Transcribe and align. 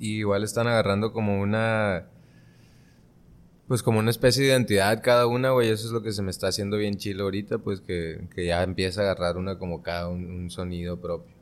Y 0.00 0.18
igual 0.18 0.42
están 0.42 0.66
agarrando 0.66 1.12
como 1.12 1.40
una 1.40 2.08
pues 3.70 3.84
como 3.84 4.00
una 4.00 4.10
especie 4.10 4.42
de 4.42 4.50
identidad 4.50 5.00
cada 5.00 5.28
una, 5.28 5.50
güey, 5.50 5.68
eso 5.68 5.86
es 5.86 5.92
lo 5.92 6.02
que 6.02 6.10
se 6.10 6.22
me 6.22 6.32
está 6.32 6.48
haciendo 6.48 6.76
bien 6.76 6.96
chilo 6.96 7.22
ahorita, 7.22 7.58
pues 7.58 7.80
que, 7.80 8.26
que 8.34 8.46
ya 8.46 8.64
empieza 8.64 9.02
a 9.02 9.04
agarrar 9.04 9.36
una 9.36 9.58
como 9.58 9.80
cada 9.80 10.08
un, 10.08 10.50
sonido 10.50 11.00
propio. 11.00 11.32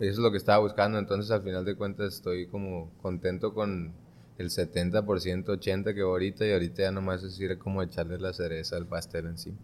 Eso 0.00 0.10
es 0.10 0.18
lo 0.18 0.32
que 0.32 0.36
estaba 0.36 0.58
buscando, 0.58 0.98
entonces 0.98 1.30
al 1.30 1.42
final 1.42 1.64
de 1.64 1.76
cuentas 1.76 2.14
estoy 2.14 2.48
como 2.48 2.90
contento 3.00 3.54
con 3.54 3.92
el 4.38 4.50
70%, 4.50 5.04
80% 5.04 5.94
que 5.94 6.00
ahorita 6.00 6.44
y 6.44 6.50
ahorita 6.50 6.82
ya 6.82 6.90
nomás 6.90 7.22
es 7.22 7.38
ir 7.38 7.56
como 7.58 7.84
echarle 7.84 8.18
la 8.18 8.32
cereza 8.32 8.76
al 8.76 8.86
pastel 8.86 9.26
encima. 9.26 9.58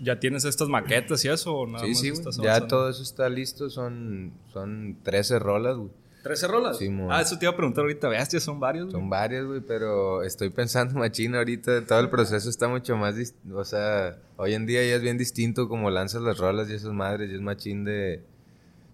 ¿Ya 0.00 0.20
tienes 0.20 0.44
estas 0.44 0.68
maquetas 0.68 1.24
y 1.24 1.30
eso? 1.30 1.66
sí, 1.80 1.96
sí, 1.96 2.12
ya 2.44 2.64
todo 2.68 2.88
eso 2.90 3.02
está 3.02 3.28
listo, 3.28 3.70
son, 3.70 4.34
son 4.52 4.98
13 5.02 5.40
rolas, 5.40 5.76
güey. 5.78 5.90
¿13 6.22 6.48
rolas? 6.48 6.78
Sí, 6.78 6.90
Ah, 7.08 7.22
eso 7.22 7.38
te 7.38 7.46
iba 7.46 7.52
a 7.52 7.56
preguntar 7.56 7.82
ahorita. 7.82 8.08
Veas, 8.08 8.30
son 8.42 8.60
varios. 8.60 8.92
Son 8.92 9.08
varios, 9.08 9.46
güey, 9.46 9.60
pero 9.60 10.22
estoy 10.22 10.50
pensando 10.50 10.94
machina 10.98 11.38
ahorita. 11.38 11.86
Todo 11.86 12.00
el 12.00 12.10
proceso 12.10 12.48
está 12.50 12.68
mucho 12.68 12.96
más. 12.96 13.14
O 13.52 13.64
sea, 13.64 14.18
hoy 14.36 14.54
en 14.54 14.66
día 14.66 14.86
ya 14.86 14.96
es 14.96 15.02
bien 15.02 15.18
distinto 15.18 15.68
como 15.68 15.90
lanzas 15.90 16.22
las 16.22 16.38
rolas 16.38 16.68
y 16.70 16.74
esas 16.74 16.92
madres. 16.92 17.30
Y 17.30 17.34
es 17.34 17.40
machín 17.40 17.84
de 17.84 18.22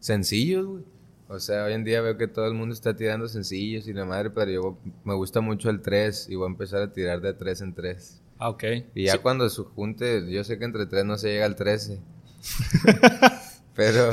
sencillos, 0.00 0.66
güey. 0.66 0.84
O 1.28 1.40
sea, 1.40 1.64
hoy 1.64 1.72
en 1.72 1.82
día 1.82 2.00
veo 2.02 2.16
que 2.16 2.28
todo 2.28 2.46
el 2.46 2.54
mundo 2.54 2.72
está 2.72 2.94
tirando 2.94 3.26
sencillos 3.26 3.88
y 3.88 3.92
la 3.92 4.04
madre, 4.04 4.30
pero 4.30 4.50
yo 4.50 4.78
me 5.02 5.14
gusta 5.14 5.40
mucho 5.40 5.70
el 5.70 5.80
3 5.80 6.28
y 6.30 6.36
voy 6.36 6.46
a 6.46 6.50
empezar 6.50 6.82
a 6.82 6.92
tirar 6.92 7.20
de 7.20 7.32
3 7.34 7.60
en 7.62 7.74
3. 7.74 8.22
Ah, 8.38 8.50
ok. 8.50 8.64
Y 8.94 9.06
ya 9.06 9.18
cuando 9.18 9.48
se 9.48 9.62
junte, 9.62 10.30
yo 10.30 10.44
sé 10.44 10.56
que 10.56 10.64
entre 10.64 10.86
3 10.86 11.04
no 11.04 11.18
se 11.18 11.30
llega 11.30 11.46
al 11.46 11.56
13. 11.56 11.98
Pero, 13.84 14.10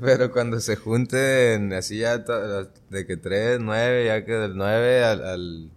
pero, 0.00 0.32
cuando 0.32 0.58
se 0.58 0.74
junten 0.74 1.72
así 1.72 1.98
ya 1.98 2.18
de 2.18 3.06
que 3.06 3.16
3, 3.16 3.60
9, 3.60 4.06
ya 4.06 4.24
que 4.24 4.32
del 4.32 4.56
9 4.56 5.04
al, 5.04 5.24
al 5.24 5.70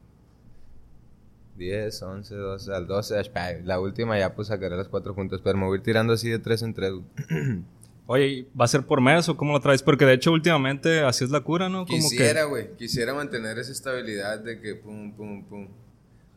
10, 1.58 2.02
11, 2.02 2.36
12, 2.36 2.74
al 2.74 2.88
12, 2.88 3.32
la 3.66 3.80
última 3.80 4.18
ya 4.18 4.34
pues 4.34 4.48
sacaré 4.48 4.76
las 4.76 4.88
cuatro 4.88 5.14
juntas, 5.14 5.42
pero 5.44 5.60
me 5.60 5.66
voy 5.66 5.80
tirando 5.80 6.14
así 6.14 6.28
de 6.28 6.40
3 6.40 6.62
en 6.64 6.74
3. 6.74 6.94
Oye, 8.08 8.48
¿va 8.60 8.66
a 8.66 8.68
ser 8.68 8.88
por 8.88 9.02
mes 9.02 9.30
o 9.30 9.38
cómo 9.38 9.54
lo 9.54 9.60
traes? 9.60 9.84
Porque 9.84 10.06
de 10.06 10.14
hecho 10.14 10.32
últimamente 10.32 11.02
así 11.02 11.24
es 11.24 11.30
la 11.30 11.42
cura, 11.42 11.70
¿no? 11.70 11.86
Como 11.86 12.10
quisiera, 12.10 12.46
güey, 12.46 12.76
quisiera 12.78 13.14
mantener 13.14 13.60
esa 13.60 13.72
estabilidad 13.72 14.40
de 14.40 14.60
que 14.60 14.74
pum, 14.74 15.16
pum, 15.16 15.44
pum. 15.44 15.68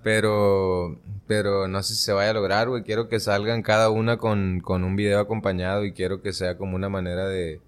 Pero, 0.02 0.98
pero 1.26 1.68
no 1.68 1.82
sé 1.82 1.94
si 1.94 2.02
se 2.02 2.12
vaya 2.12 2.30
a 2.30 2.34
lograr, 2.34 2.68
güey. 2.68 2.82
Quiero 2.82 3.08
que 3.08 3.20
salgan 3.20 3.62
cada 3.62 3.90
una 3.90 4.16
con, 4.16 4.60
con 4.60 4.84
un 4.84 4.96
video 4.96 5.20
acompañado 5.20 5.84
y 5.84 5.92
quiero 5.92 6.22
que 6.22 6.32
sea 6.32 6.56
como 6.56 6.76
una 6.76 6.88
manera 6.88 7.28
de, 7.28 7.60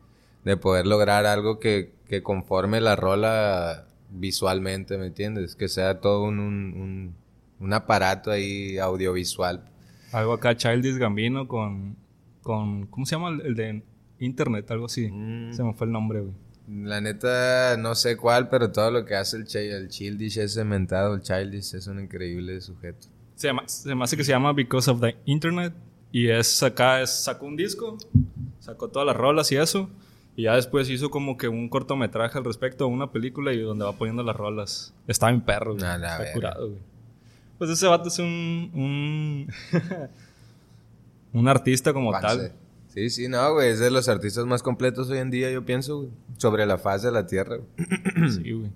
de 0.44 0.56
poder 0.56 0.86
lograr 0.86 1.27
algo 1.27 1.58
que, 1.58 1.92
que, 2.08 2.22
conforme 2.22 2.80
la 2.80 2.96
rola 2.96 3.86
visualmente, 4.10 4.98
¿me 4.98 5.06
entiendes? 5.06 5.55
Que 5.56 5.68
sea 5.68 6.00
todo 6.00 6.24
un, 6.24 6.38
un, 6.38 7.14
un, 7.60 7.72
aparato 7.72 8.30
ahí 8.30 8.78
audiovisual. 8.78 9.64
Algo 10.12 10.32
acá, 10.32 10.56
Childish 10.56 10.96
Gambino 10.96 11.48
con, 11.48 11.96
con, 12.42 12.86
¿cómo 12.86 13.06
se 13.06 13.16
llama? 13.16 13.38
El 13.44 13.55
de 13.55 13.82
Internet, 14.18 14.70
algo 14.70 14.86
así. 14.86 15.08
Mm. 15.10 15.52
Se 15.52 15.62
me 15.62 15.72
fue 15.72 15.86
el 15.86 15.92
nombre, 15.92 16.20
güey. 16.20 16.34
La 16.66 17.00
neta, 17.00 17.76
no 17.76 17.94
sé 17.94 18.16
cuál, 18.16 18.48
pero 18.48 18.72
todo 18.72 18.90
lo 18.90 19.04
que 19.04 19.14
hace 19.14 19.36
el, 19.36 19.46
ch 19.46 19.56
el 19.56 19.88
Childish 19.88 20.38
es 20.38 20.54
cementado. 20.54 21.14
El 21.14 21.20
Childish 21.20 21.74
es 21.74 21.86
un 21.86 22.00
increíble 22.00 22.60
sujeto. 22.60 23.08
Se, 23.34 23.48
llama, 23.48 23.68
se 23.68 23.94
me 23.94 24.04
hace 24.04 24.16
que 24.16 24.24
se 24.24 24.32
llama 24.32 24.52
Because 24.52 24.90
of 24.90 25.00
the 25.00 25.16
Internet. 25.26 25.74
Y 26.10 26.28
es 26.28 26.62
acá, 26.62 27.02
es, 27.02 27.10
sacó 27.10 27.46
un 27.46 27.56
disco, 27.56 27.98
sacó 28.60 28.88
todas 28.88 29.04
las 29.04 29.16
rolas 29.16 29.50
y 29.52 29.56
eso. 29.56 29.90
Y 30.36 30.44
ya 30.44 30.54
después 30.54 30.88
hizo 30.88 31.10
como 31.10 31.36
que 31.36 31.48
un 31.48 31.68
cortometraje 31.68 32.38
al 32.38 32.44
respecto, 32.44 32.86
una 32.86 33.12
película 33.12 33.52
y 33.52 33.60
donde 33.60 33.84
va 33.84 33.92
poniendo 33.92 34.22
las 34.22 34.34
rolas. 34.34 34.94
Está 35.06 35.30
en 35.30 35.42
perro, 35.42 35.74
güey. 35.74 35.84
Está 35.84 36.32
curado, 36.32 36.70
güey. 36.70 36.80
Pues 37.58 37.70
ese 37.70 37.86
vato 37.86 38.08
es 38.08 38.18
un. 38.18 38.70
Un, 38.74 39.52
un 41.40 41.48
artista 41.48 41.92
como 41.92 42.12
tal. 42.12 42.52
Sí, 42.94 43.10
sí, 43.10 43.28
no, 43.28 43.55
güey. 43.55 43.70
Es 43.70 43.80
de 43.80 43.90
los 43.90 44.08
artistas 44.08 44.46
más 44.46 44.62
completos 44.62 45.10
hoy 45.10 45.18
en 45.18 45.28
día, 45.28 45.50
yo 45.50 45.66
pienso, 45.66 45.98
güey. 45.98 46.10
Sobre 46.38 46.64
la 46.64 46.78
faz 46.78 47.02
de 47.02 47.10
la 47.10 47.27
tierra, 47.27 47.56
güey. 47.56 48.30
Sí, 48.30 48.52
güey. 48.52 48.70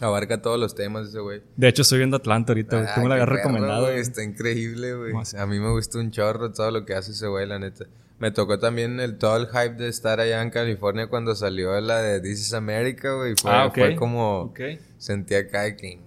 Abarca 0.00 0.40
todos 0.40 0.58
los 0.58 0.74
temas 0.76 1.08
ese 1.08 1.18
güey. 1.18 1.42
De 1.56 1.68
hecho, 1.68 1.82
estoy 1.82 1.98
viendo 1.98 2.16
Atlanta 2.16 2.52
ahorita, 2.52 2.80
güey. 2.80 2.94
Tú 2.94 3.00
me 3.00 3.08
la 3.08 3.14
habías 3.14 3.28
recomendado. 3.28 3.88
Está 3.90 4.22
increíble, 4.22 4.94
güey. 4.94 5.12
A 5.36 5.46
mí 5.46 5.58
me 5.58 5.70
gustó 5.70 5.98
un 5.98 6.12
chorro 6.12 6.52
todo 6.52 6.70
lo 6.70 6.84
que 6.84 6.94
hace 6.94 7.12
ese 7.12 7.26
güey, 7.26 7.46
la 7.46 7.58
neta. 7.58 7.86
Me 8.20 8.30
tocó 8.30 8.60
también 8.60 9.00
el, 9.00 9.18
todo 9.18 9.36
el 9.36 9.48
hype 9.48 9.74
de 9.74 9.88
estar 9.88 10.20
allá 10.20 10.40
en 10.40 10.50
California 10.50 11.08
cuando 11.08 11.34
salió 11.34 11.80
la 11.80 12.00
de 12.00 12.20
This 12.20 12.40
is 12.40 12.54
America, 12.54 13.12
güey. 13.12 13.34
Fue, 13.36 13.50
ah, 13.52 13.70
fue 13.74 13.96
como... 13.96 14.54
Sentía 14.98 15.38
acá 15.38 15.76
que... 15.76 16.00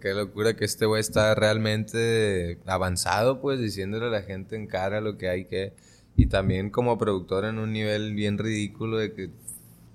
Qué 0.00 0.14
locura 0.14 0.54
que 0.54 0.64
este 0.64 0.86
güey 0.86 1.00
está 1.00 1.34
realmente 1.34 2.58
avanzado, 2.66 3.40
pues, 3.40 3.58
diciéndole 3.58 4.06
a 4.06 4.10
la 4.10 4.22
gente 4.22 4.54
en 4.54 4.68
cara 4.68 5.00
lo 5.00 5.16
que 5.16 5.28
hay 5.28 5.46
que 5.46 5.72
y 6.16 6.26
también 6.26 6.70
como 6.70 6.98
productor 6.98 7.44
en 7.44 7.58
un 7.58 7.72
nivel 7.72 8.14
bien 8.14 8.38
ridículo 8.38 8.98
de 8.98 9.12
que 9.12 9.30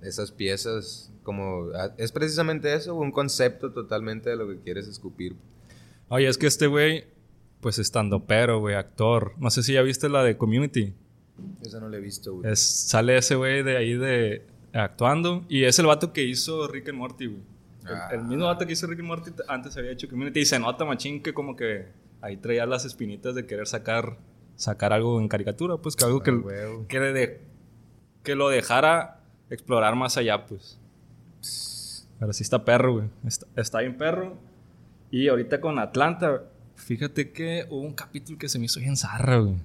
esas 0.01 0.31
piezas 0.31 1.11
como 1.23 1.69
ah, 1.75 1.93
es 1.97 2.11
precisamente 2.11 2.73
eso, 2.73 2.95
un 2.95 3.11
concepto 3.11 3.71
totalmente 3.71 4.29
de 4.29 4.35
lo 4.35 4.47
que 4.47 4.59
quieres 4.59 4.87
escupir. 4.87 5.35
Oye, 6.07 6.27
es 6.27 6.37
que 6.37 6.47
este 6.47 6.67
güey 6.67 7.05
pues 7.65 7.79
estando 7.79 8.25
pero, 8.25 8.59
güey, 8.59 8.75
actor. 8.75 9.33
No 9.39 9.49
sé 9.49 9.63
si 9.63 9.73
ya 9.73 9.81
viste 9.81 10.07
la 10.07 10.23
de 10.23 10.37
Community. 10.37 10.93
Esa 11.63 11.79
no 11.79 11.89
la 11.89 11.97
he 11.97 11.99
visto, 11.99 12.35
güey. 12.35 12.51
Es, 12.51 12.59
sale 12.59 13.17
ese 13.17 13.33
güey 13.33 13.63
de 13.63 13.75
ahí 13.75 13.95
de 13.95 14.45
actuando 14.71 15.45
y 15.49 15.63
es 15.63 15.79
el 15.79 15.87
vato 15.87 16.13
que 16.13 16.23
hizo 16.23 16.67
Rick 16.67 16.89
and 16.89 16.99
Morty, 16.99 17.25
güey. 17.25 17.41
El, 18.11 18.23
mismo 18.23 18.45
vato 18.45 18.67
que 18.67 18.73
hizo 18.73 18.85
Rick 18.85 18.99
and 18.99 19.07
Morty 19.07 19.31
antes 19.47 19.75
había 19.77 19.91
hecho 19.91 20.07
Community 20.07 20.41
y 20.41 20.45
se 20.45 20.59
nota 20.59 20.85
machín 20.85 21.23
que 21.23 21.33
como 21.33 21.55
que 21.55 21.87
ahí 22.21 22.37
traía 22.37 22.67
las 22.67 22.85
espinitas 22.85 23.33
de 23.33 23.47
querer 23.47 23.65
sacar 23.65 24.17
sacar 24.55 24.93
algo 24.93 25.19
en 25.19 25.27
caricatura, 25.27 25.77
pues 25.77 25.95
que 25.95 26.05
algo 26.05 26.21
que, 26.21 26.31
ah, 26.31 26.85
que, 26.87 26.99
de, 26.99 27.41
que 28.23 28.35
lo 28.35 28.49
dejara 28.49 29.21
explorar 29.49 29.95
más 29.95 30.17
allá, 30.17 30.45
pues. 30.45 30.79
Pero 32.19 32.33
sí 32.33 32.43
está 32.43 32.63
perro, 32.63 32.93
güey. 32.93 33.09
Está, 33.55 33.79
bien 33.79 33.97
perro. 33.97 34.37
Y 35.11 35.27
ahorita 35.27 35.61
con 35.61 35.79
Atlanta, 35.79 36.43
fíjate 36.75 37.31
que 37.31 37.65
hubo 37.69 37.81
un 37.81 37.93
capítulo 37.93 38.37
que 38.37 38.49
se 38.49 38.57
me 38.57 38.65
hizo 38.65 38.79
bien 38.79 38.95
zarra, 38.95 39.37
güey. 39.37 39.55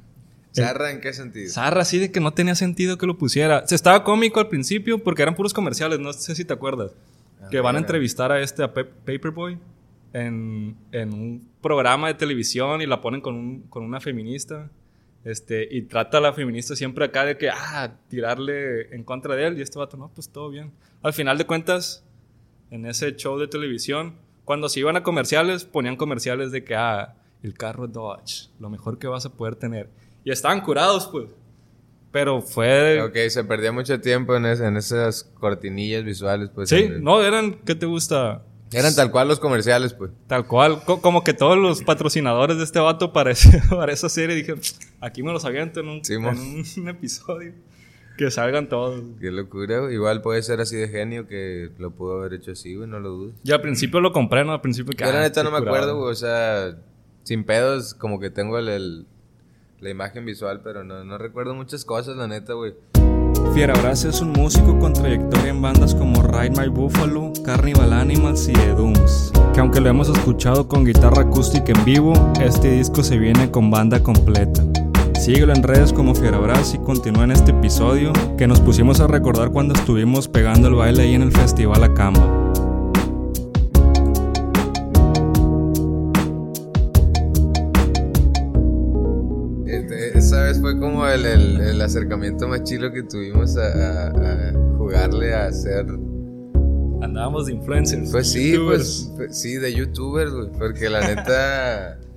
¿Zarra 0.52 0.90
en 0.90 1.00
qué 1.00 1.12
sentido? 1.12 1.48
Zarra, 1.48 1.82
así 1.82 1.98
de 1.98 2.10
que 2.10 2.18
no 2.18 2.32
tenía 2.32 2.56
sentido 2.56 2.98
que 2.98 3.06
lo 3.06 3.16
pusiera. 3.16 3.66
Se 3.68 3.76
estaba 3.76 4.02
cómico 4.02 4.40
al 4.40 4.48
principio 4.48 5.02
porque 5.02 5.22
eran 5.22 5.36
puros 5.36 5.54
comerciales, 5.54 6.00
no 6.00 6.12
sé 6.12 6.34
si 6.34 6.44
te 6.44 6.52
acuerdas. 6.52 6.92
Ah, 7.40 7.48
que 7.50 7.60
van 7.60 7.76
a 7.76 7.78
entrevistar 7.78 8.32
a 8.32 8.40
este, 8.40 8.64
a 8.64 8.74
Paperboy, 8.74 9.58
en, 10.12 10.76
en, 10.90 11.14
un 11.14 11.48
programa 11.60 12.08
de 12.08 12.14
televisión 12.14 12.82
y 12.82 12.86
la 12.86 13.00
ponen 13.00 13.20
con, 13.20 13.36
un, 13.36 13.60
con 13.62 13.84
una 13.84 14.00
feminista. 14.00 14.68
Este, 15.24 15.68
y 15.70 15.82
trata 15.82 16.18
a 16.18 16.20
la 16.20 16.32
feminista 16.32 16.74
siempre 16.74 17.04
acá 17.04 17.24
de 17.24 17.36
que, 17.36 17.50
ah, 17.50 17.94
tirarle 18.08 18.94
en 18.94 19.04
contra 19.04 19.36
de 19.36 19.46
él. 19.46 19.58
Y 19.58 19.62
este 19.62 19.78
vato, 19.78 19.96
no, 19.96 20.10
pues 20.14 20.30
todo 20.30 20.50
bien. 20.50 20.72
Al 21.02 21.12
final 21.12 21.38
de 21.38 21.46
cuentas, 21.46 22.04
en 22.70 22.86
ese 22.86 23.14
show 23.16 23.38
de 23.38 23.48
televisión, 23.48 24.16
cuando 24.44 24.68
se 24.68 24.80
iban 24.80 24.96
a 24.96 25.02
comerciales, 25.02 25.64
ponían 25.64 25.96
comerciales 25.96 26.50
de 26.52 26.64
que, 26.64 26.74
ah, 26.74 27.14
el 27.42 27.54
carro 27.54 27.86
Dodge, 27.86 28.50
lo 28.58 28.70
mejor 28.70 28.98
que 28.98 29.06
vas 29.06 29.24
a 29.26 29.32
poder 29.32 29.56
tener. 29.56 29.88
Y 30.24 30.30
estaban 30.30 30.60
curados, 30.60 31.06
pues. 31.06 31.30
Pero 32.12 32.42
fue... 32.42 33.00
Ok, 33.02 33.16
se 33.28 33.44
perdía 33.44 33.72
mucho 33.72 34.00
tiempo 34.00 34.34
en, 34.36 34.44
en 34.44 34.76
esas 34.76 35.24
cortinillas 35.38 36.04
visuales, 36.04 36.50
pues. 36.54 36.68
Sí, 36.68 36.88
no, 37.00 37.22
eran, 37.22 37.60
¿qué 37.64 37.74
te 37.74 37.86
gusta? 37.86 38.42
Eran 38.72 38.94
tal 38.94 39.10
cual 39.10 39.28
los 39.28 39.40
comerciales, 39.40 39.94
pues. 39.94 40.10
Tal 40.26 40.46
cual. 40.46 40.82
como 40.84 41.24
que 41.24 41.34
todos 41.34 41.58
los 41.58 41.82
patrocinadores 41.82 42.58
de 42.58 42.64
este 42.64 42.78
vato 42.78 43.12
para, 43.12 43.30
esa 43.90 44.08
serie 44.08 44.36
dijeron, 44.36 44.60
aquí 45.00 45.22
me 45.22 45.32
los 45.32 45.44
aviento 45.44 45.80
en 45.80 45.88
un, 45.88 46.02
en 46.08 46.24
un, 46.26 46.88
episodio. 46.88 47.52
Que 48.16 48.30
salgan 48.30 48.68
todos. 48.68 49.02
Qué 49.20 49.30
locura. 49.30 49.90
Igual 49.90 50.20
puede 50.20 50.42
ser 50.42 50.60
así 50.60 50.76
de 50.76 50.88
genio 50.88 51.26
que 51.26 51.70
lo 51.78 51.90
pudo 51.92 52.18
haber 52.18 52.34
hecho 52.34 52.52
así, 52.52 52.74
güey, 52.74 52.88
no 52.88 53.00
lo 53.00 53.10
dudes. 53.10 53.34
Yo 53.44 53.54
al 53.54 53.62
principio 53.62 54.00
lo 54.00 54.12
compré, 54.12 54.44
¿no? 54.44 54.52
Al 54.52 54.60
principio 54.60 54.92
que... 54.92 55.04
Yo 55.04 55.10
la 55.10 55.20
ah, 55.20 55.22
neta 55.22 55.42
no 55.42 55.50
me 55.50 55.58
acuerdo, 55.58 55.98
güey. 55.98 56.12
O 56.12 56.14
sea, 56.14 56.76
sin 57.22 57.44
pedos, 57.44 57.94
como 57.94 58.20
que 58.20 58.28
tengo 58.28 58.58
el, 58.58 59.06
la 59.80 59.90
imagen 59.90 60.26
visual, 60.26 60.60
pero 60.62 60.84
no, 60.84 61.02
no 61.04 61.16
recuerdo 61.16 61.54
muchas 61.54 61.84
cosas, 61.84 62.16
la 62.16 62.28
neta, 62.28 62.52
güey. 62.52 62.74
Fiera 63.54 63.74
es 63.90 64.20
un 64.20 64.30
músico 64.32 64.78
con 64.78 64.92
trayectoria 64.92 65.50
en 65.50 65.60
bandas 65.60 65.94
como 65.94 66.22
Ride 66.22 66.50
My 66.50 66.68
Buffalo, 66.68 67.32
Carnival 67.44 67.92
Animals 67.92 68.48
y 68.48 68.52
The 68.52 68.74
Dooms. 68.74 69.32
Que 69.52 69.60
aunque 69.60 69.80
lo 69.80 69.88
hemos 69.88 70.08
escuchado 70.08 70.68
con 70.68 70.84
guitarra 70.84 71.22
acústica 71.22 71.72
en 71.72 71.84
vivo, 71.84 72.12
este 72.40 72.70
disco 72.70 73.02
se 73.02 73.18
viene 73.18 73.50
con 73.50 73.70
banda 73.70 74.02
completa. 74.02 74.62
Síguelo 75.20 75.52
en 75.52 75.62
redes 75.62 75.92
como 75.92 76.14
Fierabras 76.14 76.72
y 76.72 76.78
continúa 76.78 77.24
en 77.24 77.32
este 77.32 77.50
episodio 77.50 78.14
que 78.38 78.46
nos 78.46 78.58
pusimos 78.58 79.00
a 79.00 79.06
recordar 79.06 79.50
cuando 79.50 79.74
estuvimos 79.74 80.28
pegando 80.28 80.68
el 80.68 80.74
baile 80.74 81.02
ahí 81.02 81.14
en 81.14 81.20
el 81.20 81.30
Festival 81.30 81.84
Acamba. 81.84 82.40
fue 90.58 90.78
como 90.78 91.06
el, 91.06 91.26
el, 91.26 91.80
acercamiento 91.82 92.48
más 92.48 92.64
chilo 92.64 92.90
que 92.90 93.02
tuvimos 93.02 93.58
a, 93.58 94.52
jugarle 94.78 95.34
a 95.34 95.46
hacer. 95.48 95.86
Andábamos 97.02 97.46
de 97.46 97.52
influencers. 97.52 98.10
Pues 98.10 98.32
sí, 98.32 98.56
pues, 98.58 99.12
pues, 99.16 99.38
sí, 99.38 99.56
de 99.56 99.74
youtubers, 99.74 100.32
güey. 100.32 100.50
Porque 100.58 100.88
la 100.88 101.00
neta. 101.00 101.98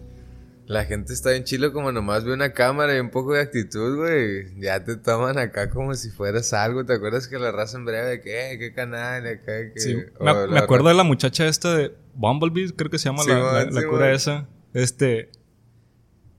La 0.65 0.86
gente 0.86 1.12
está 1.12 1.36
en 1.36 1.44
Chile 1.44 1.71
como 1.71 1.92
nomás 1.92 2.24
ve 2.24 2.33
una 2.33 2.54
cámara 2.54 2.95
y 2.95 3.00
un 3.00 3.10
poco 3.10 3.33
de 3.33 3.42
actitud, 3.42 3.98
güey. 3.98 4.60
Ya 4.62 4.83
te 4.83 4.95
toman 4.95 5.38
acá 5.38 5.69
como 5.69 5.94
si 5.94 6.10
fueras 6.10 6.54
algo. 6.54 6.86
¿Te 6.86 6.94
acuerdas 6.94 7.27
que 7.27 7.38
la 7.38 7.51
raza 7.51 7.77
en 7.77 7.86
breve 7.86 8.07
de 8.07 8.21
que, 8.21 8.54
eh, 8.54 8.57
qué 8.57 8.74
canal, 8.74 9.27
acá. 9.27 9.51
Sí. 9.75 9.98
Me, 10.19 10.60
acuerdo 10.60 10.88
de 10.88 10.95
la 10.95 11.04
muchacha 11.04 11.48
esta 11.48 11.75
de 11.75 11.94
Bumblebee, 12.13 12.74
creo 12.74 12.89
que 12.89 12.98
se 12.98 13.10
llama 13.10 13.24
la, 13.25 13.88
cura 13.88 14.13
esa. 14.13 14.48
Este, 14.74 15.30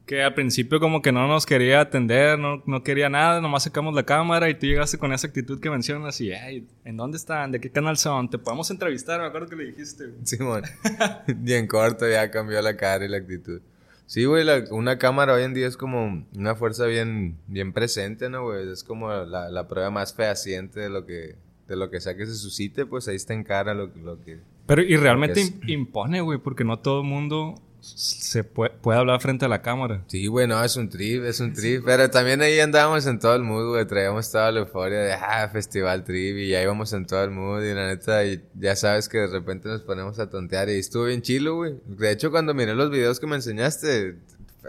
que 0.07 0.23
al 0.23 0.35
principio 0.35 0.81
como 0.81 1.01
que 1.03 1.13
no 1.13 1.27
nos 1.29 1.47
quería 1.47 1.81
atender, 1.81 2.39
no, 2.39 2.63
no, 2.67 2.83
quería 2.83 3.09
nada, 3.09 3.41
nomás 3.41 3.63
sacamos 3.63 3.95
la 3.95 4.03
cámara 4.03 4.51
y 4.51 4.55
tú 4.55 4.67
llegaste 4.67 4.99
con 4.99 5.13
esa 5.13 5.27
actitud 5.27 5.61
que 5.61 5.71
mencionas 5.71 6.21
y, 6.21 6.31
hey, 6.31 6.67
¿en 6.85 6.97
dónde 6.97 7.17
están? 7.17 7.53
¿De 7.53 7.61
qué 7.61 7.71
canal 7.71 7.97
son? 7.97 8.29
¿Te 8.29 8.39
podemos 8.39 8.71
entrevistar? 8.71 9.21
Me 9.21 9.27
acuerdo 9.27 9.49
que 9.49 9.57
le 9.57 9.65
dijiste. 9.65 10.05
Simón, 10.25 10.63
bien 11.37 11.67
corto 11.67 12.09
ya 12.09 12.31
cambió 12.31 12.61
la 12.61 12.77
cara 12.77 13.05
y 13.05 13.09
la 13.09 13.19
actitud. 13.19 13.63
Sí, 14.07 14.25
güey, 14.27 14.47
una 14.71 14.99
cámara 14.99 15.35
hoy 15.35 15.45
en 15.45 15.55
día 15.55 15.67
es 15.67 15.77
como 15.77 16.27
una 16.37 16.55
fuerza 16.55 16.87
bien, 16.87 17.39
bien 17.47 17.73
presente, 17.73 18.29
¿no, 18.29 18.45
güey? 18.45 18.71
Es 18.71 18.85
como 18.85 19.11
la, 19.11 19.49
la, 19.49 19.69
prueba 19.69 19.91
más 19.91 20.15
fehaciente 20.15 20.81
de 20.81 20.91
lo 20.91 21.07
que, 21.07 21.37
de 21.67 21.77
lo 21.77 21.91
que 21.91 22.01
sea 22.01 22.17
que 22.17 22.27
se 22.27 22.35
suscite, 22.35 22.85
pues 22.85 23.09
ahí 23.09 23.17
está 23.17 23.33
en 23.33 23.45
cara 23.45 23.73
lo, 23.73 23.87
lo 23.87 24.21
que... 24.21 24.41
Pero 24.67 24.83
y 24.83 24.97
realmente 24.97 25.43
impone, 25.67 26.21
güey, 26.21 26.39
porque 26.39 26.65
no 26.65 26.79
todo 26.79 27.01
el 27.01 27.07
mundo 27.07 27.55
se 27.85 28.45
puede, 28.45 28.73
hablar 28.99 29.21
frente 29.21 29.45
a 29.45 29.49
la 29.49 29.61
cámara. 29.61 30.03
Sí, 30.07 30.27
güey, 30.27 30.47
no, 30.47 30.63
es 30.65 30.77
un 30.77 30.89
trip, 30.89 31.23
es 31.25 31.41
un 31.41 31.53
trip. 31.53 31.85
Pero 31.85 32.11
también 32.11 32.41
ahí 32.41 32.59
andábamos 32.59 33.07
en 33.07 33.19
todo 33.19 33.35
el 33.35 33.43
mood, 33.43 33.73
güey. 33.73 33.87
Traíamos 33.87 34.31
toda 34.31 34.51
la 34.51 34.61
euforia 34.61 35.01
de, 35.01 35.13
ah, 35.13 35.49
festival 35.53 36.03
trip. 36.03 36.39
Y 36.39 36.49
ya 36.49 36.63
íbamos 36.63 36.93
en 36.95 37.07
todo 37.07 37.23
el 37.23 37.31
mood. 37.31 37.63
Y 37.63 37.75
la 37.75 37.89
neta, 37.89 38.25
y 38.25 38.43
ya 38.55 38.75
sabes 38.75 39.09
que 39.09 39.19
de 39.19 39.27
repente 39.27 39.69
nos 39.69 39.83
ponemos 39.83 40.19
a 40.19 40.31
tontear. 40.31 40.71
Y 40.71 40.79
estuvo 40.79 41.05
bien 41.05 41.21
chilo, 41.21 41.57
güey. 41.57 41.75
De 41.85 42.11
hecho, 42.11 42.31
cuando 42.31 42.55
miré 42.55 42.75
los 42.75 42.91
videos 42.91 43.21
que 43.21 43.27
me 43.27 43.37
enseñaste, 43.37 44.17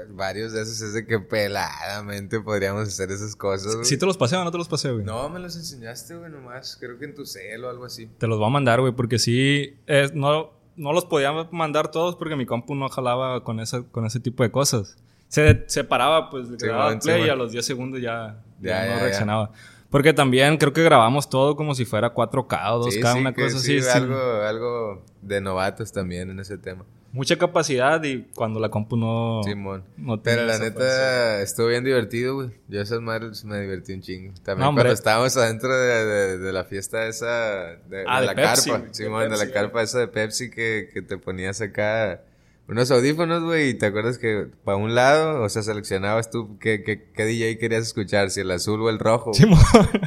varios 0.09 0.51
de 0.51 0.61
esos 0.61 0.81
es 0.81 0.93
de 0.93 1.05
que 1.05 1.19
peladamente 1.19 2.41
podríamos 2.41 2.87
hacer 2.89 3.11
esas 3.11 3.35
cosas. 3.35 3.87
¿Sí 3.87 3.97
te 3.97 4.05
los 4.05 4.17
pasé 4.17 4.35
o 4.35 4.43
no 4.43 4.51
te 4.51 4.57
los 4.57 4.67
pasé, 4.67 4.91
güey? 4.91 5.05
No, 5.05 5.29
me 5.29 5.39
los 5.39 5.55
enseñaste, 5.55 6.15
güey, 6.15 6.29
nomás. 6.29 6.75
Creo 6.77 6.97
que 6.97 7.05
en 7.05 7.15
tu 7.15 7.25
cel 7.25 7.63
o 7.63 7.69
algo 7.69 7.85
así. 7.85 8.07
Te 8.17 8.27
los 8.27 8.37
voy 8.37 8.47
a 8.47 8.51
mandar, 8.51 8.81
güey, 8.81 8.93
porque 8.93 9.19
sí, 9.19 9.77
es, 9.87 10.13
no, 10.13 10.51
no 10.75 10.93
los 10.93 11.05
podía 11.05 11.31
mandar 11.51 11.89
todos 11.89 12.15
porque 12.15 12.35
mi 12.35 12.45
compu 12.45 12.75
no 12.75 12.89
jalaba 12.89 13.43
con, 13.43 13.59
esa, 13.59 13.83
con 13.83 14.05
ese 14.05 14.19
tipo 14.19 14.43
de 14.43 14.51
cosas. 14.51 14.97
Se, 15.27 15.63
se 15.67 15.83
paraba, 15.83 16.29
pues, 16.29 16.51
grababa 16.57 16.97
play 16.99 17.25
y 17.25 17.29
a 17.29 17.35
los 17.35 17.51
10 17.51 17.65
segundos 17.65 18.01
ya, 18.01 18.41
ya, 18.61 18.85
no 18.85 18.99
reaccionaba. 19.01 19.51
Porque 19.89 20.13
también 20.13 20.57
creo 20.57 20.73
que 20.73 20.83
grabamos 20.83 21.29
todo 21.29 21.55
como 21.55 21.73
si 21.73 21.85
fuera 21.85 22.13
4K 22.13 22.71
o 22.73 22.85
2K, 22.85 23.19
una 23.19 23.33
cosa 23.33 23.57
así. 23.57 23.79
Algo, 23.93 24.41
algo 24.41 25.03
de 25.21 25.41
novatos 25.41 25.91
también 25.91 26.29
en 26.29 26.39
ese 26.39 26.57
tema 26.57 26.85
mucha 27.15 27.37
capacidad 27.37 28.03
y 28.03 28.23
cuando 28.35 28.59
la 28.59 28.69
compu 28.69 28.97
no. 28.97 29.41
Simón. 29.43 29.83
No 29.95 30.21
Pero 30.21 30.45
la 30.45 30.59
neta 30.59 31.41
estuvo 31.41 31.67
bien 31.67 31.85
divertido, 31.85 32.35
güey. 32.35 32.49
Yo 32.67 32.81
esas 32.81 32.99
madres 32.99 33.45
me 33.45 33.61
divertí 33.61 33.93
un 33.93 34.01
chingo. 34.01 34.33
También 34.43 34.73
cuando 34.73 34.91
estábamos 34.91 35.35
adentro 35.37 35.73
de, 35.73 36.37
de, 36.37 36.53
la 36.53 36.65
fiesta 36.65 37.07
esa. 37.07 37.77
De, 37.87 38.03
ah, 38.05 38.19
la 38.19 38.35
carpa. 38.35 38.83
Simón, 38.91 39.29
de, 39.29 39.37
la 39.37 39.49
carpa 39.49 39.81
esa 39.81 39.99
de 39.99 40.09
Pepsi 40.09 40.51
que, 40.51 40.89
que 40.93 41.01
te 41.01 41.17
ponías 41.17 41.61
acá 41.61 42.21
unos 42.67 42.89
audífonos, 42.89 43.43
güey, 43.43 43.69
y 43.69 43.73
te 43.75 43.85
acuerdas 43.85 44.17
que 44.17 44.47
para 44.63 44.77
un 44.77 44.95
lado, 44.95 45.43
o 45.43 45.49
sea, 45.49 45.61
seleccionabas 45.61 46.31
tú 46.31 46.57
qué, 46.57 46.83
qué, 46.83 47.03
qué 47.13 47.25
DJ 47.25 47.59
querías 47.59 47.83
escuchar, 47.83 48.31
si 48.31 48.41
el 48.41 48.49
azul 48.49 48.81
o 48.81 48.89
el 48.89 48.97
rojo. 48.97 49.31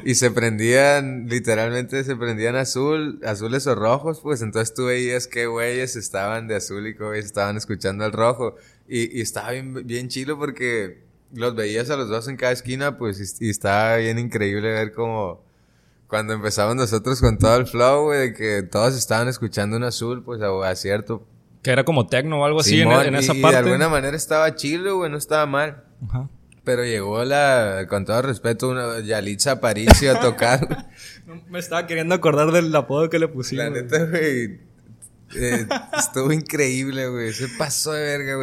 y 0.04 0.16
se 0.16 0.32
prendían, 0.32 1.28
literalmente 1.28 2.02
se 2.02 2.16
prendían 2.16 2.56
azul, 2.56 3.20
azules 3.24 3.66
o 3.68 3.76
rojos, 3.76 4.20
pues 4.20 4.42
entonces 4.42 4.74
tú 4.74 4.86
veías 4.86 5.28
qué 5.28 5.46
güeyes 5.46 5.94
estaban 5.94 6.48
de 6.48 6.56
azul 6.56 6.86
y 6.88 6.96
qué 6.96 7.04
güeyes 7.04 7.26
estaban 7.26 7.56
escuchando 7.56 8.04
el 8.04 8.12
rojo. 8.12 8.56
Y, 8.88 9.16
y 9.16 9.20
estaba 9.20 9.52
bien, 9.52 9.86
bien 9.86 10.08
chilo 10.08 10.36
porque 10.36 11.02
los 11.32 11.54
veías 11.54 11.90
a 11.90 11.96
los 11.96 12.08
dos 12.08 12.26
en 12.26 12.36
cada 12.36 12.52
esquina, 12.52 12.98
pues, 12.98 13.40
y, 13.40 13.50
estaba 13.50 13.96
bien 13.96 14.18
increíble 14.18 14.72
ver 14.72 14.92
cómo 14.92 15.44
cuando 16.08 16.32
empezamos 16.32 16.74
nosotros 16.74 17.20
con 17.20 17.38
todo 17.38 17.56
el 17.56 17.66
flow, 17.66 18.06
güey, 18.06 18.18
de 18.18 18.34
que 18.34 18.62
todos 18.62 18.96
estaban 18.96 19.28
escuchando 19.28 19.76
un 19.76 19.84
azul, 19.84 20.24
pues 20.24 20.40
a, 20.40 20.68
a 20.68 20.74
cierto 20.74 21.24
que 21.62 21.70
era 21.70 21.84
como 21.84 22.06
tecno 22.06 22.40
o 22.40 22.44
algo 22.44 22.60
así 22.60 22.80
en, 22.80 23.14
esa 23.14 23.34
parte. 23.34 23.48
Y 23.48 23.50
de 23.50 23.56
alguna 23.56 23.88
manera 23.88 24.16
estaba 24.16 24.54
chido, 24.54 24.96
güey, 24.96 25.10
no 25.10 25.18
estaba 25.18 25.46
mal. 25.46 25.84
Ajá. 26.08 26.28
Pero 26.64 26.84
llegó 26.84 27.24
la, 27.24 27.86
con 27.88 28.04
todo 28.04 28.20
respeto, 28.20 28.68
una 28.68 29.00
Yalitza 29.00 29.52
Aparicio 29.52 30.12
a 30.12 30.20
tocar. 30.20 30.88
me 31.48 31.58
estaba 31.58 31.86
queriendo 31.86 32.14
acordar 32.14 32.52
del 32.52 32.74
apodo 32.76 33.08
que 33.08 33.18
le 33.18 33.28
pusimos. 33.28 33.64
La 33.64 33.70
neta, 33.70 34.04
güey. 34.04 34.60
Eh, 35.34 35.66
estuvo 35.96 36.32
increíble, 36.32 37.08
güey. 37.08 37.32
Se 37.32 37.48
pasó 37.48 37.92
de 37.92 38.02
verga, 38.02 38.34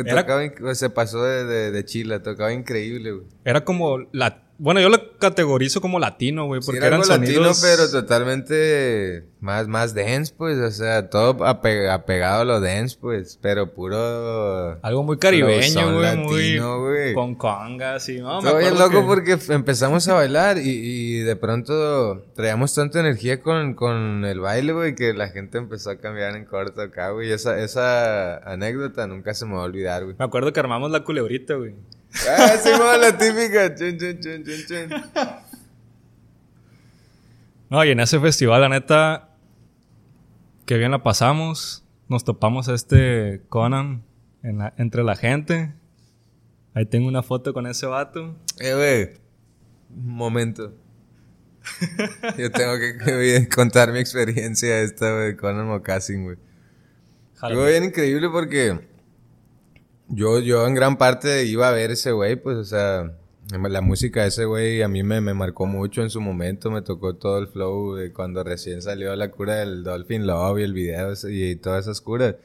güey. 0.59 0.75
se 0.75 0.89
pasó 0.89 1.23
de, 1.23 1.45
de, 1.45 1.71
de 1.71 1.85
chila, 1.85 2.21
tocaba 2.21 2.51
increíble, 2.53 3.11
güey. 3.11 3.27
Era 3.43 3.63
como 3.63 3.99
la 4.11 4.44
bueno, 4.57 4.79
yo 4.79 4.89
lo 4.89 5.17
categorizo 5.17 5.81
como 5.81 5.99
latino, 5.99 6.45
güey, 6.45 6.61
porque 6.65 6.85
eran 6.85 7.01
latino, 7.07 7.51
pero 7.61 7.89
totalmente 7.89 9.25
más, 9.41 9.67
más 9.67 9.93
dance, 9.93 10.33
pues, 10.35 10.57
o 10.57 10.71
sea, 10.71 11.09
todo 11.09 11.45
apegado 11.45 12.41
a 12.41 12.45
lo 12.45 12.61
dance, 12.61 12.97
pues, 12.99 13.37
pero 13.41 13.73
puro... 13.73 14.79
Algo 14.81 15.03
muy 15.03 15.17
caribeño, 15.17 15.93
güey, 15.93 16.17
muy... 16.17 17.13
Con 17.13 17.35
congas 17.35 18.07
y... 18.09 18.19
No, 18.19 18.41
me 18.41 18.57
bien 18.57 18.77
loco 18.79 19.05
porque 19.05 19.37
empezamos 19.49 20.07
a 20.07 20.13
bailar 20.13 20.57
y, 20.57 20.69
y, 20.69 21.19
de 21.19 21.35
pronto 21.35 22.23
traíamos 22.33 22.73
tanta 22.73 23.01
energía 23.01 23.41
con, 23.41 23.73
con 23.73 24.23
el 24.25 24.39
baile, 24.39 24.73
güey, 24.73 24.95
que 24.95 25.13
la 25.13 25.27
gente 25.27 25.57
empezó 25.57 25.91
a 25.91 25.97
cambiar 25.97 26.35
en 26.35 26.45
corto 26.45 26.81
acá, 26.81 27.09
güey, 27.09 27.31
esa, 27.31 27.59
esa 27.59 28.37
anécdota 28.37 29.05
nunca 29.05 29.33
se 29.33 29.45
me 29.45 29.55
va 29.55 29.61
a 29.61 29.65
olvidar, 29.65 30.05
güey. 30.05 30.15
Me 30.17 30.25
acuerdo 30.25 30.53
que 30.53 30.59
armamos 30.59 30.91
la 30.91 31.03
culebrita, 31.03 31.55
güey. 31.55 31.75
Ah, 32.29 32.55
sí, 32.61 32.69
la 32.69 33.17
típica. 33.17 33.75
Chun, 33.75 33.97
chun, 33.97 34.21
chun. 34.67 35.03
No, 37.69 37.83
y 37.83 37.89
en 37.89 37.99
ese 37.99 38.19
festival, 38.19 38.61
la 38.61 38.69
neta, 38.69 39.29
que 40.65 40.77
bien 40.77 40.91
la 40.91 41.03
pasamos. 41.03 41.83
Nos 42.07 42.23
topamos 42.23 42.69
a 42.69 42.75
este 42.75 43.41
Conan 43.49 44.03
entre 44.43 45.03
la 45.03 45.15
gente. 45.15 45.73
Ahí 46.73 46.85
tengo 46.85 47.07
una 47.07 47.23
foto 47.23 47.53
con 47.53 47.65
ese 47.67 47.85
vato. 47.85 48.35
Eh, 48.59 48.73
güey. 48.73 49.25
Un 49.89 50.15
momento. 50.15 50.73
Yo 52.37 52.51
tengo 52.51 52.73
que, 52.77 53.49
contar 53.53 53.91
mi 53.91 53.99
experiencia 53.99 54.81
esta, 54.81 55.11
güey, 55.13 55.35
Conan 55.35 55.67
Mocassin, 55.67 56.23
güey. 56.23 56.37
Fue 57.33 57.71
bien 57.71 57.85
increíble 57.85 58.29
porque 58.29 58.79
yo, 60.07 60.39
yo 60.39 60.65
en 60.67 60.75
gran 60.75 60.97
parte 60.97 61.45
iba 61.45 61.67
a 61.67 61.71
ver 61.71 61.91
ese 61.91 62.11
güey, 62.11 62.35
pues, 62.35 62.57
o 62.57 62.63
sea, 62.63 63.11
la 63.51 63.81
música 63.81 64.21
de 64.21 64.29
ese 64.29 64.45
güey 64.45 64.81
a 64.81 64.87
mí 64.87 65.03
me, 65.03 65.21
me, 65.21 65.33
marcó 65.33 65.65
mucho 65.65 66.01
en 66.01 66.09
su 66.09 66.19
momento, 66.21 66.71
me 66.71 66.81
tocó 66.81 67.15
todo 67.15 67.37
el 67.39 67.47
flow 67.47 67.95
de 67.95 68.11
cuando 68.11 68.43
recién 68.43 68.81
salió 68.81 69.15
la 69.15 69.29
cura 69.29 69.55
del 69.57 69.83
Dolphin 69.83 70.25
Love 70.25 70.59
y 70.59 70.63
el 70.63 70.73
video 70.73 71.13
y, 71.29 71.55
todas 71.57 71.85
esas 71.85 72.01
curas. 72.01 72.35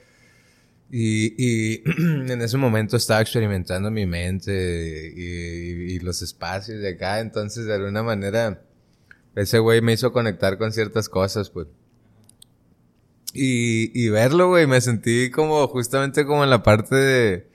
Y, 0.90 1.35
y 1.38 1.83
en 2.31 2.43
ese 2.43 2.57
momento 2.57 2.97
estaba 2.97 3.21
experimentando 3.21 3.90
mi 3.90 4.07
mente 4.07 5.12
y, 5.17 5.95
y, 5.95 5.99
los 6.00 6.23
espacios 6.23 6.81
de 6.81 6.90
acá, 6.90 7.21
entonces 7.21 7.67
de 7.67 7.75
alguna 7.75 8.02
manera 8.02 8.62
ese 9.37 9.59
güey 9.59 9.81
me 9.81 9.93
hizo 9.93 10.12
conectar 10.12 10.59
con 10.59 10.73
ciertas 10.73 11.09
cosas, 11.09 11.50
pues. 11.50 11.69
Y, 13.33 13.93
y 13.95 14.09
verlo, 14.09 14.49
güey, 14.49 14.67
me 14.67 14.81
sentí 14.81 15.31
como 15.31 15.67
justamente 15.69 16.26
como 16.26 16.43
en 16.43 16.50
la 16.50 16.64
parte 16.64 16.97
de 16.97 17.50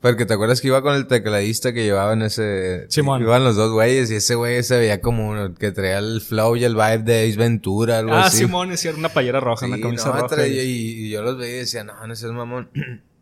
porque 0.00 0.26
te 0.26 0.34
acuerdas 0.34 0.60
que 0.60 0.68
iba 0.68 0.82
con 0.82 0.94
el 0.94 1.06
tecladista 1.06 1.72
que 1.72 1.84
llevaba 1.84 2.12
en 2.12 2.22
ese... 2.22 2.86
Simón. 2.90 3.22
Iban 3.22 3.44
los 3.44 3.56
dos 3.56 3.72
güeyes 3.72 4.10
y 4.10 4.16
ese 4.16 4.34
güey 4.34 4.62
se 4.62 4.78
veía 4.78 5.00
como 5.00 5.28
uno 5.28 5.54
que 5.54 5.72
traía 5.72 5.98
el 5.98 6.20
flow 6.20 6.56
y 6.56 6.64
el 6.64 6.74
vibe 6.74 6.98
de 6.98 7.28
Ace 7.28 7.38
Ventura, 7.38 7.98
algo 7.98 8.12
ah, 8.12 8.26
así. 8.26 8.44
Ah, 8.44 8.46
Simón, 8.46 8.72
era 8.72 8.96
una 8.96 9.08
payera 9.08 9.40
roja, 9.40 9.66
una 9.66 9.80
camisa 9.80 10.12
roja. 10.12 10.46
y, 10.46 11.08
yo 11.10 11.22
los 11.22 11.38
veía 11.38 11.56
y 11.56 11.58
decía, 11.60 11.82
no, 11.82 12.06
no 12.06 12.14
seas 12.14 12.32
mamón. 12.32 12.70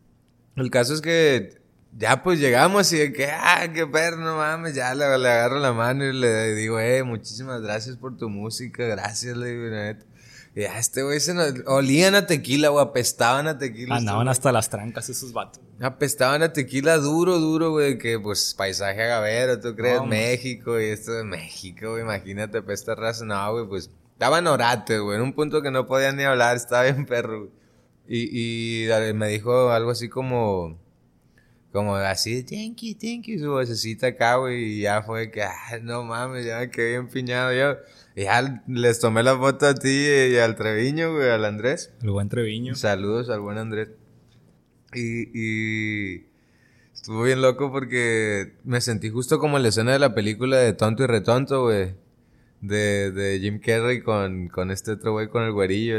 el 0.56 0.70
caso 0.70 0.94
es 0.94 1.00
que 1.00 1.62
ya 1.96 2.22
pues 2.22 2.40
llegamos 2.40 2.92
y 2.92 2.98
de 2.98 3.12
que, 3.12 3.26
ah, 3.30 3.68
qué 3.72 3.86
perro, 3.86 4.16
no 4.18 4.36
mames, 4.36 4.74
ya 4.74 4.94
le, 4.94 5.04
agarro 5.04 5.60
la 5.60 5.72
mano 5.72 6.04
y 6.04 6.12
le 6.12 6.54
digo, 6.54 6.80
eh, 6.80 7.04
muchísimas 7.04 7.62
gracias 7.62 7.96
por 7.96 8.16
tu 8.16 8.28
música, 8.28 8.84
gracias, 8.84 9.36
le 9.36 9.50
digo, 9.50 9.70
neta. 9.70 10.04
Y 10.56 10.62
a 10.64 10.78
este 10.78 11.02
güey 11.02 11.18
se 11.18 11.34
nos... 11.34 11.52
Olían 11.66 12.14
a 12.14 12.26
tequila, 12.26 12.68
güey. 12.68 12.84
Apestaban 12.84 13.48
a 13.48 13.58
tequila. 13.58 13.96
Andaban 13.96 14.28
hasta 14.28 14.52
las 14.52 14.70
trancas 14.70 15.08
esos 15.08 15.32
vatos. 15.32 15.60
Apestaban 15.80 16.42
a 16.42 16.52
tequila 16.52 16.96
duro, 16.98 17.40
duro, 17.40 17.72
güey. 17.72 17.98
Que, 17.98 18.20
pues, 18.20 18.54
paisaje 18.56 19.02
agavero, 19.02 19.60
¿tú 19.60 19.74
crees? 19.74 20.02
México 20.02 20.80
y 20.80 20.84
esto 20.84 21.12
de 21.12 21.24
México, 21.24 21.90
güey. 21.90 22.02
Imagínate, 22.02 22.62
pesta 22.62 22.94
raza. 22.94 23.24
No, 23.24 23.52
güey, 23.52 23.66
pues... 23.66 23.90
Estaban 24.12 24.46
orates, 24.46 25.00
güey. 25.00 25.16
En 25.16 25.22
un 25.22 25.32
punto 25.32 25.60
que 25.60 25.72
no 25.72 25.86
podían 25.86 26.16
ni 26.16 26.22
hablar. 26.22 26.56
Estaba 26.56 26.84
bien 26.84 27.04
perro, 27.04 27.40
güey. 27.40 27.50
Y, 28.06 28.84
y 28.84 29.12
me 29.14 29.28
dijo 29.28 29.70
algo 29.70 29.90
así 29.90 30.08
como 30.08 30.78
como 31.74 31.96
así, 31.96 32.44
thank 32.44 32.82
you, 32.82 32.94
thank 32.94 33.24
you, 33.24 33.36
su 33.36 33.50
vocecita 33.50 34.06
acá, 34.06 34.36
güey, 34.36 34.62
y 34.62 34.80
ya 34.82 35.02
fue 35.02 35.32
que, 35.32 35.42
ah, 35.42 35.80
no 35.82 36.04
mames, 36.04 36.46
ya 36.46 36.60
me 36.60 36.70
quedé 36.70 36.90
bien 36.90 37.08
piñado 37.08 37.52
yo. 37.52 37.76
Y 38.16 38.24
ya 38.24 38.62
les 38.66 39.00
tomé 39.00 39.22
la 39.22 39.36
foto 39.36 39.66
a 39.66 39.74
ti 39.74 39.88
y 39.88 40.36
al 40.36 40.54
Treviño, 40.54 41.14
güey, 41.14 41.30
al 41.30 41.44
Andrés. 41.44 41.92
El 42.02 42.10
buen 42.10 42.28
Treviño. 42.28 42.74
Saludos 42.76 43.28
al 43.28 43.40
buen 43.40 43.58
Andrés. 43.58 43.88
Y, 44.94 45.28
y 45.32 46.26
estuvo 46.92 47.24
bien 47.24 47.42
loco 47.42 47.72
porque 47.72 48.54
me 48.62 48.80
sentí 48.80 49.10
justo 49.10 49.38
como 49.38 49.56
en 49.56 49.64
la 49.64 49.70
escena 49.70 49.92
de 49.92 49.98
la 49.98 50.14
película 50.14 50.58
de 50.58 50.72
Tonto 50.72 51.02
y 51.02 51.06
Retonto, 51.06 51.64
güey 51.64 52.03
de, 52.66 53.10
de 53.10 53.40
Jim 53.40 53.60
Carrey 53.60 54.00
con, 54.00 54.48
con 54.48 54.70
este 54.70 54.92
otro 54.92 55.12
güey 55.12 55.28
con 55.28 55.42
el 55.42 55.52
güerillo. 55.52 55.96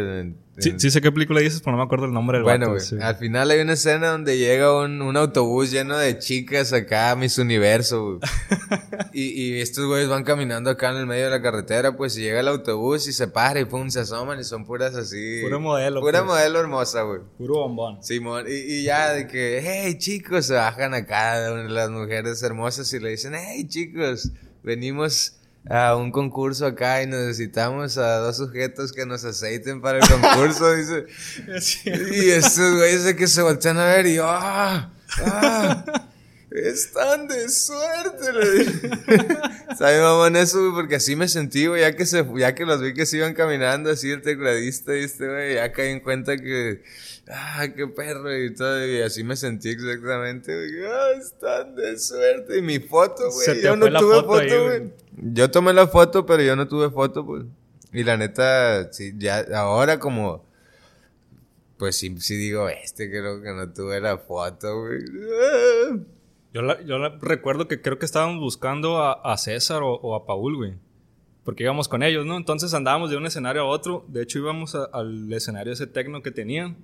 sí, 0.57 0.73
sí 0.77 0.89
sé 0.89 0.99
qué 0.99 1.11
película 1.11 1.39
dices, 1.39 1.61
pero 1.61 1.73
no 1.73 1.77
me 1.77 1.83
acuerdo 1.83 2.05
el 2.05 2.11
nombre 2.13 2.37
del 2.37 2.43
Bueno, 2.43 2.71
güey. 2.71 3.01
Al 3.01 3.15
final 3.17 3.51
hay 3.51 3.59
una 3.59 3.73
escena 3.73 4.09
donde 4.09 4.37
llega 4.37 4.75
un, 4.81 5.01
un 5.01 5.15
autobús 5.15 5.69
lleno 5.69 5.95
de 5.97 6.17
chicas 6.17 6.73
acá 6.73 7.11
a 7.11 7.15
Miss 7.15 7.37
Universo, 7.37 8.19
y, 9.13 9.23
y 9.23 9.61
estos 9.61 9.85
güeyes 9.85 10.09
van 10.09 10.23
caminando 10.23 10.71
acá 10.71 10.89
en 10.89 10.97
el 10.97 11.05
medio 11.05 11.25
de 11.25 11.31
la 11.31 11.41
carretera, 11.41 11.95
pues, 11.95 12.17
y 12.17 12.21
llega 12.21 12.39
el 12.39 12.47
autobús 12.47 13.07
y 13.07 13.13
se 13.13 13.27
para 13.27 13.59
y 13.59 13.65
pum, 13.65 13.89
se 13.89 13.99
asoman 13.99 14.39
y 14.39 14.43
son 14.43 14.65
puras 14.65 14.95
así. 14.95 15.41
Puro 15.43 15.59
modelo. 15.59 16.01
Pura 16.01 16.23
pues. 16.23 16.33
modelo 16.33 16.59
hermosa, 16.59 17.03
güey. 17.03 17.21
Puro 17.37 17.59
bombón. 17.59 18.03
Simón. 18.03 18.45
Y, 18.47 18.53
y 18.53 18.83
ya 18.83 19.11
de 19.13 19.27
que, 19.27 19.61
hey, 19.63 19.97
chicos, 19.99 20.47
se 20.47 20.55
bajan 20.55 20.95
acá 20.95 21.51
las 21.51 21.91
mujeres 21.91 22.41
hermosas 22.41 22.91
y 22.93 22.99
le 22.99 23.09
dicen, 23.09 23.33
hey, 23.35 23.67
chicos, 23.67 24.31
venimos 24.63 25.37
a 25.69 25.95
un 25.95 26.11
concurso 26.11 26.65
acá 26.65 27.01
y 27.01 27.07
necesitamos 27.07 27.97
a 27.97 28.17
dos 28.17 28.37
sujetos 28.37 28.91
que 28.91 29.05
nos 29.05 29.25
aceiten 29.25 29.81
para 29.81 29.99
el 29.99 30.07
concurso, 30.07 30.71
dice. 30.75 31.05
y 32.11 32.29
estos 32.29 32.75
güeyes 32.75 33.03
de 33.03 33.15
que 33.15 33.27
se 33.27 33.41
voltean 33.41 33.77
a 33.77 33.85
ver 33.85 34.05
y 34.05 34.17
¡ah! 34.21 34.91
¡ah! 35.23 36.05
Están 36.51 37.27
de 37.27 37.49
suerte, 37.49 38.31
le 38.31 38.51
dije. 38.51 38.89
¿Sabes, 39.77 40.01
mamá, 40.01 40.27
en 40.27 40.37
eso, 40.37 40.71
Porque 40.73 40.95
así 40.95 41.15
me 41.15 41.27
sentí, 41.27 41.65
güey, 41.65 41.81
ya 41.81 41.93
que 41.95 42.05
se, 42.05 42.25
ya 42.37 42.55
que 42.55 42.65
los 42.65 42.81
vi 42.81 42.93
que 42.93 43.05
se 43.05 43.17
iban 43.17 43.33
caminando 43.33 43.91
así 43.91 44.09
el 44.09 44.21
tecladista 44.21 44.95
y 44.95 45.03
este, 45.03 45.27
güey, 45.27 45.55
ya 45.55 45.73
caí 45.73 45.89
en 45.89 45.99
cuenta 45.99 46.37
que, 46.37 46.81
ah, 47.29 47.67
qué 47.75 47.87
perro 47.87 48.35
y 48.35 48.53
todo, 48.53 48.85
y 48.85 49.01
así 49.01 49.23
me 49.23 49.35
sentí 49.35 49.69
exactamente, 49.69 50.53
güey, 50.53 50.85
ah, 50.85 51.11
están 51.17 51.75
de 51.75 51.97
suerte. 51.97 52.57
Y 52.57 52.61
mi 52.61 52.79
foto, 52.79 53.29
güey, 53.31 53.61
yo 53.61 53.75
no 53.75 53.87
tuve 53.99 54.23
foto, 54.23 54.63
güey. 54.63 54.93
Yo 55.17 55.51
tomé 55.51 55.73
la 55.73 55.87
foto, 55.87 56.25
pero 56.25 56.43
yo 56.43 56.55
no 56.55 56.67
tuve 56.67 56.89
foto, 56.89 57.25
pues. 57.25 57.45
Y 57.93 58.03
la 58.03 58.17
neta, 58.17 58.91
sí, 58.91 59.13
ya, 59.17 59.45
ahora 59.53 59.99
como, 59.99 60.45
pues 61.77 61.95
sí, 61.95 62.15
sí 62.19 62.35
digo, 62.35 62.69
este 62.69 63.09
creo 63.09 63.41
que 63.41 63.53
no 63.53 63.71
tuve 63.71 64.01
la 64.01 64.17
foto, 64.17 64.81
güey. 64.81 64.99
Yo, 66.55 66.61
yo 66.85 67.09
recuerdo 67.19 67.67
que 67.67 67.81
creo 67.81 67.99
que 67.99 68.05
estábamos 68.05 68.39
buscando 68.39 69.03
a, 69.03 69.37
César 69.37 69.81
o, 69.83 70.15
a 70.15 70.25
Paul, 70.25 70.55
güey. 70.55 70.73
Porque 71.43 71.63
íbamos 71.63 71.89
con 71.89 72.01
ellos, 72.01 72.25
¿no? 72.25 72.37
Entonces 72.37 72.73
andábamos 72.73 73.09
de 73.09 73.17
un 73.17 73.25
escenario 73.25 73.63
a 73.63 73.65
otro. 73.65 74.05
De 74.07 74.23
hecho, 74.23 74.39
íbamos 74.39 74.73
al 74.73 75.31
escenario 75.33 75.73
ese 75.73 75.85
tecno 75.85 76.23
que 76.23 76.31
tenían. 76.31 76.77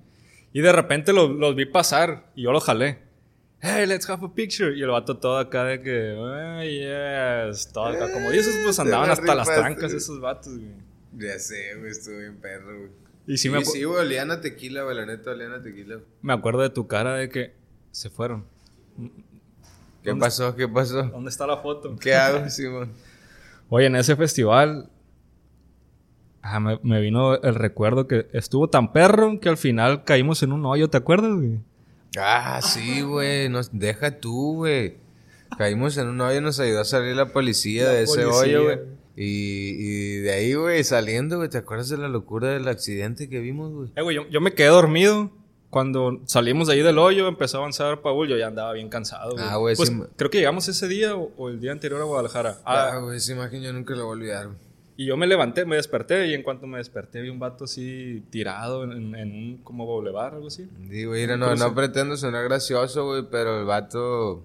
Y 0.52 0.60
de 0.60 0.72
repente 0.72 1.12
los 1.12 1.54
vi 1.54 1.66
pasar 1.66 2.30
y 2.34 2.42
yo 2.42 2.52
los 2.52 2.64
jalé 2.64 3.12
hey, 3.62 3.86
let's 3.86 4.08
have 4.10 4.24
a 4.24 4.28
picture. 4.28 4.76
Y 4.76 4.82
el 4.82 4.90
vato 4.90 5.16
todo 5.16 5.38
acá 5.38 5.64
de 5.64 5.80
que, 5.80 6.12
oh, 6.12 6.62
yes, 6.62 7.68
todo 7.72 7.86
acá. 7.86 8.12
Como 8.12 8.30
dices, 8.30 8.58
pues 8.64 8.78
andaban 8.78 9.10
hasta 9.10 9.34
las 9.34 9.46
trancas 9.46 9.92
esos 9.92 10.20
vatos, 10.20 10.58
güey. 10.58 10.72
Ya 11.16 11.38
sé, 11.38 11.76
güey, 11.76 11.90
estuve 11.90 12.18
bien 12.20 12.36
perro, 12.36 12.78
güey. 12.78 12.90
Y 13.26 13.36
sí, 13.36 13.48
me 13.48 13.64
sí, 13.64 13.84
güey, 13.84 14.00
olían 14.00 14.30
a 14.32 14.40
tequila, 14.40 14.82
güey, 14.82 14.96
la 14.96 15.06
neta, 15.06 15.30
olían 15.30 15.52
a 15.52 15.62
tequila. 15.62 16.00
Me 16.22 16.32
acuerdo 16.32 16.62
de 16.62 16.70
tu 16.70 16.88
cara 16.88 17.14
de 17.14 17.28
que 17.28 17.54
se 17.92 18.10
fueron. 18.10 18.44
¿Qué 20.02 20.14
pasó? 20.16 20.56
¿Qué 20.56 20.66
pasó? 20.66 21.04
¿Dónde 21.04 21.30
está 21.30 21.46
la 21.46 21.58
foto? 21.58 21.96
¿Qué 21.96 22.14
hago, 22.14 22.48
Simón? 22.50 22.90
Oye, 23.68 23.86
en 23.86 23.96
ese 23.96 24.16
festival 24.16 24.90
ah, 26.42 26.60
me, 26.60 26.78
me, 26.82 27.00
vino 27.00 27.34
el 27.34 27.54
recuerdo 27.54 28.06
que 28.06 28.28
estuvo 28.32 28.68
tan 28.68 28.92
perro 28.92 29.40
que 29.40 29.48
al 29.48 29.56
final 29.56 30.04
caímos 30.04 30.42
en 30.42 30.52
un 30.52 30.66
hoyo, 30.66 30.90
¿te 30.90 30.98
acuerdas, 30.98 31.32
güey? 31.32 31.58
Ah, 32.18 32.60
sí, 32.62 33.02
güey. 33.02 33.48
Nos 33.48 33.70
deja 33.78 34.18
tú, 34.18 34.56
güey. 34.56 34.96
Caímos 35.56 35.96
en 35.98 36.08
un 36.08 36.20
hoyo 36.20 36.38
y 36.38 36.42
nos 36.42 36.60
ayudó 36.60 36.80
a 36.80 36.84
salir 36.84 37.16
la 37.16 37.26
policía 37.26 37.88
de 37.88 38.02
ese 38.02 38.24
hoyo, 38.24 38.64
güey. 38.64 38.78
Y, 39.14 39.76
y, 39.78 40.16
de 40.20 40.32
ahí, 40.32 40.54
güey, 40.54 40.82
saliendo, 40.84 41.36
güey, 41.36 41.50
¿te 41.50 41.58
acuerdas 41.58 41.90
de 41.90 41.98
la 41.98 42.08
locura 42.08 42.48
del 42.48 42.66
accidente 42.68 43.28
que 43.28 43.40
vimos, 43.40 43.72
güey? 43.72 43.90
Eh, 43.94 44.02
güey, 44.02 44.18
yo, 44.30 44.40
me 44.40 44.54
quedé 44.54 44.68
dormido. 44.68 45.30
Cuando 45.68 46.20
salimos 46.26 46.68
de 46.68 46.74
ahí 46.74 46.82
del 46.82 46.98
hoyo, 46.98 47.28
empezó 47.28 47.56
a 47.56 47.60
avanzar 47.60 48.02
Paul, 48.02 48.28
yo 48.28 48.36
ya 48.36 48.46
andaba 48.46 48.74
bien 48.74 48.90
cansado, 48.90 49.32
güey. 49.32 49.44
Ah, 49.46 49.56
güey, 49.56 49.74
pues, 49.74 49.90
creo 50.16 50.30
que 50.30 50.36
llegamos 50.36 50.68
ese 50.68 50.86
día 50.86 51.14
o, 51.16 51.48
el 51.48 51.60
día 51.60 51.72
anterior 51.72 52.00
a 52.02 52.04
Guadalajara. 52.04 52.58
Ah, 52.64 52.98
güey, 53.02 53.16
esa 53.16 53.32
imagen 53.32 53.62
yo 53.62 53.72
nunca 53.72 53.94
la 53.94 54.02
voy 54.02 54.10
a 54.10 54.12
olvidar, 54.12 54.48
y 55.02 55.06
yo 55.06 55.16
me 55.16 55.26
levanté, 55.26 55.64
me 55.64 55.74
desperté 55.76 56.28
y 56.28 56.34
en 56.34 56.44
cuanto 56.44 56.68
me 56.68 56.78
desperté 56.78 57.20
vi 57.20 57.28
un 57.28 57.40
vato 57.40 57.64
así 57.64 58.22
tirado 58.30 58.84
en, 58.84 59.14
un 59.14 59.60
como 59.64 59.84
boulevard, 59.84 60.34
algo 60.34 60.46
así. 60.46 60.68
Digo, 60.78 61.14
mira, 61.14 61.36
no, 61.36 61.56
no 61.56 61.74
pretendo 61.74 62.16
sonar 62.16 62.44
gracioso, 62.44 63.06
güey, 63.06 63.24
pero 63.28 63.58
el 63.58 63.64
vato 63.66 64.44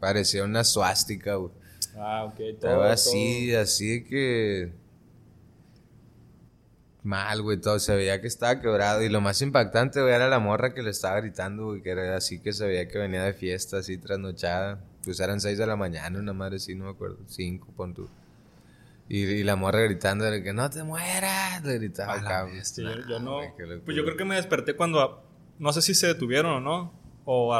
parecía 0.00 0.44
una 0.44 0.64
suástica, 0.64 1.34
güey. 1.34 1.52
Ah, 1.96 2.24
ok. 2.24 2.34
Todo, 2.34 2.48
Estaba 2.48 2.92
así, 2.92 3.54
así 3.54 4.04
que... 4.04 4.72
Mal, 7.02 7.42
güey, 7.42 7.60
todo. 7.60 7.78
Se 7.78 7.94
veía 7.94 8.22
que 8.22 8.28
estaba 8.28 8.58
quebrado. 8.60 9.02
Y 9.02 9.10
lo 9.10 9.20
más 9.20 9.42
impactante, 9.42 10.00
güey, 10.00 10.14
era 10.14 10.28
la 10.28 10.38
morra 10.38 10.72
que 10.72 10.82
le 10.82 10.90
estaba 10.90 11.20
gritando, 11.20 11.66
güey, 11.66 11.82
que 11.82 11.90
era 11.90 12.16
así 12.16 12.38
que 12.38 12.54
se 12.54 12.66
veía 12.66 12.88
que 12.88 12.96
venía 12.96 13.22
de 13.22 13.34
fiesta, 13.34 13.78
así 13.78 13.98
trasnochada. 13.98 14.82
Pues 15.04 15.20
eran 15.20 15.40
seis 15.40 15.58
de 15.58 15.66
la 15.66 15.76
mañana, 15.76 16.18
una 16.18 16.32
madre 16.32 16.56
así, 16.56 16.74
no 16.74 16.84
me 16.84 16.90
acuerdo. 16.92 17.18
Cinco, 17.26 17.68
pon 17.76 17.92
tú. 17.92 18.08
Y, 19.14 19.42
la 19.42 19.56
morra 19.56 19.80
gritando 19.80 20.24
de 20.24 20.42
que 20.42 20.54
no 20.54 20.70
te 20.70 20.82
mueras, 20.82 21.62
le 21.64 21.74
gritaba 21.74 22.14
acá. 22.14 22.48
yo, 23.06 23.20
no. 23.20 23.40
Pues 23.84 23.94
yo 23.94 24.04
creo 24.04 24.16
que 24.16 24.24
me 24.24 24.36
desperté 24.36 24.74
cuando. 24.74 25.22
No 25.58 25.70
sé 25.74 25.82
si 25.82 25.94
se 25.94 26.06
detuvieron 26.06 26.52
o 26.52 26.60
no. 26.60 27.02
O, 27.26 27.54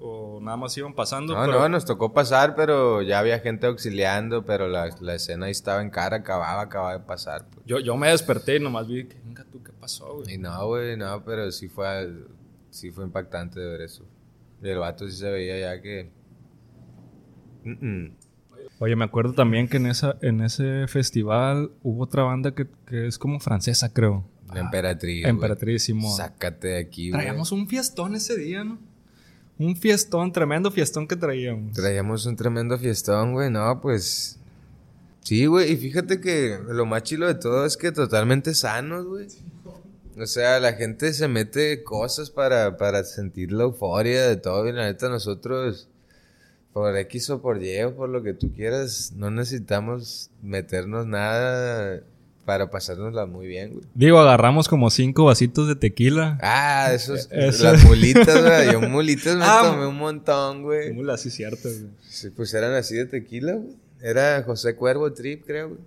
o, 0.00 0.40
nada 0.40 0.56
más 0.56 0.74
iban 0.78 0.94
pasando. 0.94 1.34
No, 1.34 1.46
no, 1.46 1.68
nos 1.68 1.84
tocó 1.84 2.14
pasar, 2.14 2.54
pero 2.56 3.02
ya 3.02 3.18
había 3.18 3.40
gente 3.40 3.66
auxiliando, 3.66 4.46
pero 4.46 4.68
la, 4.68 4.88
la 5.00 5.14
escena 5.16 5.46
ahí 5.46 5.52
estaba 5.52 5.82
en 5.82 5.90
cara, 5.90 6.16
acababa, 6.16 6.62
acababa 6.62 6.94
de 6.94 7.04
pasar. 7.04 7.46
Pues. 7.50 7.66
Yo, 7.66 7.78
yo 7.78 7.94
me 7.98 8.08
desperté 8.08 8.56
y 8.56 8.60
nomás 8.60 8.88
vi 8.88 9.06
que, 9.06 9.20
venga 9.22 9.44
tú, 9.44 9.62
¿qué 9.62 9.72
pasó, 9.72 10.14
güey? 10.14 10.34
Y 10.34 10.38
no, 10.38 10.66
güey, 10.66 10.96
no, 10.96 11.22
pero 11.26 11.52
sí 11.52 11.68
fue, 11.68 12.10
sí 12.70 12.90
fue 12.90 13.04
impactante 13.04 13.60
de 13.60 13.68
ver 13.68 13.82
eso. 13.82 14.06
Y 14.62 14.68
el 14.70 14.78
vato 14.78 15.06
sí 15.06 15.14
se 15.14 15.30
veía 15.30 15.60
ya 15.60 15.82
que. 15.82 16.10
Oye, 18.82 18.96
me 18.96 19.04
acuerdo 19.04 19.34
también 19.34 19.68
que 19.68 19.76
en, 19.76 19.86
esa, 19.86 20.16
en 20.22 20.40
ese 20.40 20.86
festival 20.88 21.70
hubo 21.82 22.02
otra 22.02 22.22
banda 22.22 22.54
que, 22.54 22.66
que 22.86 23.06
es 23.06 23.18
como 23.18 23.38
francesa, 23.38 23.92
creo. 23.92 24.24
La 24.54 24.60
Emperatriz. 24.60 25.26
Emperatriz, 25.26 25.84
Simón. 25.84 26.16
Sácate 26.16 26.68
de 26.68 26.78
aquí, 26.78 27.10
güey. 27.10 27.20
Traíamos 27.20 27.52
un 27.52 27.68
fiestón 27.68 28.14
ese 28.14 28.38
día, 28.38 28.64
¿no? 28.64 28.78
Un 29.58 29.76
fiestón, 29.76 30.32
tremendo 30.32 30.70
fiestón 30.70 31.06
que 31.06 31.14
traíamos. 31.14 31.74
Traíamos 31.74 32.24
un 32.24 32.36
tremendo 32.36 32.78
fiestón, 32.78 33.34
güey. 33.34 33.50
No, 33.50 33.82
pues. 33.82 34.38
Sí, 35.20 35.44
güey. 35.44 35.72
Y 35.72 35.76
fíjate 35.76 36.18
que 36.18 36.58
lo 36.66 36.86
más 36.86 37.02
chilo 37.02 37.26
de 37.26 37.34
todo 37.34 37.66
es 37.66 37.76
que 37.76 37.92
totalmente 37.92 38.54
sanos, 38.54 39.04
güey. 39.04 39.26
O 40.18 40.24
sea, 40.24 40.58
la 40.58 40.72
gente 40.72 41.12
se 41.12 41.28
mete 41.28 41.82
cosas 41.82 42.30
para, 42.30 42.78
para 42.78 43.04
sentir 43.04 43.52
la 43.52 43.64
euforia 43.64 44.26
de 44.26 44.36
todo. 44.36 44.66
Y 44.66 44.72
la 44.72 44.86
neta, 44.86 45.10
nosotros 45.10 45.90
por 46.72 46.96
X 46.96 47.30
o 47.30 47.42
por 47.42 47.62
Y 47.62 47.82
o 47.82 47.94
por 47.94 48.08
lo 48.08 48.22
que 48.22 48.34
tú 48.34 48.52
quieras, 48.52 49.12
no 49.16 49.30
necesitamos 49.30 50.30
meternos 50.42 51.06
nada 51.06 52.02
para 52.44 52.70
pasárnosla 52.70 53.26
muy 53.26 53.46
bien, 53.46 53.74
güey. 53.74 53.84
Digo, 53.94 54.18
agarramos 54.18 54.68
como 54.68 54.90
cinco 54.90 55.26
vasitos 55.26 55.68
de 55.68 55.76
tequila. 55.76 56.38
Ah, 56.42 56.90
esos, 56.92 57.28
las 57.60 57.84
mulitas, 57.84 58.42
güey. 58.42 58.72
Yo 58.72 58.80
mulitas 58.80 59.36
me 59.36 59.44
ah, 59.44 59.62
tomé 59.64 59.86
un 59.86 59.96
montón, 59.96 60.62
güey. 60.62 60.92
Mulas, 60.92 61.20
sí, 61.20 61.30
cierto, 61.30 61.68
güey. 61.68 61.86
Sí, 62.08 62.30
pues 62.30 62.52
eran 62.54 62.72
así 62.74 62.96
de 62.96 63.06
tequila, 63.06 63.54
güey. 63.54 63.76
Era 64.00 64.42
José 64.42 64.74
Cuervo 64.74 65.12
Trip, 65.12 65.44
creo, 65.46 65.68
güey. 65.68 65.80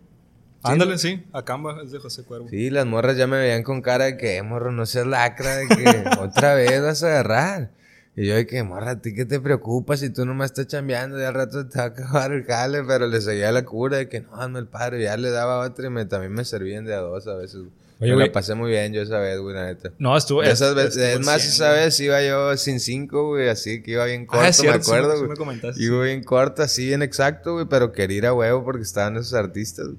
Ándale, 0.63 0.97
sí, 0.97 1.21
Acamba 1.33 1.81
es 1.83 1.91
de 1.91 1.99
José 1.99 2.23
Cuervo. 2.23 2.47
Sí, 2.47 2.69
las 2.69 2.85
morras 2.85 3.17
ya 3.17 3.27
me 3.27 3.37
veían 3.37 3.63
con 3.63 3.81
cara 3.81 4.05
de 4.05 4.17
que, 4.17 4.37
eh, 4.37 4.43
morro, 4.43 4.71
no 4.71 4.85
seas 4.85 5.05
lacra, 5.05 5.57
de 5.57 5.67
que 5.67 6.03
otra 6.19 6.55
vez 6.55 6.81
vas 6.81 7.03
a 7.03 7.07
agarrar. 7.07 7.71
Y 8.15 8.27
yo 8.27 8.35
de 8.35 8.45
que, 8.45 8.61
morra, 8.61 8.91
¿a 8.91 9.01
ti 9.01 9.13
qué 9.15 9.25
te 9.25 9.39
preocupa 9.39 9.97
si 9.97 10.11
tú 10.11 10.23
no 10.25 10.35
me 10.35 10.45
estás 10.45 10.67
chambeando? 10.67 11.19
Ya 11.19 11.29
al 11.29 11.33
rato 11.33 11.67
te 11.67 11.79
va 11.79 11.85
a 11.85 11.87
acabar 11.87 12.31
el 12.31 12.43
jale, 12.43 12.83
pero 12.83 13.07
le 13.07 13.19
seguía 13.21 13.51
la 13.51 13.65
cura 13.65 13.97
de 13.97 14.07
que 14.07 14.21
no, 14.21 14.35
hazme 14.35 14.59
el 14.59 14.67
padre. 14.67 15.01
Ya 15.03 15.17
le 15.17 15.31
daba 15.31 15.65
otra 15.65 15.87
y 15.87 15.89
me, 15.89 16.05
también 16.05 16.31
me 16.31 16.45
servían 16.45 16.85
de 16.85 16.93
a 16.93 16.99
dos 16.99 17.25
a 17.27 17.35
veces. 17.35 17.61
Oye, 17.99 18.15
me 18.15 18.27
la 18.27 18.31
pasé 18.31 18.53
muy 18.53 18.69
bien 18.69 18.93
yo 18.93 19.01
esa 19.01 19.17
vez, 19.17 19.39
güey, 19.39 19.55
la 19.55 19.65
neta. 19.65 19.91
No, 19.97 20.15
estuvo... 20.15 20.43
Esas 20.43 20.75
veces, 20.75 20.97
es 20.97 21.25
más, 21.25 21.43
esa 21.45 21.71
vez 21.71 21.99
iba 22.01 22.21
yo 22.21 22.55
sin 22.57 22.79
cinco, 22.79 23.29
güey, 23.29 23.49
así 23.49 23.81
que 23.81 23.91
iba 23.91 24.05
bien 24.05 24.27
ah, 24.29 24.51
corto, 24.51 24.63
me 24.63 24.69
acuerdo, 24.69 25.25
güey. 25.25 25.59
Sí, 25.73 25.79
me 25.79 25.85
iba 25.85 26.03
bien 26.03 26.23
corto, 26.23 26.63
así, 26.63 26.85
bien 26.87 27.01
exacto, 27.01 27.53
güey, 27.53 27.65
pero 27.69 27.93
quería 27.93 28.17
ir 28.17 28.25
a 28.25 28.33
huevo 28.33 28.63
porque 28.63 28.83
estaban 28.83 29.15
esos 29.15 29.33
artistas, 29.33 29.85
güey. 29.85 29.97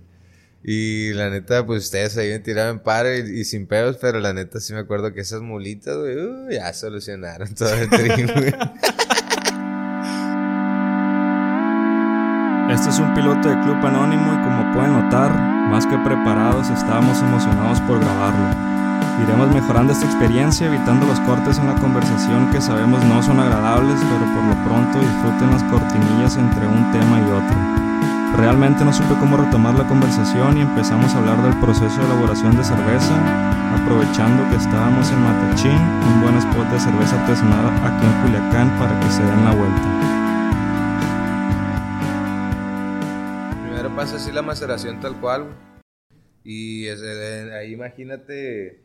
Y 0.67 1.13
la 1.13 1.29
neta, 1.29 1.67
pues 1.67 1.85
ustedes 1.85 2.17
ahí 2.17 2.31
me 2.31 2.39
tiraban 2.39 2.83
paro 2.83 3.15
y, 3.15 3.41
y, 3.41 3.45
sin 3.45 3.67
pedos, 3.67 3.99
pero 4.01 4.19
la 4.19 4.33
neta 4.33 4.61
sí 4.61 4.73
me 4.73 4.79
acuerdo 4.79 5.13
que 5.13 5.21
esas 5.21 5.43
mulitas, 5.43 5.95
güey, 5.95 6.17
uh, 6.17 6.49
ya 6.51 6.73
solucionaron 6.73 7.55
todo 7.55 7.75
el 7.75 7.91
trim, 7.91 8.27
güey. 8.35 8.55
Este 12.71 12.89
es 12.89 12.99
un 12.99 13.13
piloto 13.13 13.47
de 13.47 13.61
Club 13.61 13.77
Anónimo 13.85 14.33
y 14.33 14.43
como 14.43 14.73
pueden 14.73 14.95
notar, 14.95 15.31
más 15.69 15.87
que 15.87 15.99
preparados, 15.99 16.71
estábamos 16.71 17.21
emocionados 17.21 17.79
por 17.83 18.01
grabarlo. 18.01 18.57
Iremos 19.23 19.55
mejorando 19.55 19.93
esta 19.93 20.07
experiencia 20.07 20.67
evitando 20.67 21.07
los 21.07 21.21
cortes 21.21 21.59
en 21.59 21.67
la 21.67 21.75
conversación 21.75 22.51
que 22.51 22.63
sabemos 22.63 23.05
no 23.05 23.23
son 23.23 23.39
agradables, 23.39 24.01
pero 24.01 24.33
por 24.33 24.45
lo 24.45 24.65
pronto 24.65 24.99
disfruten 24.99 25.51
las 25.51 25.63
cortinillas 25.65 26.39
entre 26.39 26.67
un 26.67 26.91
tema 26.91 27.21
y 27.21 27.31
otro. 27.31 27.84
Realmente 28.37 28.85
no 28.85 28.93
supe 28.93 29.15
cómo 29.21 29.37
retomar 29.37 29.75
la 29.75 29.87
conversación 29.87 30.59
y 30.59 30.63
empezamos 30.63 31.15
a 31.15 31.19
hablar 31.19 31.41
del 31.43 31.59
proceso 31.61 32.01
de 32.01 32.07
elaboración 32.07 32.57
de 32.57 32.65
cerveza, 32.65 33.15
aprovechando 33.81 34.43
que 34.51 34.57
estábamos 34.57 35.09
en 35.11 35.21
Matachín, 35.23 35.71
un 35.71 36.21
buen 36.21 36.37
spot 36.39 36.69
de 36.69 36.81
cerveza 36.81 37.21
artesanal 37.21 37.67
aquí 37.67 38.05
en 38.05 38.13
Culiacán 38.23 38.79
para 38.79 38.99
que 39.01 39.07
se 39.09 39.23
den 39.23 39.45
la 39.45 39.55
vuelta. 39.55 39.89
Primero 43.63 43.95
pasa 43.95 44.17
así 44.17 44.33
la 44.33 44.43
maceración 44.43 44.99
tal 45.01 45.15
cual, 45.21 45.55
y 46.43 46.89
ahí 46.89 47.73
imagínate 47.73 48.83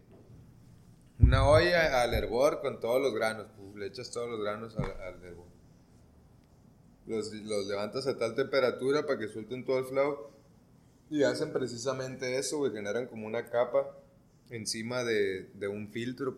una 1.19 1.43
olla 1.43 2.03
al 2.03 2.13
hervor 2.13 2.61
con 2.61 2.79
todos 2.79 3.01
los 3.01 3.13
granos, 3.15 3.47
pues, 3.57 3.75
le 3.75 3.87
echas 3.87 4.11
todos 4.11 4.29
los 4.29 4.41
granos 4.41 4.77
al, 4.77 4.85
al 4.85 5.23
hervor 5.23 5.48
los, 7.09 7.33
levantas 7.67 8.07
a 8.07 8.17
tal 8.17 8.35
temperatura 8.35 9.05
para 9.05 9.19
que 9.19 9.27
suelten 9.27 9.65
todo 9.65 9.79
el 9.79 9.85
flow 9.85 10.29
y 11.09 11.23
hacen 11.23 11.51
precisamente 11.51 12.37
eso, 12.37 12.59
güey, 12.59 12.71
generan 12.71 13.07
como 13.07 13.25
una 13.25 13.45
capa 13.45 13.97
encima 14.51 15.03
de, 15.03 15.49
un 15.67 15.89
filtro 15.89 16.37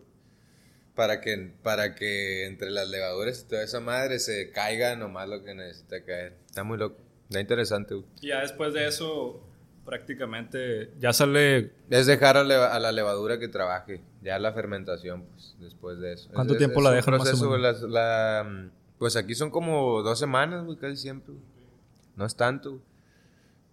para 0.96 1.20
que, 1.20 1.52
para 1.62 1.96
que 1.96 2.46
entre 2.46 2.70
las 2.70 2.90
levaduras 2.90 3.42
y 3.42 3.50
toda 3.50 3.64
esa 3.64 3.82
madre 3.82 4.20
se 4.20 4.52
caiga 4.52 4.96
nomás 4.96 5.28
lo 5.28 5.44
que 5.44 5.54
necesita 5.54 6.04
caer. 6.04 6.38
Está 6.46 6.64
muy 6.64 6.78
loco, 6.78 6.98
está 7.24 7.42
interesante, 7.42 7.96
güey. 7.96 8.08
Y 8.22 8.28
ya 8.28 8.42
después 8.42 8.74
de 8.74 8.88
eso, 8.88 9.42
prácticamente 9.86 10.92
ya 11.00 11.12
sale... 11.12 11.72
Es 11.90 12.06
dejar 12.06 12.38
a, 12.38 12.44
la 12.44 12.92
levadura 12.94 13.40
que 13.40 13.50
trabaje, 13.50 14.02
ya 14.22 14.40
la 14.40 14.54
fermentación, 14.54 15.26
pues, 15.26 15.56
después 15.60 16.00
de 16.00 16.14
eso. 16.14 16.30
¿Cuánto 16.34 16.56
tiempo 16.56 16.82
la 16.82 16.92
dejan 16.92 17.18
más 17.18 17.42
o 17.42 17.50
menos? 17.50 17.82
la 17.84 18.72
pues 19.02 19.16
aquí 19.16 19.34
son 19.34 19.50
como 19.50 20.04
dos 20.04 20.20
semanas, 20.20 20.64
güey, 20.64 20.78
casi 20.78 20.96
siempre. 20.96 21.34
No 22.16 22.24
es 22.24 22.36
tanto. 22.36 22.80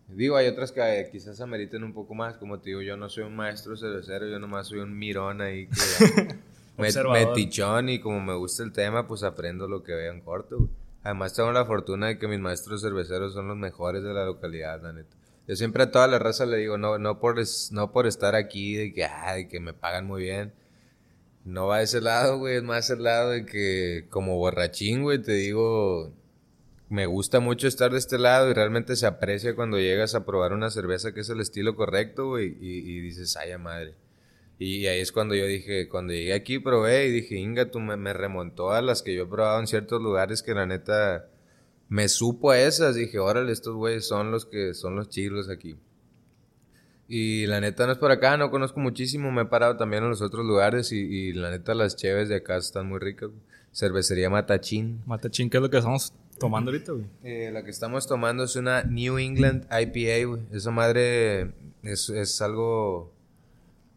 Digo, 0.08 0.38
hay 0.38 0.48
otras 0.48 0.72
que 0.72 0.80
eh, 0.80 1.10
quizás 1.12 1.38
ameriten 1.42 1.84
un 1.84 1.92
poco 1.92 2.14
más. 2.14 2.38
Como 2.38 2.60
te 2.60 2.70
digo, 2.70 2.80
yo 2.80 2.96
no 2.96 3.10
soy 3.10 3.24
un 3.24 3.36
maestro 3.36 3.76
cervecero, 3.76 4.26
yo 4.26 4.38
nomás 4.38 4.68
soy 4.68 4.78
un 4.78 4.98
mirón 4.98 5.42
ahí 5.42 5.66
que 5.66 6.38
me, 6.78 7.26
tichón 7.34 7.90
y 7.90 8.00
como 8.00 8.22
me 8.22 8.34
gusta 8.36 8.62
el 8.62 8.72
tema, 8.72 9.06
pues 9.06 9.22
aprendo 9.22 9.68
lo 9.68 9.82
que 9.82 9.92
veo 9.92 10.14
en 10.14 10.22
corto. 10.22 10.66
Además 11.02 11.34
tengo 11.34 11.52
la 11.52 11.66
fortuna 11.66 12.06
de 12.06 12.18
que 12.18 12.26
mis 12.26 12.40
maestros 12.40 12.80
cerveceros 12.80 13.34
son 13.34 13.48
los 13.48 13.56
mejores 13.58 14.02
de 14.02 14.14
la 14.14 14.24
localidad, 14.24 14.80
la 14.82 14.94
neta. 14.94 15.14
Yo 15.46 15.56
siempre 15.56 15.82
a 15.82 15.90
toda 15.90 16.08
la 16.08 16.18
raza 16.18 16.46
le 16.46 16.56
digo, 16.56 16.78
no, 16.78 16.96
no, 16.96 17.20
por, 17.20 17.36
no 17.72 17.92
por 17.92 18.06
estar 18.06 18.34
aquí, 18.34 18.76
de 18.76 18.94
que, 18.94 19.04
ay, 19.04 19.46
que 19.48 19.60
me 19.60 19.74
pagan 19.74 20.06
muy 20.06 20.22
bien 20.22 20.54
no 21.44 21.66
va 21.66 21.76
a 21.76 21.82
ese 21.82 22.00
lado, 22.00 22.38
güey, 22.38 22.56
es 22.56 22.62
más 22.62 22.90
el 22.90 23.02
lado 23.02 23.30
de 23.30 23.46
que 23.46 24.06
como 24.10 24.36
borrachín, 24.36 25.02
güey, 25.02 25.22
te 25.22 25.32
digo, 25.32 26.12
me 26.88 27.06
gusta 27.06 27.40
mucho 27.40 27.68
estar 27.68 27.92
de 27.92 27.98
este 27.98 28.18
lado 28.18 28.50
y 28.50 28.54
realmente 28.54 28.96
se 28.96 29.06
aprecia 29.06 29.54
cuando 29.54 29.78
llegas 29.78 30.14
a 30.14 30.24
probar 30.24 30.52
una 30.52 30.70
cerveza 30.70 31.12
que 31.12 31.20
es 31.20 31.28
el 31.28 31.40
estilo 31.40 31.76
correcto, 31.76 32.28
güey, 32.28 32.56
y, 32.60 33.00
dices, 33.00 33.36
ay, 33.36 33.56
madre. 33.58 33.94
Y 34.58 34.86
ahí 34.86 35.00
es 35.00 35.12
cuando 35.12 35.34
yo 35.34 35.46
dije, 35.46 35.88
cuando 35.88 36.12
llegué 36.12 36.34
aquí 36.34 36.58
probé 36.58 37.06
y 37.06 37.12
dije, 37.12 37.36
Inga, 37.36 37.70
tú 37.70 37.78
me, 37.78 38.12
remontó 38.12 38.72
a 38.72 38.82
las 38.82 39.02
que 39.02 39.14
yo 39.14 39.24
he 39.24 39.26
probado 39.26 39.60
en 39.60 39.68
ciertos 39.68 40.02
lugares 40.02 40.42
que 40.42 40.54
la 40.54 40.66
neta 40.66 41.28
me 41.88 42.08
supo 42.08 42.50
a 42.50 42.58
esas. 42.58 42.96
Dije, 42.96 43.20
órale, 43.20 43.52
estos 43.52 43.76
güeyes 43.76 44.08
son 44.08 44.32
los 44.32 44.46
que 44.46 44.74
son 44.74 44.96
los 44.96 45.08
chilos 45.10 45.48
aquí. 45.48 45.76
Y 47.10 47.46
la 47.46 47.58
neta 47.58 47.86
no 47.86 47.92
es 47.92 47.98
por 47.98 48.10
acá, 48.10 48.36
no 48.36 48.50
conozco 48.50 48.80
muchísimo, 48.80 49.32
me 49.32 49.42
he 49.42 49.46
parado 49.46 49.78
también 49.78 50.02
en 50.02 50.10
los 50.10 50.20
otros 50.20 50.44
lugares 50.44 50.92
y, 50.92 51.32
la 51.32 51.50
neta 51.50 51.74
las 51.74 51.96
cheves 51.96 52.28
de 52.28 52.36
acá 52.36 52.58
están 52.58 52.86
muy 52.86 52.98
ricas. 52.98 53.30
Cervecería 53.72 54.28
Matachín. 54.28 55.00
Matachín, 55.06 55.48
¿qué 55.48 55.56
es 55.56 55.62
lo 55.62 55.70
que 55.70 55.78
estamos 55.78 56.12
tomando 56.38 56.70
ahorita, 56.70 56.92
güey? 56.92 57.06
Eh, 57.24 57.50
la 57.50 57.64
que 57.64 57.70
estamos 57.70 58.06
tomando 58.06 58.44
es 58.44 58.56
una 58.56 58.82
New 58.82 59.18
England 59.18 59.64
IPA, 59.64 60.28
güey. 60.28 60.42
Esa 60.52 60.70
madre 60.70 61.52
es, 61.82 62.10
es 62.10 62.42
algo 62.42 63.10